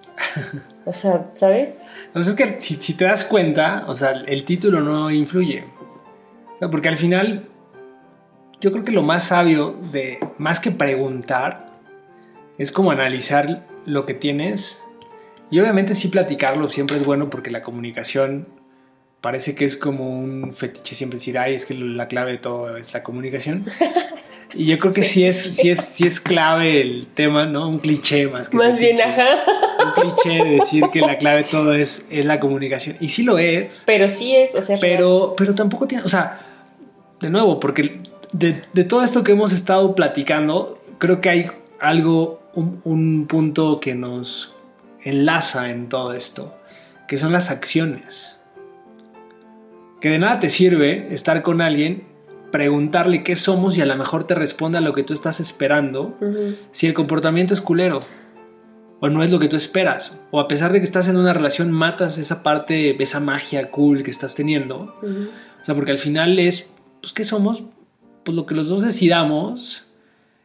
O 0.84 0.92
sea, 0.92 1.30
¿sabes? 1.34 1.84
Entonces 2.06 2.32
es 2.32 2.36
que 2.36 2.60
si, 2.60 2.76
si 2.76 2.94
te 2.94 3.04
das 3.04 3.24
cuenta, 3.24 3.84
o 3.88 3.96
sea, 3.96 4.12
el 4.12 4.44
título 4.44 4.80
no 4.80 5.10
influye. 5.10 5.64
O 6.54 6.58
sea, 6.58 6.70
porque 6.70 6.88
al 6.88 6.96
final, 6.96 7.48
yo 8.60 8.72
creo 8.72 8.84
que 8.84 8.92
lo 8.92 9.02
más 9.02 9.24
sabio 9.24 9.78
de, 9.92 10.18
más 10.38 10.60
que 10.60 10.70
preguntar, 10.70 11.68
es 12.56 12.72
como 12.72 12.90
analizar 12.90 13.66
lo 13.86 14.06
que 14.06 14.14
tienes. 14.14 14.82
Y 15.50 15.60
obviamente 15.60 15.94
sí 15.94 16.08
platicarlo 16.08 16.70
siempre 16.70 16.96
es 16.96 17.04
bueno 17.04 17.30
porque 17.30 17.50
la 17.50 17.62
comunicación 17.62 18.48
parece 19.20 19.54
que 19.54 19.64
es 19.64 19.76
como 19.76 20.18
un 20.18 20.54
fetiche 20.54 20.94
siempre 20.94 21.18
decir, 21.18 21.38
ay, 21.38 21.54
es 21.54 21.64
que 21.64 21.74
la 21.74 22.08
clave 22.08 22.32
de 22.32 22.38
todo 22.38 22.76
es 22.76 22.92
la 22.92 23.02
comunicación. 23.02 23.64
Y 24.54 24.64
yo 24.64 24.78
creo 24.78 24.92
que 24.94 25.02
sí 25.04 25.24
es, 25.24 25.36
sí 25.36 25.68
es, 25.70 25.80
sí 25.84 26.06
es 26.06 26.20
clave 26.20 26.80
el 26.80 27.06
tema, 27.12 27.44
¿no? 27.46 27.68
Un 27.68 27.78
cliché 27.78 28.28
más 28.28 28.48
que 28.48 28.56
Más 28.56 28.78
bien, 28.78 28.96
fetiche 28.96 29.20
ajá. 29.20 29.28
un 29.84 29.92
cliché 29.92 30.42
de 30.44 30.50
decir 30.52 30.84
que 30.90 31.00
la 31.00 31.18
clave 31.18 31.42
de 31.42 31.48
todo 31.50 31.74
es, 31.74 32.06
es 32.10 32.24
la 32.24 32.40
comunicación. 32.40 32.96
Y 32.98 33.10
sí 33.10 33.24
lo 33.24 33.38
es, 33.38 33.82
Pero 33.86 34.08
sí 34.08 34.34
es, 34.34 34.54
o 34.54 34.62
sea, 34.62 34.76
real. 34.76 34.96
pero, 34.96 35.34
pero 35.36 35.54
tampoco 35.54 35.86
tiene, 35.86 36.04
o 36.04 36.08
sea, 36.08 36.40
de 37.20 37.28
nuevo, 37.28 37.60
porque 37.60 38.00
de, 38.32 38.56
de 38.72 38.84
todo 38.84 39.02
esto 39.04 39.22
que 39.22 39.32
hemos 39.32 39.52
estado 39.52 39.94
platicando, 39.94 40.80
creo 40.96 41.20
que 41.20 41.28
hay 41.28 41.46
algo, 41.78 42.40
un, 42.54 42.80
un 42.84 43.26
punto 43.26 43.80
que 43.80 43.94
nos 43.94 44.54
enlaza 45.04 45.70
en 45.70 45.90
todo 45.90 46.14
esto, 46.14 46.54
que 47.06 47.18
son 47.18 47.32
las 47.32 47.50
acciones. 47.50 48.36
Que 50.00 50.08
de 50.10 50.18
nada 50.18 50.40
te 50.40 50.48
sirve 50.48 51.08
estar 51.12 51.42
con 51.42 51.60
alguien, 51.60 52.04
preguntarle 52.50 53.22
qué 53.22 53.36
somos 53.36 53.76
y 53.76 53.80
a 53.80 53.86
lo 53.86 53.96
mejor 53.96 54.26
te 54.26 54.34
responde 54.34 54.78
a 54.78 54.80
lo 54.80 54.94
que 54.94 55.02
tú 55.02 55.14
estás 55.14 55.40
esperando 55.40 56.16
si 56.72 56.86
el 56.86 56.94
comportamiento 56.94 57.54
es 57.54 57.60
culero 57.60 58.00
o 59.00 59.08
no 59.08 59.22
es 59.22 59.30
lo 59.30 59.38
que 59.38 59.48
tú 59.48 59.56
esperas 59.56 60.16
o 60.30 60.40
a 60.40 60.48
pesar 60.48 60.72
de 60.72 60.78
que 60.78 60.84
estás 60.84 61.08
en 61.08 61.16
una 61.16 61.32
relación 61.32 61.70
matas 61.70 62.18
esa 62.18 62.42
parte 62.42 63.00
esa 63.02 63.20
magia 63.20 63.70
cool 63.70 64.02
que 64.02 64.10
estás 64.10 64.34
teniendo 64.34 64.94
o 65.02 65.64
sea 65.64 65.74
porque 65.74 65.92
al 65.92 65.98
final 65.98 66.38
es 66.38 66.72
pues 67.00 67.12
qué 67.12 67.24
somos 67.24 67.64
pues 68.24 68.34
lo 68.36 68.46
que 68.46 68.54
los 68.54 68.68
dos 68.68 68.82
decidamos 68.82 69.88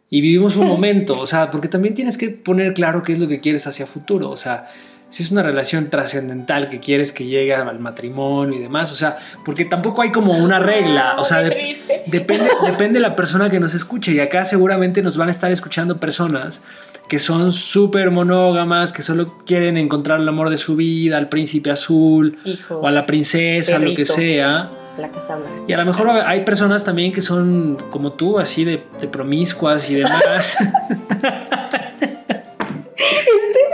y 0.09 0.21
vivimos 0.21 0.57
un 0.57 0.67
momento 0.75 1.15
o 1.15 1.27
sea 1.27 1.51
porque 1.51 1.67
también 1.67 1.93
tienes 1.93 2.17
que 2.17 2.29
poner 2.29 2.73
claro 2.73 3.03
qué 3.03 3.13
es 3.13 3.19
lo 3.19 3.27
que 3.27 3.39
quieres 3.39 3.65
hacia 3.67 3.87
futuro 3.87 4.29
o 4.29 4.37
sea 4.37 4.69
si 5.13 5.21
es 5.21 5.32
una 5.32 5.43
relación 5.43 5.89
trascendental 5.89 6.69
que 6.69 6.80
quieres 6.80 7.12
que 7.12 7.26
llegue 7.26 7.54
al 7.54 7.80
matrimonio 7.80 8.58
y 8.58 8.62
demás 8.62 8.91
o 8.91 8.95
sea 8.95 9.17
porque 9.45 9.65
tampoco 9.65 10.02
hay 10.02 10.12
como 10.12 10.34
una 10.38 10.60
regla 10.60 11.15
o 11.19 11.26
sea 11.26 11.39
de-. 11.39 11.78
Depende, 12.06 12.49
depende 12.65 12.95
de 12.95 12.99
la 12.99 13.15
persona 13.15 13.49
que 13.49 13.60
nos 13.60 13.73
escuche. 13.73 14.13
Y 14.13 14.19
acá 14.19 14.45
seguramente 14.45 15.02
nos 15.02 15.17
van 15.17 15.30
a 15.30 15.32
estar 15.32 15.52
escuchando 15.52 15.97
personas 15.97 16.62
que 17.08 17.19
son 17.19 17.54
súper 17.54 18.12
monógamas, 18.12 18.93
que 18.93 19.02
solo 19.02 19.39
quieren 19.45 19.78
encontrar 19.78 20.19
el 20.19 20.28
amor 20.28 20.49
de 20.49 20.58
su 20.58 20.76
vida, 20.76 21.17
al 21.17 21.30
príncipe 21.30 21.69
azul 21.69 22.39
Hijos, 22.45 22.80
o 22.82 22.88
a 22.88 22.91
la 22.91 23.06
princesa, 23.06 23.78
lo 23.78 23.89
que 23.89 24.06
perrito. 24.06 24.13
sea. 24.13 24.69
la 24.97 25.10
casa. 25.10 25.38
Y 25.67 25.73
a 25.73 25.78
lo 25.78 25.86
mejor 25.86 26.10
hay 26.10 26.43
personas 26.45 26.84
también 26.84 27.12
que 27.12 27.21
son 27.21 27.78
como 27.91 28.13
tú, 28.13 28.39
así 28.39 28.63
de, 28.63 28.84
de 28.99 29.08
promiscuas 29.08 29.89
y 29.89 29.95
demás. 29.95 30.58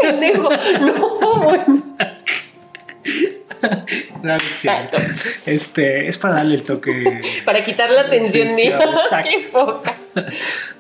Pendejo. 0.10 0.50
No, 0.82 1.44
bueno. 1.44 1.84
No. 4.24 4.34
Exacto. 4.34 4.98
este, 5.46 6.08
es 6.08 6.18
para 6.18 6.36
darle 6.36 6.56
el 6.56 6.64
toque. 6.64 7.22
Para 7.46 7.64
quitar 7.64 7.92
la 7.92 8.02
atención 8.02 8.56
mía. 8.56 8.80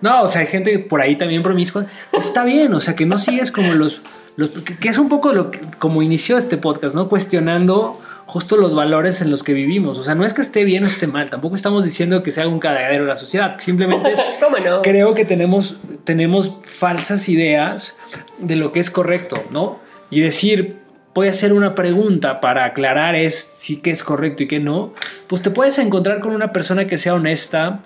No, 0.01 0.23
o 0.23 0.27
sea, 0.27 0.41
hay 0.41 0.47
gente 0.47 0.79
por 0.79 1.01
ahí 1.01 1.15
también 1.15 1.43
promiscua. 1.43 1.85
Está 2.13 2.43
bien, 2.43 2.73
o 2.73 2.79
sea, 2.79 2.95
que 2.95 3.05
no 3.05 3.19
sigues 3.19 3.51
como 3.51 3.73
los. 3.73 4.01
los 4.35 4.49
que, 4.49 4.77
que 4.77 4.89
es 4.89 4.97
un 4.97 5.09
poco 5.09 5.33
lo 5.33 5.51
que, 5.51 5.59
como 5.77 6.01
inició 6.01 6.37
este 6.37 6.57
podcast, 6.57 6.95
¿no? 6.95 7.09
Cuestionando 7.09 8.01
justo 8.29 8.55
los 8.57 8.73
valores 8.75 9.21
en 9.21 9.31
los 9.31 9.43
que 9.43 9.53
vivimos. 9.53 9.99
O 9.99 10.03
sea, 10.03 10.15
no 10.15 10.25
es 10.25 10.33
que 10.33 10.41
esté 10.41 10.63
bien 10.63 10.83
o 10.83 10.87
esté 10.87 11.07
mal, 11.07 11.29
tampoco 11.29 11.55
estamos 11.55 11.83
diciendo 11.83 12.23
que 12.23 12.31
sea 12.31 12.47
un 12.47 12.59
cagadero 12.59 13.05
la 13.05 13.17
sociedad. 13.17 13.57
Simplemente 13.59 14.11
es. 14.13 14.19
¿Cómo 14.39 14.57
no? 14.57 14.81
Creo 14.81 15.13
que 15.15 15.25
tenemos, 15.25 15.79
tenemos 16.03 16.57
falsas 16.63 17.27
ideas 17.27 17.97
de 18.37 18.55
lo 18.55 18.71
que 18.71 18.79
es 18.79 18.89
correcto, 18.91 19.43
¿no? 19.51 19.79
Y 20.11 20.21
decir, 20.21 20.77
voy 21.13 21.27
a 21.27 21.31
hacer 21.31 21.53
una 21.53 21.75
pregunta 21.75 22.39
para 22.39 22.65
aclarar 22.65 23.15
es 23.15 23.55
si 23.57 23.77
qué 23.77 23.91
es 23.91 24.03
correcto 24.03 24.43
y 24.43 24.47
qué 24.47 24.59
no, 24.59 24.93
pues 25.27 25.41
te 25.41 25.49
puedes 25.51 25.77
encontrar 25.79 26.19
con 26.21 26.33
una 26.33 26.51
persona 26.53 26.87
que 26.87 26.97
sea 26.97 27.15
honesta 27.15 27.81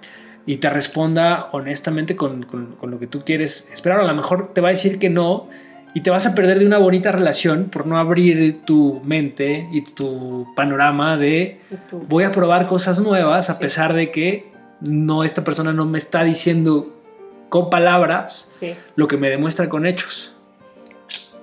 y 0.46 0.58
te 0.58 0.70
responda 0.70 1.48
honestamente 1.54 2.16
con, 2.18 2.44
con- 2.44 2.76
con 2.76 2.92
lo 2.92 3.00
que 3.00 3.08
tú 3.08 3.24
quieres 3.26 3.70
esperar. 3.74 4.02
A 4.02 4.04
lo 4.04 4.14
mejor 4.14 4.54
te 4.54 4.60
va 4.62 4.68
a 4.68 4.72
decir 4.72 5.00
que 5.00 5.10
no 5.10 5.48
y 5.94 6.02
te 6.02 6.10
vas 6.10 6.26
a 6.26 6.34
perder 6.36 6.60
de 6.60 6.66
una 6.66 6.78
bonita 6.80 7.12
relación 7.12 7.66
por 7.66 7.86
no 7.86 7.98
abrir 7.98 8.62
tu 8.66 9.00
mente 9.04 9.68
y 9.72 9.82
tu 9.82 10.48
panorama 10.56 11.18
de 11.18 11.60
voy 12.08 12.24
a 12.24 12.32
probar 12.32 12.68
cosas 12.68 13.00
nuevas 13.00 13.50
a 13.50 13.54
Sí. 13.54 13.62
pesar 13.62 13.94
de 13.94 14.12
que 14.12 14.52
no 14.82 15.24
esta 15.24 15.44
persona 15.44 15.72
no 15.74 15.86
me 15.86 15.98
está 16.00 16.24
diciendo 16.24 16.94
con 17.50 17.70
palabras 17.70 18.58
Sí. 18.60 18.74
lo 18.96 19.08
que 19.08 19.18
me 19.18 19.30
demuestra 19.30 19.70
con 19.70 19.86
hechos. 19.86 20.34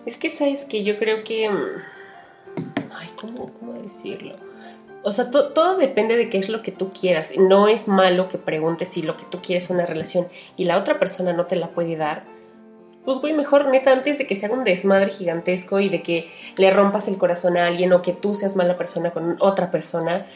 Es 0.07 0.19
que 0.19 0.31
sabes 0.31 0.65
que 0.65 0.83
yo 0.83 0.99
creo 0.99 1.23
que. 1.25 1.49
mm, 1.49 2.63
Ay, 2.93 3.09
¿cómo, 3.21 3.53
cómo 3.59 3.75
decirlo? 3.75 4.35
O 5.03 5.13
sea, 5.13 5.31
to- 5.31 5.49
todo 5.53 5.79
depende 5.79 6.17
de 6.17 6.29
qué 6.29 6.39
es 6.39 6.49
lo 6.49 6.61
que 6.63 6.73
tú 6.73 6.93
quieras. 6.93 7.33
No 7.39 7.69
es 7.69 7.87
malo 7.89 8.29
que 8.29 8.37
preguntes 8.37 8.89
si 8.89 9.03
lo 9.03 9.17
que 9.17 9.25
tú 9.31 9.41
quieres 9.41 9.65
es 9.65 9.71
una 9.71 9.87
relación 9.87 10.27
y 10.57 10.65
la 10.65 10.77
otra 10.77 10.99
persona 10.99 11.33
no 11.33 11.47
te 11.47 11.57
la 11.57 11.69
puede 11.69 11.97
dar. 11.97 12.25
Pues, 13.11 13.21
güey, 13.23 13.33
mejor 13.33 13.67
neta, 13.67 13.91
antes 13.91 14.19
de 14.19 14.27
que 14.29 14.37
se 14.37 14.47
haga 14.47 14.55
un 14.55 14.63
desmadre 14.63 15.11
gigantesco 15.11 15.81
y 15.81 15.89
de 15.89 16.01
que 16.01 16.31
le 16.57 16.71
rompas 16.71 17.09
el 17.09 17.19
corazón 17.19 17.57
a 17.57 17.67
alguien 17.67 17.93
o 17.93 18.03
que 18.03 18.13
tú 18.13 18.37
seas 18.37 18.55
mala 18.55 18.77
persona 18.77 19.11
con 19.11 19.37
otra 19.41 19.73
persona, 19.73 20.27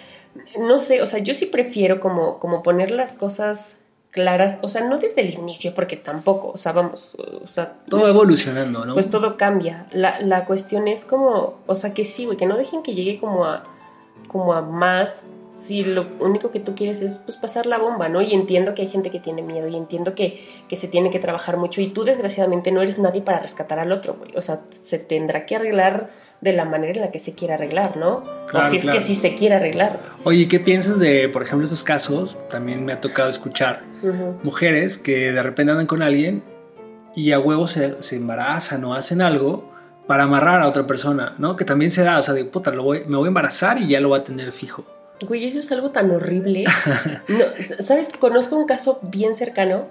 no 0.59 0.79
sé, 0.79 1.01
o 1.01 1.07
sea, 1.07 1.21
yo 1.21 1.35
sí 1.35 1.47
prefiero 1.47 2.01
como, 2.01 2.41
como 2.41 2.65
poner 2.65 2.91
las 2.91 3.15
cosas 3.15 3.79
claras, 4.11 4.59
o 4.63 4.67
sea, 4.67 4.83
no 4.83 4.99
desde 4.99 5.21
el 5.21 5.35
inicio, 5.35 5.73
porque 5.73 5.97
tampoco, 5.97 6.49
o 6.49 6.57
sea, 6.57 6.73
vamos, 6.73 7.17
o 7.45 7.47
sea, 7.47 7.75
Todo 7.89 8.03
va 8.03 8.09
evolucionando, 8.09 8.85
¿no? 8.85 8.95
pues 8.95 9.09
todo 9.09 9.37
cambia. 9.37 9.87
La, 9.93 10.21
la 10.21 10.45
cuestión 10.45 10.89
es 10.89 11.05
como, 11.05 11.61
o 11.69 11.77
sea, 11.77 11.95
que 11.95 12.05
sí, 12.05 12.25
güey, 12.25 12.37
que 12.37 12.47
no 12.47 12.57
dejen 12.57 12.83
que 12.83 12.97
llegue 12.97 13.21
como 13.21 13.45
a, 13.45 13.63
como 14.27 14.53
a 14.53 14.63
más 14.63 15.29
si 15.55 15.85
lo 15.85 16.09
único 16.19 16.51
que 16.51 16.59
tú 16.59 16.75
quieres 16.75 17.01
es 17.01 17.19
pues 17.19 17.37
pasar 17.37 17.67
la 17.67 17.79
bomba, 17.79 18.09
¿no? 18.09 18.21
Y 18.21 18.35
entiendo 18.35 18.75
que 18.75 18.83
hay 18.83 18.89
gente 18.89 19.11
que 19.11 19.21
tiene 19.21 19.41
miedo 19.41 19.69
y 19.69 19.77
entiendo 19.77 20.15
que, 20.15 20.45
que 20.69 20.77
se 20.77 20.89
tiene 20.89 21.11
que 21.11 21.21
trabajar 21.21 21.57
mucho 21.57 21.81
y 21.81 21.89
tú 21.89 22.05
desgraciadamente 22.05 22.73
no 22.73 22.83
eres 22.83 22.99
nadie 22.99 23.23
para 23.23 23.39
rescatar 23.39 23.79
al 23.79 23.93
otro, 23.93 24.15
güey. 24.15 24.33
O 24.37 24.41
sea, 24.41 24.63
se 24.81 24.99
tendrá 24.99 25.47
que 25.47 25.57
arreglar 25.57 26.11
de 26.41 26.53
la 26.53 26.65
manera 26.65 26.93
en 26.95 27.01
la 27.01 27.11
que 27.11 27.21
se 27.21 27.35
quiera 27.35 27.55
arreglar, 27.55 27.97
¿no? 27.97 28.25
Claro, 28.49 28.67
o 28.67 28.71
si 28.71 28.77
es 28.77 28.83
claro. 28.83 28.99
que 28.99 29.05
sí 29.05 29.15
se 29.15 29.35
quiere 29.35 29.55
arreglar. 29.55 30.01
Oye, 30.25 30.49
¿qué 30.49 30.59
piensas 30.59 30.99
de, 30.99 31.29
por 31.29 31.43
ejemplo, 31.43 31.65
estos 31.65 31.85
casos? 31.85 32.37
También 32.51 32.85
me 32.85 32.93
ha 32.93 33.01
tocado 33.01 33.31
escuchar 33.31 33.83
mujeres 34.43 34.99
que 34.99 35.33
de 35.33 35.43
repente 35.43 35.73
andan 35.73 35.87
con 35.87 36.03
alguien 36.03 36.43
y 37.15 37.33
a 37.33 37.39
huevo 37.39 37.67
se, 37.69 38.03
se 38.03 38.17
embarazan 38.17 38.85
o 38.85 38.95
hacen 38.95 39.23
algo 39.23 39.73
para 40.07 40.25
amarrar 40.25 40.61
a 40.61 40.69
otra 40.69 40.87
persona, 40.87 41.35
¿no? 41.39 41.57
Que 41.57 41.65
también 41.65 41.91
se 41.91 42.03
da, 42.03 42.19
o 42.19 42.23
sea, 42.23 42.35
de 42.35 42.45
puta, 42.45 42.71
lo 42.73 42.83
voy, 42.83 43.05
me 43.07 43.17
voy 43.17 43.27
a 43.27 43.29
embarazar 43.29 43.79
y 43.79 43.89
ya 43.89 44.01
lo 44.01 44.09
voy 44.09 44.21
a 44.21 44.25
tener 44.25 44.53
fijo. 44.53 44.85
Güey, 45.21 45.45
eso 45.47 45.59
es 45.59 45.71
algo 45.73 45.91
tan 45.91 46.11
horrible. 46.11 46.65
No, 47.29 47.45
¿Sabes? 47.83 48.11
Conozco 48.19 48.57
un 48.57 48.67
caso 48.67 48.99
bien 49.03 49.35
cercano 49.35 49.87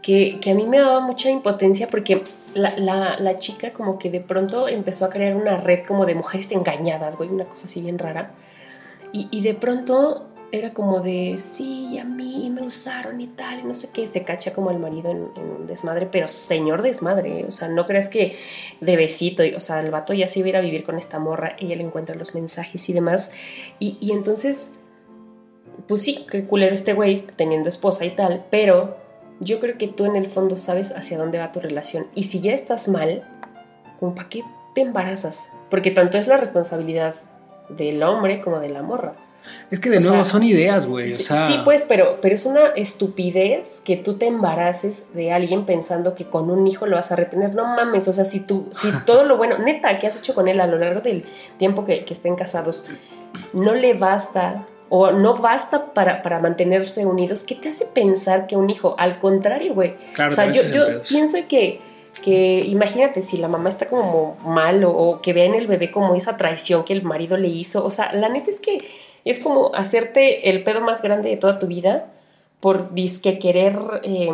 que, 0.00 0.38
que 0.40 0.52
a 0.52 0.54
mí 0.54 0.66
me 0.66 0.78
daba 0.78 1.00
mucha 1.00 1.28
impotencia 1.30 1.88
porque 1.88 2.22
la, 2.54 2.70
la- 3.18 3.38
chica 3.38 3.72
como 3.72 3.98
que 3.98 4.10
de 4.10 4.20
pronto 4.20 4.68
empezó 4.68 5.04
a 5.06 5.10
crear 5.10 5.34
una 5.34 5.56
red 5.58 5.84
como 5.86 6.06
de 6.06 6.14
mujeres 6.14 6.52
engañadas, 6.52 7.16
güey, 7.16 7.30
una 7.30 7.44
cosa 7.44 7.64
así 7.66 7.80
bien 7.80 7.98
rara. 7.98 8.30
Y, 9.12 9.28
y 9.30 9.42
de 9.42 9.54
pronto 9.54 10.26
era 10.58 10.72
como 10.72 11.00
de, 11.00 11.36
sí, 11.38 11.98
a 11.98 12.04
mí 12.04 12.48
me 12.48 12.62
usaron 12.62 13.20
y 13.20 13.26
tal, 13.26 13.60
y 13.60 13.62
no 13.64 13.74
sé 13.74 13.90
qué, 13.92 14.06
se 14.06 14.22
cacha 14.22 14.52
como 14.52 14.70
al 14.70 14.78
marido 14.78 15.10
en, 15.10 15.22
un 15.36 15.66
desmadre, 15.66 16.06
pero 16.06 16.28
señor 16.28 16.82
desmadre, 16.82 17.40
¿eh? 17.40 17.44
o 17.48 17.50
sea, 17.50 17.66
no 17.66 17.86
creas 17.86 18.08
que 18.08 18.36
de 18.80 18.96
besito, 18.96 19.42
o 19.56 19.60
sea, 19.60 19.80
el 19.80 19.90
vato 19.90 20.14
ya 20.14 20.28
se 20.28 20.38
iba 20.38 20.56
a 20.56 20.62
vivir 20.62 20.84
con 20.84 20.96
esta 20.96 21.18
morra, 21.18 21.56
ella 21.58 21.74
le 21.74 21.82
encuentra 21.82 22.14
los 22.14 22.36
mensajes 22.36 22.88
y 22.88 22.92
demás, 22.92 23.32
y, 23.80 23.98
y 24.00 24.12
entonces, 24.12 24.70
pues 25.88 26.02
sí, 26.02 26.24
qué 26.30 26.44
culero 26.44 26.72
este 26.72 26.92
güey 26.92 27.26
teniendo 27.34 27.68
esposa 27.68 28.04
y 28.04 28.14
tal, 28.14 28.46
pero 28.50 28.96
yo 29.40 29.58
creo 29.58 29.76
que 29.76 29.88
tú 29.88 30.04
en 30.04 30.14
el 30.14 30.26
fondo 30.26 30.56
sabes 30.56 30.92
hacia 30.92 31.18
dónde 31.18 31.40
va 31.40 31.50
tu 31.50 31.58
relación, 31.58 32.06
y 32.14 32.24
si 32.24 32.38
ya 32.38 32.52
estás 32.52 32.86
mal, 32.86 33.28
como 33.98 34.14
para 34.14 34.28
qué 34.28 34.42
te 34.76 34.82
embarazas, 34.82 35.48
porque 35.68 35.90
tanto 35.90 36.16
es 36.16 36.28
la 36.28 36.36
responsabilidad 36.36 37.16
del 37.70 38.04
hombre 38.04 38.40
como 38.40 38.60
de 38.60 38.68
la 38.68 38.82
morra. 38.82 39.16
Es 39.70 39.80
que 39.80 39.90
de 39.90 39.98
O 39.98 40.00
nuevo 40.00 40.24
sea, 40.24 40.24
son 40.24 40.42
ideas, 40.42 40.86
güey. 40.86 41.06
O 41.06 41.16
Sí, 41.16 41.24
sea, 41.24 41.46
sí, 41.46 41.60
pues, 41.64 41.84
pero, 41.88 42.18
pero 42.20 42.34
es 42.34 42.46
una 42.46 42.68
estupidez 42.76 43.80
que 43.84 43.96
tú 43.96 44.14
te 44.14 44.26
embaraces 44.26 45.12
de 45.14 45.32
alguien 45.32 45.64
pensando 45.64 46.14
que 46.14 46.26
con 46.26 46.50
un 46.50 46.66
hijo 46.66 46.86
lo 46.86 46.96
vas 46.96 47.12
a 47.12 47.16
retener. 47.16 47.54
No 47.54 47.64
mames, 47.64 48.08
o 48.08 48.12
sea, 48.12 48.24
si 48.24 48.40
tú, 48.40 48.68
si 48.72 48.90
todo 49.06 49.24
lo 49.24 49.36
bueno, 49.36 49.58
neta, 49.58 49.98
que 49.98 50.06
has 50.06 50.16
hecho 50.18 50.34
con 50.34 50.48
él 50.48 50.60
a 50.60 50.66
lo 50.66 50.78
largo 50.78 51.00
del 51.00 51.24
tiempo 51.58 51.84
que, 51.84 52.04
que 52.04 52.14
estén 52.14 52.36
casados, 52.36 52.86
no 53.52 53.74
le 53.74 53.94
basta 53.94 54.66
o 54.88 55.10
no 55.10 55.34
basta 55.36 55.92
para, 55.92 56.22
para 56.22 56.38
mantenerse 56.40 57.04
unidos, 57.06 57.42
¿qué 57.42 57.54
te 57.54 57.70
hace 57.70 57.86
pensar 57.86 58.46
que 58.46 58.56
un 58.56 58.70
hijo? 58.70 58.94
Al 58.98 59.18
contrario, 59.18 59.74
güey. 59.74 59.96
Claro, 60.14 60.32
o 60.32 60.34
sea, 60.34 60.50
yo, 60.50 60.62
yo 60.62 61.02
pienso 61.08 61.38
que, 61.48 61.80
que, 62.22 62.62
imagínate, 62.64 63.22
si 63.22 63.38
la 63.38 63.48
mamá 63.48 63.70
está 63.70 63.86
como 63.86 64.36
mal 64.44 64.84
o, 64.84 64.90
o 64.92 65.20
que 65.20 65.32
vea 65.32 65.46
en 65.46 65.54
el 65.54 65.66
bebé 65.66 65.90
como 65.90 66.14
esa 66.14 66.36
traición 66.36 66.84
que 66.84 66.92
el 66.92 67.02
marido 67.02 67.36
le 67.36 67.48
hizo, 67.48 67.84
o 67.84 67.90
sea, 67.90 68.12
la 68.12 68.28
neta 68.28 68.50
es 68.50 68.60
que 68.60 68.78
es 69.24 69.38
como 69.40 69.74
hacerte 69.74 70.50
el 70.50 70.62
pedo 70.64 70.80
más 70.80 71.02
grande 71.02 71.28
de 71.30 71.36
toda 71.36 71.58
tu 71.58 71.66
vida 71.66 72.06
por 72.60 72.94
disque 72.94 73.38
querer 73.38 73.76
eh, 74.02 74.30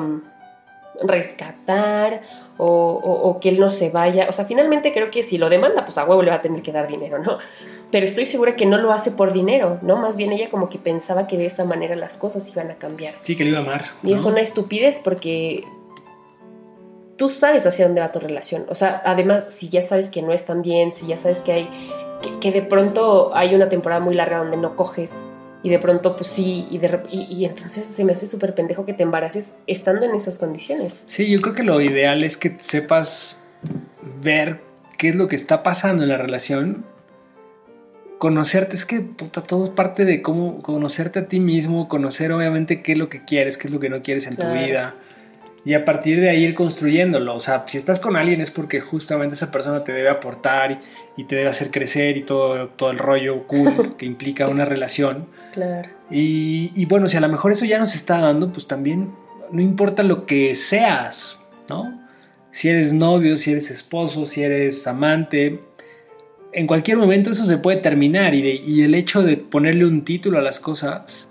rescatar 1.03 2.21
o, 2.59 2.67
o- 2.67 3.29
o 3.31 3.41
que 3.41 3.49
él 3.49 3.59
no 3.59 3.71
se 3.71 3.91
vaya. 3.91 4.27
O 4.29 4.33
sea, 4.33 4.45
finalmente 4.45 4.93
creo 4.93 5.11
que 5.11 5.23
si 5.23 5.39
lo 5.39 5.49
demanda, 5.49 5.85
pues 5.85 5.97
a 5.99 6.05
huevo 6.05 6.23
le 6.23 6.31
va 6.31 6.37
a 6.37 6.41
tener 6.43 6.63
que 6.63 6.73
dar 6.73 6.87
dinero, 6.89 7.19
¿no? 7.19 7.39
Pero 7.91 8.05
estoy 8.05 8.27
segura 8.27 8.55
que 8.57 8.67
no 8.67 8.77
lo 8.79 8.93
hace 8.93 9.11
por 9.11 9.33
dinero, 9.33 9.79
¿no? 9.83 9.97
Más 9.97 10.17
bien 10.17 10.33
ella 10.33 10.51
como 10.51 10.69
que 10.69 10.79
pensaba 10.79 11.27
que 11.27 11.37
de 11.39 11.47
esa 11.47 11.65
manera 11.65 11.97
las 11.97 12.19
cosas 12.19 12.49
iban 12.51 12.71
a 12.71 12.75
cambiar. 12.77 13.15
Sí, 13.21 13.37
que 13.37 13.45
lo 13.45 13.51
iba 13.51 13.59
a 13.59 13.63
amar. 13.63 13.85
Y 14.03 14.13
es 14.13 14.25
una 14.25 14.41
estupidez 14.43 15.01
porque 15.03 15.65
tú 17.17 17.29
sabes 17.29 17.67
hacia 17.67 17.87
dónde 17.87 18.01
va 18.01 18.11
tu 18.13 18.19
relación. 18.21 18.67
O 18.69 18.75
sea, 18.75 19.03
además, 19.05 19.47
si 19.51 19.69
ya 19.69 19.83
sabes 19.83 20.11
que 20.11 20.23
no 20.23 20.33
están 20.33 20.63
bien, 20.63 20.93
si 20.93 21.07
ya 21.07 21.17
sabes 21.17 21.43
que 21.43 21.53
hay, 21.53 21.71
que, 22.23 22.39
que 22.39 22.53
de 22.53 22.63
pronto 22.63 23.35
hay 23.35 23.55
una 23.55 23.69
temporada 23.69 24.01
muy 24.01 24.15
larga 24.15 24.39
donde 24.39 24.57
no 24.57 24.77
coges 24.77 25.15
y 25.63 25.69
de 25.69 25.79
pronto 25.79 26.17
pues 26.17 26.29
sí, 26.29 26.67
y, 26.71 26.79
de 26.79 27.01
y, 27.11 27.23
y 27.35 27.45
entonces 27.45 27.85
se 27.85 28.05
me 28.05 28.13
hace 28.13 28.27
súper 28.27 28.55
pendejo 28.55 28.87
que 28.87 28.95
te 28.95 29.03
embaraces 29.03 29.57
estando 29.67 30.07
en 30.07 30.15
esas 30.15 30.39
condiciones. 30.39 31.05
Sí, 31.07 31.31
yo 31.31 31.41
creo 31.41 31.55
que 31.55 31.63
lo 31.63 31.81
ideal 31.81 32.23
es 32.25 32.37
que 32.37 32.57
sepas 32.61 33.43
ver 34.23 34.61
qué 34.97 35.11
es 35.11 35.17
lo 35.17 35.29
que 35.29 35.37
está 35.37 35.63
pasando 35.63 36.03
en 36.03 36.09
la 36.09 36.17
relación. 36.17 36.85
Conocerte, 38.19 38.77
es 38.77 38.85
que 38.85 39.01
puta, 39.01 39.43
todo 39.43 39.65
es 39.65 39.71
parte 39.71 40.05
de 40.05 40.21
cómo 40.21 40.61
conocerte 40.63 41.21
a 41.21 41.25
ti 41.27 41.41
mismo, 41.41 41.89
conocer 41.89 42.33
obviamente 42.33 42.83
qué 42.83 42.93
es 42.93 42.99
lo 42.99 43.09
que 43.09 43.25
quieres, 43.25 43.57
qué 43.57 43.69
es 43.69 43.73
lo 43.73 43.81
que 43.81 43.89
no 43.89 44.03
quieres 44.03 44.27
en 44.27 44.37
Claro. 44.37 44.51
tu 44.55 44.57
vida. 44.59 44.95
Y 45.65 45.75
a 45.75 45.85
partir 45.85 46.21
de 46.21 46.31
ahí 46.31 46.43
ir 46.45 46.55
construyéndolo. 46.55 47.35
O 47.35 47.41
sea, 47.41 47.65
si 47.67 47.77
estás 47.77 48.01
con 48.01 48.17
alguien 48.17 48.41
es 48.41 48.51
porque 48.51 48.81
justamente 48.81 49.35
esa 49.35 49.51
persona 49.51 49.85
te 49.85 49.93
debe 49.93 50.09
aportar 50.09 50.73
y, 50.73 50.79
y 51.21 51.25
te 51.25 51.37
debe 51.37 51.49
hacer 51.51 51.71
crecer 51.71 52.17
y 52.17 52.23
todo, 52.23 52.69
todo 52.69 52.91
el 52.91 52.99
rollo 52.99 53.47
cool 53.47 53.95
que 53.99 54.07
implica 54.07 54.49
una 54.49 54.65
relación. 54.65 55.27
Claro. 55.53 55.89
Y, 56.11 56.73
y 56.75 56.87
bueno, 56.87 57.09
si 57.09 57.19
a 57.19 57.21
lo 57.21 57.29
mejor 57.29 57.53
eso 57.53 57.67
ya 57.67 57.79
nos 57.79 57.95
está 57.95 58.19
dando, 58.19 58.51
pues 58.51 58.67
también 58.67 59.11
no 59.53 59.61
importa 59.61 60.03
lo 60.03 60.25
que 60.25 60.55
seas, 60.55 61.39
¿no? 61.69 62.01
Si 62.53 62.69
eres 62.69 62.95
novio, 62.95 63.37
si 63.37 63.53
eres 63.53 63.71
esposo, 63.71 64.25
si 64.25 64.43
eres 64.43 64.87
amante, 64.87 65.61
en 66.53 66.67
cualquier 66.67 66.97
momento 66.97 67.31
eso 67.33 67.45
se 67.47 67.59
puede 67.59 67.77
terminar 67.79 68.35
y, 68.35 68.43
de- 68.43 68.55
y 68.55 68.83
el 68.83 68.95
hecho 68.95 69.23
de 69.23 69.37
ponerle 69.37 69.85
un 69.85 70.05
título 70.05 70.39
a 70.39 70.43
las 70.43 70.59
cosas 70.59 71.29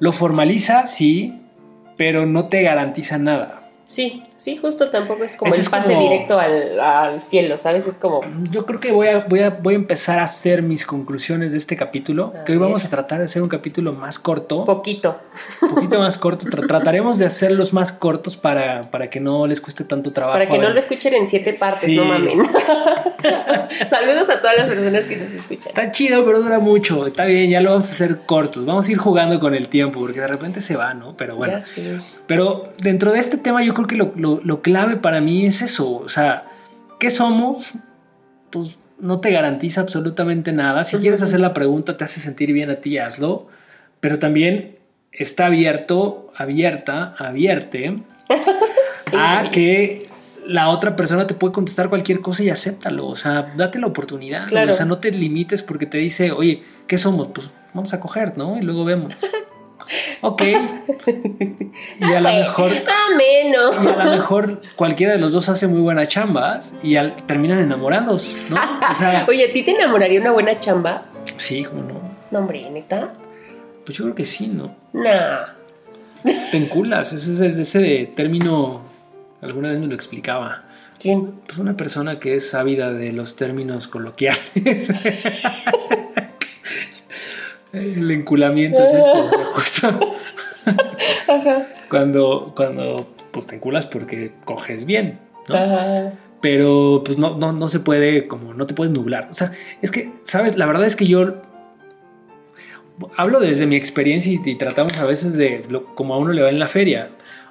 lo 0.00 0.12
formaliza, 0.12 0.86
sí, 0.86 1.40
pero 1.96 2.26
no 2.26 2.48
te 2.48 2.62
garantiza 2.62 3.18
nada. 3.18 3.70
Sí, 3.86 4.22
sí, 4.36 4.56
justo 4.56 4.90
tampoco 4.90 5.24
es 5.24 5.36
como 5.36 5.48
Ese 5.50 5.60
el 5.60 5.64
es 5.64 5.70
pase 5.70 5.94
como- 5.94 6.02
directo 6.08 6.38
al, 6.38 6.78
al 6.80 7.20
cielo, 7.20 7.56
¿sabes? 7.56 7.86
Es 7.86 7.96
como... 7.96 8.20
Yo 8.50 8.66
creo 8.66 8.80
que 8.80 8.92
voy 8.92 9.08
a, 9.08 9.20
voy, 9.28 9.40
a, 9.40 9.50
voy 9.50 9.74
a 9.74 9.76
empezar 9.76 10.18
a 10.18 10.24
hacer 10.24 10.62
mis 10.62 10.84
conclusiones 10.86 11.52
de 11.52 11.58
este 11.58 11.76
capítulo, 11.76 12.32
A 12.38 12.44
que 12.44 12.52
hoy 12.52 12.58
vamos 12.58 12.84
a 12.84 12.90
tratar 12.90 13.18
de 13.20 13.24
hacer 13.26 13.42
un 13.42 13.48
capítulo 13.48 13.92
más 13.92 14.18
corto. 14.18 14.64
Poquito. 14.64 15.18
un 15.62 15.70
poquito 15.74 15.98
más 15.98 16.18
cortos. 16.24 16.48
Tra- 16.48 16.66
trataremos 16.66 17.18
de 17.18 17.26
hacerlos 17.26 17.72
más 17.72 17.92
cortos 17.92 18.36
para, 18.36 18.90
para 18.90 19.08
que 19.10 19.20
no 19.20 19.46
les 19.46 19.60
cueste 19.60 19.84
tanto 19.84 20.12
trabajo. 20.12 20.38
Para 20.38 20.48
que 20.50 20.58
no 20.58 20.68
lo 20.70 20.78
escuchen 20.78 21.14
en 21.14 21.26
siete 21.26 21.54
partes, 21.58 21.80
Sí. 21.80 21.96
no 21.96 22.04
mamen. 22.04 22.42
Saludos 23.86 24.28
a 24.30 24.40
todas 24.40 24.56
las 24.58 24.68
personas 24.68 25.08
que 25.08 25.16
nos 25.16 25.32
escuchan. 25.32 25.68
Está 25.68 25.90
chido, 25.90 26.24
pero 26.24 26.42
dura 26.42 26.58
mucho. 26.58 27.06
Está 27.06 27.24
bien, 27.24 27.50
ya 27.50 27.60
lo 27.60 27.70
vamos 27.70 27.88
a 27.88 27.92
hacer 27.92 28.20
cortos. 28.26 28.64
Vamos 28.64 28.88
a 28.88 28.92
ir 28.92 28.98
jugando 28.98 29.40
con 29.40 29.54
el 29.54 29.68
tiempo, 29.68 30.00
porque 30.00 30.20
de 30.20 30.28
repente 30.28 30.60
se 30.60 30.76
va, 30.76 30.94
¿no? 30.94 31.16
Pero 31.16 31.36
bueno. 31.36 31.52
Ya 31.54 31.60
sí. 31.60 31.96
Pero 32.26 32.64
dentro 32.82 33.12
de 33.12 33.18
este 33.18 33.36
tema, 33.38 33.62
yo 33.62 33.74
creo 33.74 33.86
que 33.86 33.96
lo, 33.96 34.12
lo- 34.24 34.40
lo 34.42 34.62
clave 34.62 34.96
para 34.96 35.20
mí 35.20 35.46
es 35.46 35.60
eso. 35.62 35.96
O 35.96 36.08
sea, 36.08 36.42
¿qué 36.98 37.10
somos? 37.10 37.72
Pues 38.50 38.76
no 38.98 39.20
te 39.20 39.30
garantiza 39.30 39.80
absolutamente 39.82 40.52
nada. 40.52 40.84
Si 40.84 40.96
quieres 40.98 41.20
hacer 41.22 41.40
la 41.40 41.52
pregunta, 41.52 41.96
te 41.96 42.04
hace 42.04 42.20
sentir 42.20 42.52
bien 42.52 42.70
a 42.70 42.76
ti, 42.76 42.96
hazlo. 42.98 43.48
Pero 44.00 44.18
también 44.18 44.78
está 45.12 45.46
abierto, 45.46 46.30
abierta, 46.36 47.14
abierte 47.18 48.02
a 49.12 49.50
que 49.50 50.08
la 50.46 50.68
otra 50.68 50.94
persona 50.96 51.26
te 51.26 51.34
puede 51.34 51.52
contestar 51.54 51.88
cualquier 51.88 52.20
cosa 52.20 52.42
y 52.42 52.50
acéptalo. 52.50 53.06
O 53.08 53.16
sea, 53.16 53.46
date 53.56 53.78
la 53.78 53.86
oportunidad. 53.86 54.46
Claro. 54.48 54.72
O 54.72 54.74
sea, 54.74 54.86
no 54.86 54.98
te 54.98 55.10
limites 55.10 55.62
porque 55.62 55.86
te 55.86 55.98
dice, 55.98 56.32
oye, 56.32 56.62
¿qué 56.86 56.98
somos? 56.98 57.28
Pues 57.34 57.48
vamos 57.72 57.92
a 57.94 58.00
coger, 58.00 58.36
¿no? 58.38 58.58
Y 58.58 58.62
luego 58.62 58.84
vemos. 58.84 59.14
Ok. 60.20 60.42
Y 62.00 62.04
a 62.04 62.20
lo 62.20 62.28
mejor. 62.28 62.70
Ah, 62.86 63.16
menos. 63.16 63.74
Y 63.84 63.88
a 64.00 64.04
lo 64.04 64.10
mejor 64.12 64.62
cualquiera 64.76 65.12
de 65.14 65.18
los 65.18 65.32
dos 65.32 65.48
hace 65.48 65.66
muy 65.66 65.80
buenas 65.80 66.08
chambas 66.08 66.76
y 66.82 66.96
al- 66.96 67.16
terminan 67.26 67.58
enamorados, 67.58 68.34
¿no? 68.48 68.56
O 68.90 68.94
sea, 68.94 69.24
Oye, 69.28 69.48
¿a 69.48 69.52
ti 69.52 69.62
te 69.64 69.72
enamoraría 69.72 70.20
una 70.20 70.30
buena 70.32 70.58
chamba? 70.58 71.06
sí, 71.36 71.64
como 71.64 71.82
no. 71.82 72.00
No, 72.30 72.38
hombre, 72.38 72.68
neta. 72.70 73.12
Pues 73.84 73.98
yo 73.98 74.04
creo 74.04 74.14
que 74.14 74.24
sí, 74.24 74.46
¿no? 74.48 74.74
Nah. 74.92 75.46
Te 76.50 76.56
enculas, 76.56 77.12
ese, 77.12 77.46
ese, 77.48 77.62
ese 77.62 78.12
término, 78.14 78.82
alguna 79.42 79.70
vez 79.70 79.78
me 79.80 79.86
lo 79.86 79.94
explicaba. 79.94 80.62
¿Quién? 80.98 81.32
Pues 81.46 81.58
una 81.58 81.76
persona 81.76 82.18
que 82.18 82.36
es 82.36 82.54
ávida 82.54 82.92
de 82.92 83.12
los 83.12 83.36
términos 83.36 83.88
coloquiales. 83.88 84.92
El 87.74 88.10
enculamiento 88.10 88.82
es 88.82 88.90
eso, 88.90 89.30
justo 89.52 89.88
Ajá. 91.28 91.66
cuando, 91.90 92.52
cuando 92.56 93.08
pues 93.30 93.46
te 93.46 93.56
enculas 93.56 93.86
porque 93.86 94.32
coges 94.44 94.86
bien, 94.86 95.18
¿no? 95.48 95.56
Ajá. 95.56 96.12
pero 96.40 97.02
pues 97.04 97.18
no, 97.18 97.36
no, 97.36 97.52
no 97.52 97.68
se 97.68 97.80
puede, 97.80 98.28
como 98.28 98.54
no 98.54 98.66
te 98.66 98.74
puedes 98.74 98.92
nublar. 98.92 99.28
O 99.30 99.34
sea, 99.34 99.52
es 99.82 99.90
que, 99.90 100.12
¿sabes? 100.22 100.56
La 100.56 100.66
verdad 100.66 100.84
es 100.84 100.96
que 100.96 101.06
yo 101.06 101.34
hablo 103.16 103.40
desde 103.40 103.66
mi 103.66 103.76
experiencia 103.76 104.32
y, 104.32 104.40
y 104.44 104.56
tratamos 104.56 104.96
a 104.98 105.06
veces 105.06 105.36
de 105.36 105.64
lo, 105.68 105.84
como 105.94 106.14
a 106.14 106.18
uno 106.18 106.32
le 106.32 106.42
va 106.42 106.50
en 106.50 106.58
la 106.58 106.68
feria. 106.68 107.10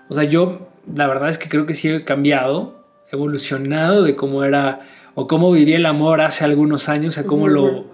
O 0.09 0.15
sea, 0.15 0.23
yo 0.23 0.67
la 0.93 1.07
verdad 1.07 1.29
es 1.29 1.37
que 1.37 1.49
creo 1.49 1.65
que 1.65 1.73
sí 1.73 1.89
he 1.89 2.03
cambiado, 2.03 2.83
evolucionado 3.11 4.03
de 4.03 4.15
cómo 4.15 4.43
era 4.43 4.81
o 5.15 5.27
cómo 5.27 5.51
vivía 5.51 5.77
el 5.77 5.85
amor 5.85 6.21
hace 6.21 6.43
algunos 6.43 6.89
años 6.89 7.17
a 7.17 7.25
cómo 7.25 7.47
lo 7.47 7.92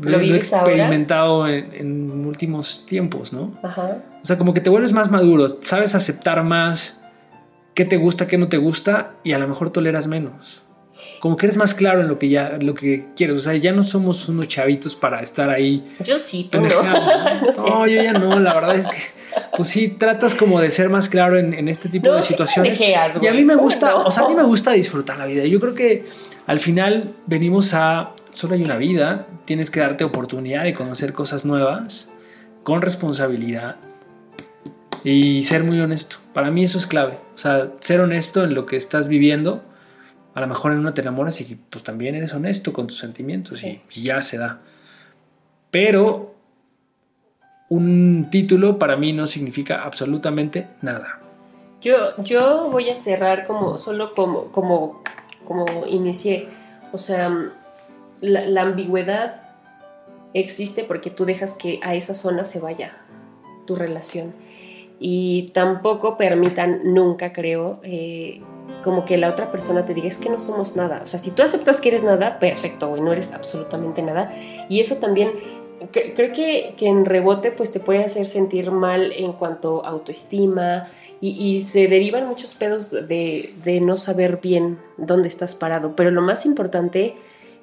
lo, 0.00 0.20
he 0.20 0.36
experimentado 0.36 1.46
en, 1.48 1.72
en, 1.72 2.26
últimos 2.26 2.86
tiempos, 2.86 3.32
¿no? 3.32 3.52
Ajá. 3.62 3.98
O 4.22 4.26
sea, 4.26 4.38
como 4.38 4.54
que 4.54 4.60
te 4.60 4.70
vuelves 4.70 4.92
más 4.92 5.10
maduro, 5.10 5.48
sabes 5.62 5.94
aceptar 5.94 6.44
más 6.44 7.00
qué 7.74 7.84
te 7.84 7.96
gusta, 7.96 8.26
qué 8.26 8.38
no 8.38 8.48
te 8.48 8.58
gusta 8.58 9.14
y 9.24 9.32
a 9.32 9.38
lo 9.38 9.48
mejor 9.48 9.70
toleras 9.70 10.06
menos. 10.06 10.62
Como 11.20 11.36
que 11.36 11.46
eres 11.46 11.56
más 11.56 11.74
claro 11.74 12.00
en 12.00 12.08
lo 12.08 12.18
que 12.18 12.28
ya 12.28 12.58
lo 12.60 12.74
que 12.74 13.06
quieres, 13.16 13.36
o 13.36 13.40
sea, 13.40 13.54
ya 13.56 13.72
no 13.72 13.82
somos 13.82 14.28
unos 14.28 14.48
chavitos 14.48 14.94
para 14.94 15.20
estar 15.20 15.50
ahí. 15.50 15.84
Yo 16.00 16.18
sí, 16.18 16.48
tú 16.50 16.60
no. 16.60 16.68
no, 17.56 17.86
yo 17.86 18.02
ya 18.02 18.12
no, 18.12 18.38
la 18.38 18.54
verdad 18.54 18.76
es 18.76 18.88
que 18.88 18.98
pues 19.56 19.68
sí 19.68 19.88
tratas 19.88 20.34
como 20.34 20.60
de 20.60 20.70
ser 20.70 20.90
más 20.90 21.08
claro 21.08 21.38
en, 21.38 21.68
este 21.68 21.88
tipo 21.88 22.12
de 22.12 22.22
situaciones. 22.22 22.80
y 22.80 22.94
a 23.26 23.32
mí 23.32 23.44
me 23.44 23.56
gusta, 23.56 23.96
o 23.96 24.10
sea, 24.10 24.26
a 24.26 24.28
mí 24.28 24.34
me 24.34 24.42
gusta 24.42 24.72
disfrutar 24.72 25.18
la 25.18 25.26
vida. 25.26 25.44
Yo 25.44 25.58
creo 25.60 25.74
que 25.74 26.04
al 26.46 26.58
final 26.58 27.14
venimos 27.26 27.74
a 27.74 28.12
solo 28.34 28.54
hay 28.54 28.62
una 28.62 28.76
vida, 28.76 29.26
tienes 29.44 29.70
que 29.70 29.80
darte 29.80 30.04
oportunidad 30.04 30.64
de 30.64 30.74
conocer 30.74 31.12
cosas 31.12 31.44
nuevas 31.44 32.10
con 32.62 32.82
responsabilidad 32.82 33.76
y 35.04 35.42
ser 35.44 35.64
muy 35.64 35.80
honesto. 35.80 36.16
Para 36.32 36.50
mí 36.50 36.64
eso 36.64 36.78
es 36.78 36.86
clave. 36.86 37.18
O 37.34 37.38
sea, 37.38 37.70
ser 37.80 38.00
honesto 38.00 38.44
en 38.44 38.54
lo 38.54 38.66
que 38.66 38.76
estás 38.76 39.08
viviendo. 39.08 39.62
A 40.34 40.40
lo 40.40 40.46
mejor 40.46 40.72
en 40.72 40.78
una 40.78 40.94
te 40.94 41.02
enamoras 41.02 41.40
y 41.40 41.56
pues 41.56 41.84
también 41.84 42.14
eres 42.14 42.32
honesto 42.32 42.72
con 42.72 42.86
tus 42.86 42.98
sentimientos 42.98 43.62
y, 43.62 43.82
ya 43.90 44.22
se 44.22 44.38
da. 44.38 44.60
Pero 45.70 46.34
un 47.68 48.28
título 48.30 48.78
para 48.78 48.96
mí 48.96 49.12
no 49.12 49.26
significa 49.26 49.82
absolutamente 49.82 50.68
nada. 50.80 51.18
Yo, 51.80 52.16
yo 52.22 52.70
voy 52.70 52.90
a 52.90 52.96
cerrar 52.96 53.46
como 53.46 53.76
solo 53.76 54.14
como, 54.14 54.52
como, 54.52 55.02
como 55.44 55.66
inicié. 55.86 56.48
O 56.92 56.98
sea, 56.98 57.30
la, 58.20 58.62
ambigüedad 58.62 59.42
existe 60.34 60.84
porque 60.84 61.10
tú 61.10 61.24
dejas 61.24 61.54
que 61.54 61.80
a 61.82 61.94
esa 61.94 62.14
zona 62.14 62.44
se 62.44 62.60
vaya 62.60 62.96
tu 63.66 63.76
relación. 63.76 64.34
Y 64.98 65.50
tampoco 65.52 66.16
permitan 66.16 66.80
nunca, 66.84 67.32
creo, 67.32 67.80
eh, 67.82 68.40
como 68.82 69.04
que 69.04 69.18
la 69.18 69.30
otra 69.30 69.50
persona 69.50 69.84
te 69.84 69.94
diga, 69.94 70.08
es 70.08 70.18
que 70.18 70.28
no 70.28 70.38
somos 70.38 70.76
nada. 70.76 71.00
O 71.02 71.06
sea, 71.06 71.18
si 71.18 71.30
tú 71.30 71.42
aceptas 71.42 71.80
que 71.80 71.88
eres 71.88 72.04
nada, 72.04 72.38
perfecto, 72.38 72.88
güey, 72.88 73.00
no 73.00 73.12
eres 73.12 73.32
absolutamente 73.32 74.02
nada. 74.02 74.32
Y 74.68 74.80
eso 74.80 74.96
también, 74.96 75.32
creo 75.90 76.32
que, 76.32 76.74
en 76.80 77.04
rebote, 77.04 77.50
pues 77.50 77.72
te 77.72 77.80
puede 77.80 78.04
hacer 78.04 78.26
sentir 78.26 78.70
mal 78.70 79.12
en 79.12 79.32
cuanto 79.32 79.84
a 79.84 79.88
autoestima 79.88 80.84
y, 81.20 81.60
se 81.60 81.88
derivan 81.88 82.26
muchos 82.26 82.54
pedos 82.54 82.90
de, 82.90 83.54
de 83.64 83.80
no 83.80 83.96
saber 83.96 84.40
bien 84.42 84.78
dónde 84.96 85.28
estás 85.28 85.54
parado. 85.54 85.94
Pero 85.96 86.10
lo 86.10 86.22
más 86.22 86.46
importante 86.46 87.14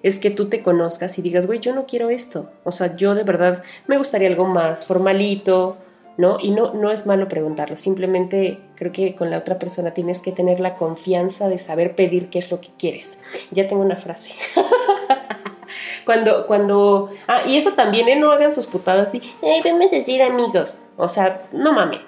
es 0.04 0.20
que 0.20 0.32
tú 0.32 0.48
te 0.50 0.62
conozcas 0.62 1.18
y 1.20 1.22
digas, 1.22 1.48
güey, 1.48 1.60
yo 1.60 1.76
no 1.76 1.86
quiero 1.86 2.10
esto. 2.10 2.50
O 2.64 2.72
sea, 2.72 2.96
yo 2.96 3.16
de 3.16 3.24
verdad 3.24 3.64
me 3.88 3.98
gustaría 3.98 4.30
algo 4.30 4.46
más 4.46 4.86
formalito, 4.86 5.78
¿no? 6.20 6.38
Y 6.42 6.52
no, 6.52 6.74
no 6.74 6.92
es 6.92 7.06
malo 7.06 7.30
preguntarlo, 7.30 7.78
simplemente 7.78 8.60
creo 8.76 8.92
que 8.92 9.16
con 9.16 9.30
la 9.30 9.38
otra 9.38 9.58
persona 9.58 9.94
tienes 9.94 10.22
que 10.22 10.34
tener 10.34 10.60
la 10.60 10.76
confianza 10.76 11.48
de 11.48 11.58
saber 11.58 11.96
pedir 11.96 12.30
qué 12.30 12.40
es 12.40 12.52
lo 12.52 12.60
que 12.60 12.68
quieres. 12.78 13.22
Ya 13.52 13.70
tengo 13.70 13.82
una 13.82 13.96
frase. 13.96 14.32
cuando, 16.06 16.46
cuando, 16.46 17.10
ah, 17.30 17.44
y 17.48 17.56
eso 17.56 17.72
también, 17.72 18.10
¿eh? 18.10 18.18
No 18.18 18.34
hagan 18.34 18.52
sus 18.52 18.66
putadas 18.66 19.14
de, 19.14 19.22
hey, 19.42 19.62
venme 19.64 19.86
a 19.86 19.88
decir 19.88 20.22
amigos. 20.22 20.82
O 20.98 21.08
sea, 21.08 21.48
no 21.54 21.72
mames. 21.72 22.02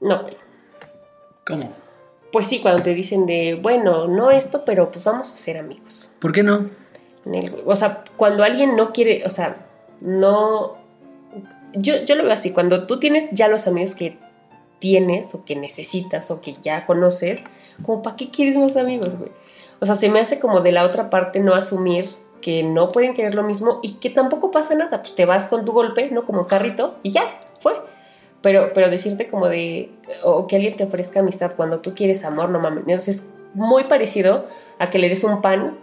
No, 0.00 0.20
güey. 0.20 0.36
¿Cómo? 1.46 1.72
pues 2.34 2.48
sí, 2.48 2.58
cuando 2.58 2.82
te 2.82 2.94
dicen 2.94 3.26
de, 3.26 3.54
bueno, 3.54 4.08
no 4.08 4.30
esto, 4.30 4.64
pero 4.66 4.90
pues 4.90 5.04
vamos 5.04 5.32
a 5.32 5.36
ser 5.36 5.56
amigos. 5.56 6.12
¿Por 6.18 6.32
qué 6.32 6.42
no? 6.42 6.68
O 7.64 7.76
sea, 7.76 8.02
cuando 8.16 8.42
alguien 8.42 8.74
no 8.76 8.92
quiere, 8.92 9.24
o 9.24 9.30
sea, 9.30 9.64
no... 10.00 10.83
Yo, 11.74 12.04
yo 12.04 12.14
lo 12.14 12.24
veo 12.24 12.32
así, 12.32 12.50
cuando 12.50 12.86
tú 12.86 12.98
tienes 12.98 13.28
ya 13.32 13.48
los 13.48 13.66
amigos 13.66 13.94
que 13.94 14.16
tienes 14.78 15.34
o 15.34 15.44
que 15.44 15.56
necesitas 15.56 16.30
o 16.30 16.40
que 16.40 16.54
ya 16.62 16.86
conoces, 16.86 17.44
como 17.82 18.02
para 18.02 18.16
qué 18.16 18.30
quieres 18.30 18.56
más 18.56 18.76
amigos, 18.76 19.16
güey. 19.16 19.30
O 19.80 19.86
sea, 19.86 19.94
se 19.94 20.08
me 20.08 20.20
hace 20.20 20.38
como 20.38 20.60
de 20.60 20.72
la 20.72 20.84
otra 20.84 21.10
parte 21.10 21.40
no 21.40 21.54
asumir 21.54 22.08
que 22.40 22.62
no 22.62 22.88
pueden 22.88 23.14
querer 23.14 23.34
lo 23.34 23.42
mismo 23.42 23.80
y 23.82 23.94
que 23.94 24.10
tampoco 24.10 24.50
pasa 24.50 24.74
nada, 24.74 25.00
pues 25.00 25.14
te 25.14 25.24
vas 25.24 25.48
con 25.48 25.64
tu 25.64 25.72
golpe, 25.72 26.10
¿no? 26.10 26.24
Como 26.24 26.46
carrito 26.46 26.96
y 27.02 27.10
ya, 27.10 27.38
fue. 27.58 27.72
Pero, 28.42 28.72
pero 28.74 28.90
decirte 28.90 29.26
como 29.28 29.48
de, 29.48 29.90
o 30.22 30.46
que 30.46 30.56
alguien 30.56 30.76
te 30.76 30.84
ofrezca 30.84 31.20
amistad 31.20 31.54
cuando 31.56 31.80
tú 31.80 31.94
quieres 31.94 32.22
amor, 32.24 32.50
no 32.50 32.60
mames. 32.60 33.08
Es 33.08 33.26
muy 33.54 33.84
parecido 33.84 34.46
a 34.78 34.90
que 34.90 34.98
le 34.98 35.08
des 35.08 35.24
un 35.24 35.40
pan 35.40 35.78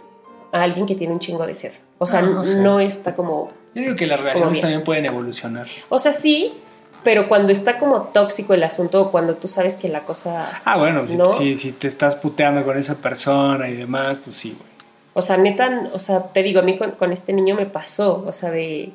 a 0.52 0.62
alguien 0.62 0.86
que 0.86 0.94
tiene 0.94 1.12
un 1.12 1.18
chingo 1.18 1.44
de 1.44 1.54
sed. 1.54 1.72
O 1.98 2.06
sea, 2.06 2.20
ah, 2.20 2.22
no, 2.22 2.78
está 2.78 3.16
como... 3.16 3.50
Yo 3.74 3.82
digo 3.82 3.96
que 3.96 4.06
las 4.06 4.20
relaciones 4.20 4.60
también 4.60 4.84
pueden 4.84 5.06
evolucionar. 5.06 5.66
O 5.88 5.98
sea, 5.98 6.12
sí, 6.12 6.54
pero 7.02 7.28
cuando 7.28 7.52
está 7.52 7.78
como 7.78 8.02
tóxico 8.04 8.54
el 8.54 8.62
asunto, 8.62 9.10
cuando 9.10 9.36
tú 9.36 9.48
sabes 9.48 9.76
que 9.76 9.88
la 9.88 10.04
cosa... 10.04 10.62
Ah, 10.64 10.78
bueno, 10.78 11.02
¿no? 11.02 11.32
si, 11.32 11.56
si, 11.56 11.72
te 11.72 11.88
estás 11.88 12.16
puteando 12.16 12.64
con 12.64 12.78
esa 12.78 12.96
persona 12.96 13.68
y 13.68 13.76
demás, 13.76 14.18
pues 14.24 14.36
sí, 14.36 14.50
güey. 14.50 14.72
O 15.14 15.20
sea, 15.20 15.36
neta, 15.36 15.90
o 15.92 15.98
sea, 15.98 16.22
te 16.32 16.42
digo, 16.42 16.60
a 16.60 16.62
mí 16.62 16.76
con, 16.76 16.92
con 16.92 17.12
este 17.12 17.32
niño 17.32 17.54
me 17.54 17.66
pasó, 17.66 18.24
o 18.26 18.32
sea, 18.32 18.50
de 18.50 18.92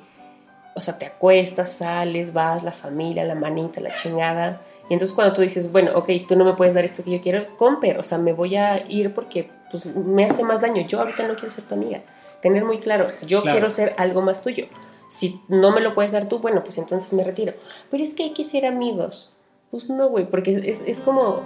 o 0.78 0.80
sea, 0.80 1.00
te 1.00 1.08
acuestas, 1.08 1.72
sales, 1.72 2.34
vas, 2.34 2.64
la 2.64 2.72
familia, 2.72 3.24
la 3.24 3.34
manita, 3.34 3.82
la 3.82 3.96
chingada. 3.96 4.62
Y 4.88 4.94
entonces 4.94 5.16
cuando 5.16 5.34
tú 5.34 5.42
dices, 5.42 5.72
bueno, 5.72 5.92
ok, 5.96 6.08
tú 6.28 6.36
no 6.36 6.46
me 6.46 6.54
puedes 6.54 6.76
dar 6.76 6.86
esto 6.86 7.04
que 7.04 7.10
yo 7.10 7.20
quiero, 7.20 7.58
comper, 7.58 7.98
o 7.98 8.04
sea, 8.04 8.20
me 8.20 8.32
voy 8.32 8.58
a 8.58 8.86
ir 8.88 9.12
porque 9.12 9.50
pues, 9.72 9.88
me 9.88 10.26
hace 10.26 10.44
más 10.44 10.62
daño. 10.62 10.86
Yo 10.86 11.00
ahorita 11.00 11.28
no 11.28 11.34
quiero 11.34 11.50
ser 11.50 11.64
tu 11.64 11.74
amiga. 11.74 12.02
Tener 12.48 12.64
muy 12.64 12.80
claro, 12.80 13.08
yo 13.26 13.44
quiero 13.44 13.70
ser 13.70 13.94
algo 13.98 14.22
más 14.22 14.42
tuyo. 14.42 14.68
Si 15.10 15.42
no 15.50 15.72
me 15.72 15.82
lo 15.82 15.94
puedes 15.94 16.14
dar 16.14 16.30
tú, 16.30 16.40
bueno, 16.40 16.64
pues 16.64 16.78
entonces 16.78 17.12
me 17.12 17.26
retiro. 17.26 17.54
Pero 17.92 18.02
es 18.02 18.14
que 18.14 18.24
hay 18.24 18.34
que 18.34 18.46
ser 18.46 18.66
amigos. 18.66 19.34
Pues 19.70 19.90
no, 19.90 20.08
güey, 20.08 20.30
porque 20.30 20.52
es, 20.52 20.82
es 20.88 21.02
como 21.02 21.42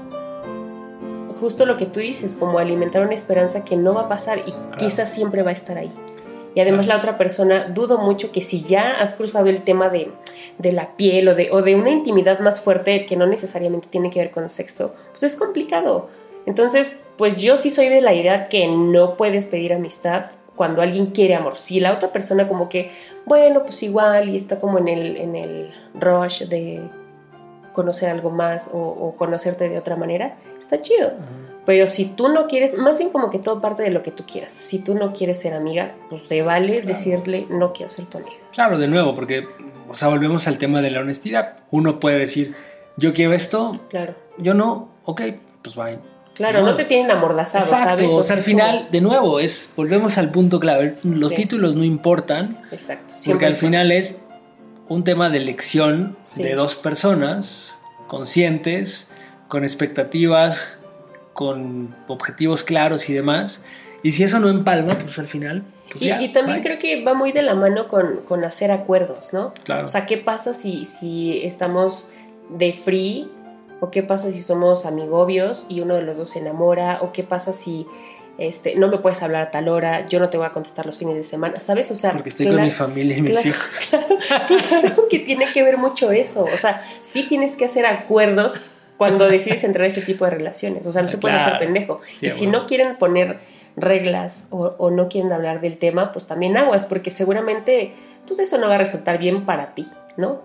justo 1.40 1.66
lo 1.66 1.76
que 1.76 1.88
tú 1.88 2.00
dices, 2.00 2.36
como 2.36 2.60
alimentar 2.60 3.02
una 3.02 3.16
esperanza 3.16 3.66
que 3.66 3.78
no 3.78 3.96
va 3.96 4.02
a 4.02 4.10
pasar 4.10 4.44
y 4.46 4.54
quizás 4.78 5.12
siempre 5.12 5.42
va 5.42 5.50
a 5.50 5.54
estar 5.54 5.80
ahí. 5.80 5.92
Y 6.54 6.60
además 6.60 6.86
la 6.86 6.98
otra 6.98 7.18
persona, 7.18 7.66
dudo 7.74 7.98
mucho 7.98 8.32
que 8.32 8.42
si 8.42 8.62
ya 8.62 8.92
has 8.92 9.16
cruzado 9.16 9.48
el 9.48 9.64
tema 9.64 9.90
de, 9.90 10.12
la 10.72 10.96
piel 10.98 11.30
o 11.30 11.34
de, 11.34 11.50
o 11.52 11.64
de 11.64 11.76
una 11.76 11.90
intimidad 11.90 12.42
más 12.42 12.62
fuerte 12.62 13.08
que 13.08 13.16
no 13.16 13.26
necesariamente 13.26 13.88
tiene 13.90 14.12
que 14.12 14.20
ver 14.20 14.30
con 14.30 14.50
sexo, 14.50 14.94
pues 15.10 15.24
es 15.24 15.36
complicado. 15.36 16.10
Entonces, 16.46 17.06
pues 17.18 17.38
yo 17.38 17.58
sí 17.58 17.72
soy 17.72 17.90
de 17.90 18.02
la 18.02 18.14
idea 18.14 18.50
que 18.50 18.68
no 18.68 19.18
puedes 19.18 19.48
pedir 19.48 19.74
amistad 19.74 20.26
cuando 20.62 20.84
alguien 20.84 21.08
quiere 21.08 21.34
amor. 21.34 21.58
Si 21.58 21.80
la 21.80 21.92
otra 21.92 22.12
persona 22.12 22.48
como 22.48 22.70
que, 22.70 22.92
bueno, 23.26 23.64
pues 23.64 23.82
igual 23.82 24.30
y 24.30 24.36
está 24.36 24.60
como 24.60 24.78
en 24.78 24.90
el, 24.90 25.18
en 25.18 25.36
el 25.36 25.72
rush 26.00 26.44
de 26.44 26.84
conocer 27.74 28.10
algo 28.10 28.30
más 28.30 28.70
o, 28.72 29.16
conocerte 29.18 29.70
de 29.70 29.80
otra 29.80 29.96
manera, 29.96 30.38
está 30.60 30.78
chido. 30.78 31.14
Pero 31.66 31.88
si 31.88 32.06
tú 32.06 32.30
no 32.30 32.46
quieres, 32.46 32.78
más 32.78 33.00
bien 33.00 33.10
como 33.10 33.32
que 33.32 33.40
todo 33.40 33.60
parte 33.60 33.82
de 33.82 33.90
lo 33.90 34.04
que 34.04 34.12
tú 34.12 34.24
quieras. 34.32 34.52
Si 34.52 34.78
tú 34.78 34.94
no 34.94 35.14
quieres 35.14 35.40
ser 35.40 35.56
amiga, 35.56 35.96
pues 36.12 36.28
te 36.28 36.44
vale 36.44 36.84
decirle 36.84 37.48
no 37.50 37.74
quiero 37.74 37.90
ser 37.90 38.06
tu 38.06 38.20
amiga. 38.20 38.36
Claro, 38.54 38.78
de 38.78 38.88
nuevo, 38.88 39.16
porque, 39.16 39.48
o 39.90 39.96
sea, 39.96 40.10
volvemos 40.10 40.48
al 40.48 40.60
tema 40.60 40.80
de 40.84 40.92
la 40.92 41.00
honestidad. 41.00 41.58
Uno 41.72 42.00
puede 42.00 42.20
decir, 42.20 42.54
yo 42.98 43.16
quiero 43.16 43.34
esto, 43.34 43.72
claro. 43.90 44.14
yo 44.38 44.54
no, 44.54 44.90
ok, 45.06 45.22
pues 45.64 45.76
bye. 45.76 45.98
Claro, 46.34 46.64
no, 46.64 46.76
te 46.76 46.86
tienen 46.86 47.12
amordazado, 47.12 47.66
¿sabes? 47.66 48.14
O, 48.14 48.24
sea, 48.24 48.38
al 48.38 48.42
final, 48.42 48.88
de 48.92 49.02
nuevo, 49.02 49.40
es, 49.40 49.74
volvemos 49.76 50.18
al 50.18 50.32
punto 50.32 50.60
clave. 50.60 50.96
Los 51.04 51.36
títulos 51.36 51.76
no 51.76 51.84
importan. 51.84 52.58
Exacto. 52.72 53.16
Porque 53.26 53.46
al 53.46 53.56
final 53.56 53.92
es 53.92 54.18
un 54.88 55.04
tema 55.04 55.30
de 55.30 55.38
elección 55.38 56.18
de 56.38 56.56
dos 56.56 56.76
personas 56.76 57.76
conscientes, 58.08 59.10
con 59.48 59.64
expectativas 59.64 60.78
con 61.34 61.96
objetivos 62.08 62.64
claros 62.64 63.10
y 63.10 63.14
demás. 63.14 63.64
Y 64.04 64.12
si 64.12 64.24
eso 64.24 64.40
no 64.40 64.50
empalma, 64.50 64.96
pues 64.96 65.18
al 65.20 65.28
final... 65.28 65.64
Pues 65.92 66.04
y, 66.22 66.30
también 66.30 66.62
creo 66.62 66.80
que 66.80 67.04
va 67.04 67.14
muy 67.14 67.34
de 67.34 67.42
la 67.42 67.54
mano 67.54 67.88
con, 67.90 68.46
hacer 68.46 68.72
acuerdos, 68.72 69.34
¿no? 69.34 69.54
Claro. 69.66 69.86
O 69.86 69.88
sea, 69.90 70.06
¿qué 70.06 70.18
pasa 70.18 70.54
si, 70.54 70.86
si 70.86 71.44
estamos 71.44 72.08
de 72.50 72.72
free? 72.72 73.30
¿O 73.82 73.92
qué 73.92 74.04
pasa 74.04 74.32
si 74.32 74.40
somos 74.40 74.86
amigobios 74.86 75.66
y 75.68 75.82
uno 75.82 75.96
de 75.96 76.04
los 76.04 76.16
dos 76.16 76.30
se 76.30 76.40
enamora? 76.40 77.00
¿O 77.02 77.12
qué 77.12 77.24
pasa 77.24 77.52
si 77.52 77.86
este, 78.38 78.76
no 78.76 78.88
me 78.88 78.98
puedes 78.98 79.22
hablar 79.22 79.42
a 79.44 79.52
tal 79.52 79.68
hora, 79.68 80.08
yo 80.08 80.20
no 80.20 80.30
te 80.30 80.38
voy 80.38 80.48
a 80.48 80.52
contestar 80.52 80.86
los 80.86 80.98
fines 80.98 81.16
de 81.16 81.24
semana, 81.24 81.60
¿sabes? 81.60 81.92
O 81.92 81.96
sea, 81.96 82.14
porque 82.14 82.30
estoy 82.30 82.48
con 82.48 82.64
mi 82.64 82.72
familia 82.72 83.18
y 83.18 83.22
mis 83.22 83.46
hijos. 83.46 83.90
Claro, 84.48 85.08
que 85.10 85.20
tiene 85.20 85.52
que 85.52 85.64
ver 85.64 85.78
mucho 85.78 86.12
eso. 86.12 86.46
O 86.52 86.58
sea, 86.58 86.82
sí 87.02 87.28
tienes 87.28 87.58
que 87.58 87.66
hacer 87.66 87.86
acuerdos 87.86 88.60
cuando 88.98 89.28
decides 89.28 89.64
entrar 89.64 89.86
a 89.86 89.88
ese 89.88 90.02
tipo 90.02 90.26
de 90.26 90.32
relaciones. 90.32 90.88
O 90.88 90.92
sea, 90.92 91.02
no 91.02 91.10
te 91.10 91.18
puedes 91.18 91.42
hacer 91.42 91.60
pendejo. 91.60 92.02
y 92.22 92.30
si 92.30 92.48
no 92.48 92.68
quieren 92.68 92.98
poner 92.98 93.40
reglas 93.76 94.48
o, 94.52 94.92
no 94.92 95.08
quieren 95.08 95.32
hablar 95.32 95.62
del 95.62 95.78
tema, 95.78 96.12
pues 96.12 96.28
también 96.28 96.58
aguas, 96.58 96.86
porque 96.86 97.10
seguramente 97.10 97.94
pues 98.28 98.40
eso 98.40 98.58
no 98.58 98.68
va 98.68 98.76
a 98.76 98.78
resultar 98.78 99.18
bien 99.18 99.46
para 99.46 99.74
ti, 99.74 99.88
¿no? 100.18 100.42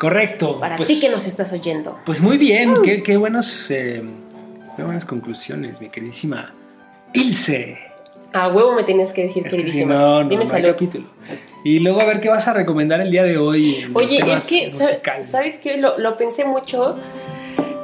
Correcto. 0.00 0.58
Para 0.58 0.76
pues 0.76 0.88
ti 0.88 0.98
que 0.98 1.10
nos 1.10 1.26
estás 1.26 1.52
oyendo. 1.52 1.98
Pues 2.06 2.22
muy 2.22 2.38
bien, 2.38 2.80
mm. 2.80 3.02
qué, 3.04 3.16
buenos, 3.18 3.70
eh, 3.70 4.02
qué 4.74 4.82
buenas 4.82 5.04
conclusiones, 5.04 5.78
mi 5.78 5.90
queridísima 5.90 6.54
Ilse. 7.12 7.78
A 8.32 8.48
huevo 8.48 8.72
me 8.72 8.82
tenías 8.84 9.12
que 9.12 9.24
decir, 9.24 9.44
Es 9.44 9.50
que 9.52 9.58
si 9.58 9.64
queridísima. 9.64 9.94
no, 9.94 10.22
no, 10.24 10.28
Dime 10.30 10.44
no 10.44 10.50
salud. 10.50 10.68
capítulo. 10.70 11.06
Y 11.64 11.80
luego 11.80 12.00
a 12.00 12.06
ver 12.06 12.20
qué 12.20 12.30
vas 12.30 12.48
a 12.48 12.54
recomendar 12.54 13.00
el 13.02 13.10
día 13.10 13.24
de 13.24 13.36
hoy. 13.36 13.76
en 13.76 13.94
Oye, 13.94 14.20
temas 14.20 14.44
es 14.44 14.48
que, 14.48 14.84
musicales. 14.84 15.26
¿sabes 15.28 15.58
qué? 15.58 15.76
Lo, 15.76 15.98
lo 15.98 16.16
pensé 16.16 16.46
mucho 16.46 16.96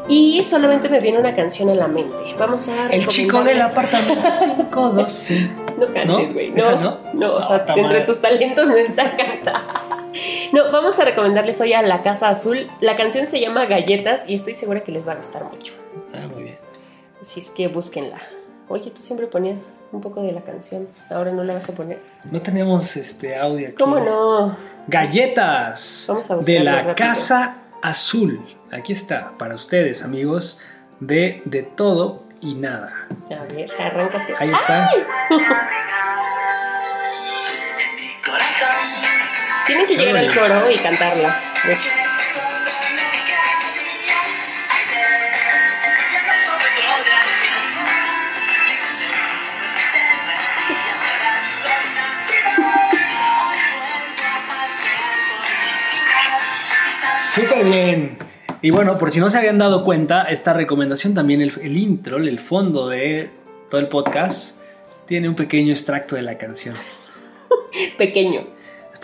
y 0.08 0.42
solamente 0.42 0.88
me 0.88 1.00
viene 1.00 1.18
una 1.18 1.34
canción 1.34 1.68
a 1.68 1.74
la 1.74 1.86
mente. 1.86 2.34
Vamos 2.38 2.66
a 2.68 2.86
El 2.86 3.06
chico 3.08 3.44
del 3.44 3.60
apartamento 3.60 4.22
512. 4.72 5.50
No 5.78 5.92
cantes, 5.92 6.32
güey. 6.32 6.50
No, 6.50 6.56
¿Esa 6.56 6.80
no, 6.80 6.98
no? 7.12 7.34
o 7.34 7.42
sea, 7.42 7.66
entre 7.76 8.00
tus 8.02 8.20
talentos 8.22 8.68
no 8.68 8.76
está 8.76 9.14
cantar. 9.14 10.05
No, 10.52 10.70
vamos 10.70 10.98
a 10.98 11.04
recomendarles 11.04 11.60
hoy 11.60 11.72
a 11.72 11.82
La 11.82 12.02
Casa 12.02 12.28
Azul. 12.28 12.68
La 12.80 12.96
canción 12.96 13.26
se 13.26 13.40
llama 13.40 13.66
Galletas 13.66 14.24
y 14.26 14.34
estoy 14.34 14.54
segura 14.54 14.80
que 14.80 14.92
les 14.92 15.06
va 15.06 15.12
a 15.12 15.16
gustar 15.16 15.44
mucho. 15.44 15.74
Ah, 16.14 16.26
muy 16.32 16.44
bien. 16.44 16.58
Así 17.20 17.40
es 17.40 17.50
que 17.50 17.68
búsquenla. 17.68 18.18
Oye, 18.68 18.90
tú 18.90 19.00
siempre 19.00 19.26
ponías 19.26 19.80
un 19.92 20.00
poco 20.00 20.22
de 20.22 20.32
la 20.32 20.40
canción. 20.40 20.88
Ahora 21.10 21.30
no 21.32 21.44
la 21.44 21.54
vas 21.54 21.68
a 21.68 21.74
poner. 21.74 22.00
No 22.30 22.40
tenemos 22.42 22.96
este 22.96 23.36
audio 23.36 23.68
aquí. 23.68 23.76
¿Cómo 23.76 24.00
no? 24.00 24.56
Galletas 24.88 26.06
Vamos 26.08 26.30
a 26.30 26.36
de 26.36 26.60
la 26.60 26.76
rápido. 26.76 26.94
Casa 26.96 27.56
Azul. 27.82 28.40
Aquí 28.72 28.92
está, 28.92 29.32
para 29.38 29.54
ustedes, 29.54 30.02
amigos, 30.02 30.58
de 30.98 31.42
De 31.44 31.62
Todo 31.62 32.24
y 32.40 32.54
Nada. 32.54 33.06
A 33.30 33.54
ver, 33.54 33.70
arráncate. 33.78 34.34
Ahí 34.38 34.50
está. 34.50 34.90
Tienen 39.66 39.86
que 39.86 39.96
llegar 39.96 40.16
al 40.16 40.32
coro 40.32 40.70
y 40.70 40.76
cantarla. 40.78 41.40
Súper 57.34 57.64
bien. 57.64 58.18
Y 58.62 58.70
bueno, 58.70 58.96
por 58.98 59.10
si 59.10 59.20
no 59.20 59.28
se 59.30 59.38
habían 59.38 59.58
dado 59.58 59.82
cuenta, 59.82 60.22
esta 60.22 60.52
recomendación 60.52 61.12
también, 61.12 61.42
el, 61.42 61.52
el 61.60 61.76
intro, 61.76 62.16
el 62.18 62.38
fondo 62.38 62.88
de 62.88 63.30
todo 63.68 63.80
el 63.80 63.88
podcast, 63.88 64.58
tiene 65.06 65.28
un 65.28 65.34
pequeño 65.34 65.72
extracto 65.72 66.14
de 66.14 66.22
la 66.22 66.38
canción. 66.38 66.74
Pequeño. 67.98 68.55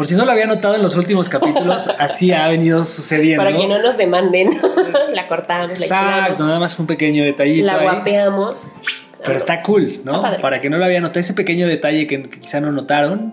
Por 0.02 0.08
si 0.08 0.16
no 0.16 0.24
lo 0.24 0.32
había 0.32 0.46
notado 0.46 0.74
en 0.74 0.82
los 0.82 0.96
últimos 0.96 1.28
capítulos, 1.28 1.88
así 2.00 2.32
ha 2.32 2.48
venido 2.48 2.84
sucediendo. 2.84 3.40
Para 3.44 3.56
que 3.56 3.68
no 3.68 3.80
nos 3.80 3.96
demanden. 3.96 4.50
la 5.14 5.28
cortamos, 5.28 5.78
la 5.78 5.86
Exacto, 5.86 6.44
nada 6.44 6.58
más 6.58 6.76
un 6.80 6.88
pequeño 6.88 7.22
detallito. 7.22 7.64
la 7.66 7.76
ahí. 7.76 7.82
guapeamos. 7.84 8.66
Pero 9.24 9.36
está 9.36 9.62
cool, 9.62 10.00
¿no? 10.02 10.20
Para 10.20 10.60
que 10.60 10.68
no 10.68 10.76
lo 10.78 10.84
había 10.84 11.00
notado, 11.00 11.20
ese 11.20 11.34
pequeño 11.34 11.68
detalle 11.68 12.08
que, 12.08 12.28
que 12.28 12.40
quizá 12.40 12.60
no 12.60 12.72
notaron, 12.72 13.32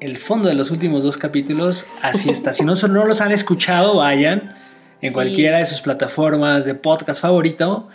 el 0.00 0.16
fondo 0.16 0.48
de 0.48 0.54
los 0.54 0.70
últimos 0.70 1.04
dos 1.04 1.18
capítulos, 1.18 1.84
así 2.00 2.30
está. 2.30 2.54
Si 2.54 2.64
no, 2.64 2.72
no 2.74 3.04
los 3.04 3.20
han 3.20 3.30
escuchado, 3.32 3.96
vayan 3.98 4.54
en 5.02 5.10
Sí. 5.10 5.14
cualquiera 5.14 5.58
de 5.58 5.66
sus 5.66 5.82
plataformas 5.82 6.64
de 6.64 6.74
podcast 6.74 7.20
favorito. 7.20 7.88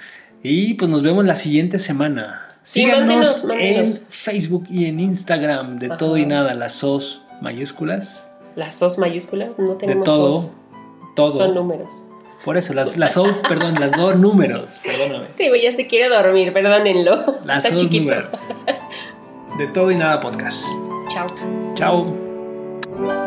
Y 0.43 0.76
pues 0.76 0.88
nos 0.91 1.01
vemos 1.01 1.26
la 1.26 1.34
siguiente 1.34 1.80
semana. 1.80 2.43
Sí, 2.61 2.82
Síganos 2.82 2.99
mándenos, 3.07 3.43
mándenos. 3.45 3.88
en 4.01 4.07
Facebook 4.09 4.66
y 4.70 4.86
en 4.86 4.99
Instagram 4.99 5.80
de 5.80 5.88
Ajá. 5.88 5.97
todo 5.97 6.18
y 6.18 6.28
nada, 6.28 6.53
las 6.53 6.74
SOS 6.74 7.24
mayúsculas. 7.41 8.29
Las 8.55 8.75
SOS 8.75 8.97
mayúsculas, 8.97 9.51
no 9.57 9.71
De 9.73 9.75
tenemos 9.75 10.05
todo, 10.05 10.31
SOS. 10.31 10.51
todo. 11.15 11.31
Son 11.31 11.53
números. 11.55 11.91
Por 12.43 12.57
eso, 12.57 12.73
las, 12.73 12.95
las 12.97 13.17
O, 13.17 13.25
perdón, 13.47 13.75
las 13.79 13.93
dos 13.97 14.17
números. 14.19 14.79
Perdóname. 14.83 15.25
Este 15.25 15.49
güey 15.49 15.63
ya 15.63 15.73
se 15.73 15.88
quiere 15.88 16.09
dormir, 16.15 16.53
perdónenlo. 16.53 17.38
Las 17.43 17.65
Está 17.65 17.75
dos 17.75 17.83
chiquito. 17.83 18.03
números. 18.03 18.29
De 19.57 19.67
todo 19.67 19.89
y 19.91 19.95
nada 19.95 20.19
podcast. 20.19 20.63
Chao. 21.09 21.25
Chao. 21.75 23.24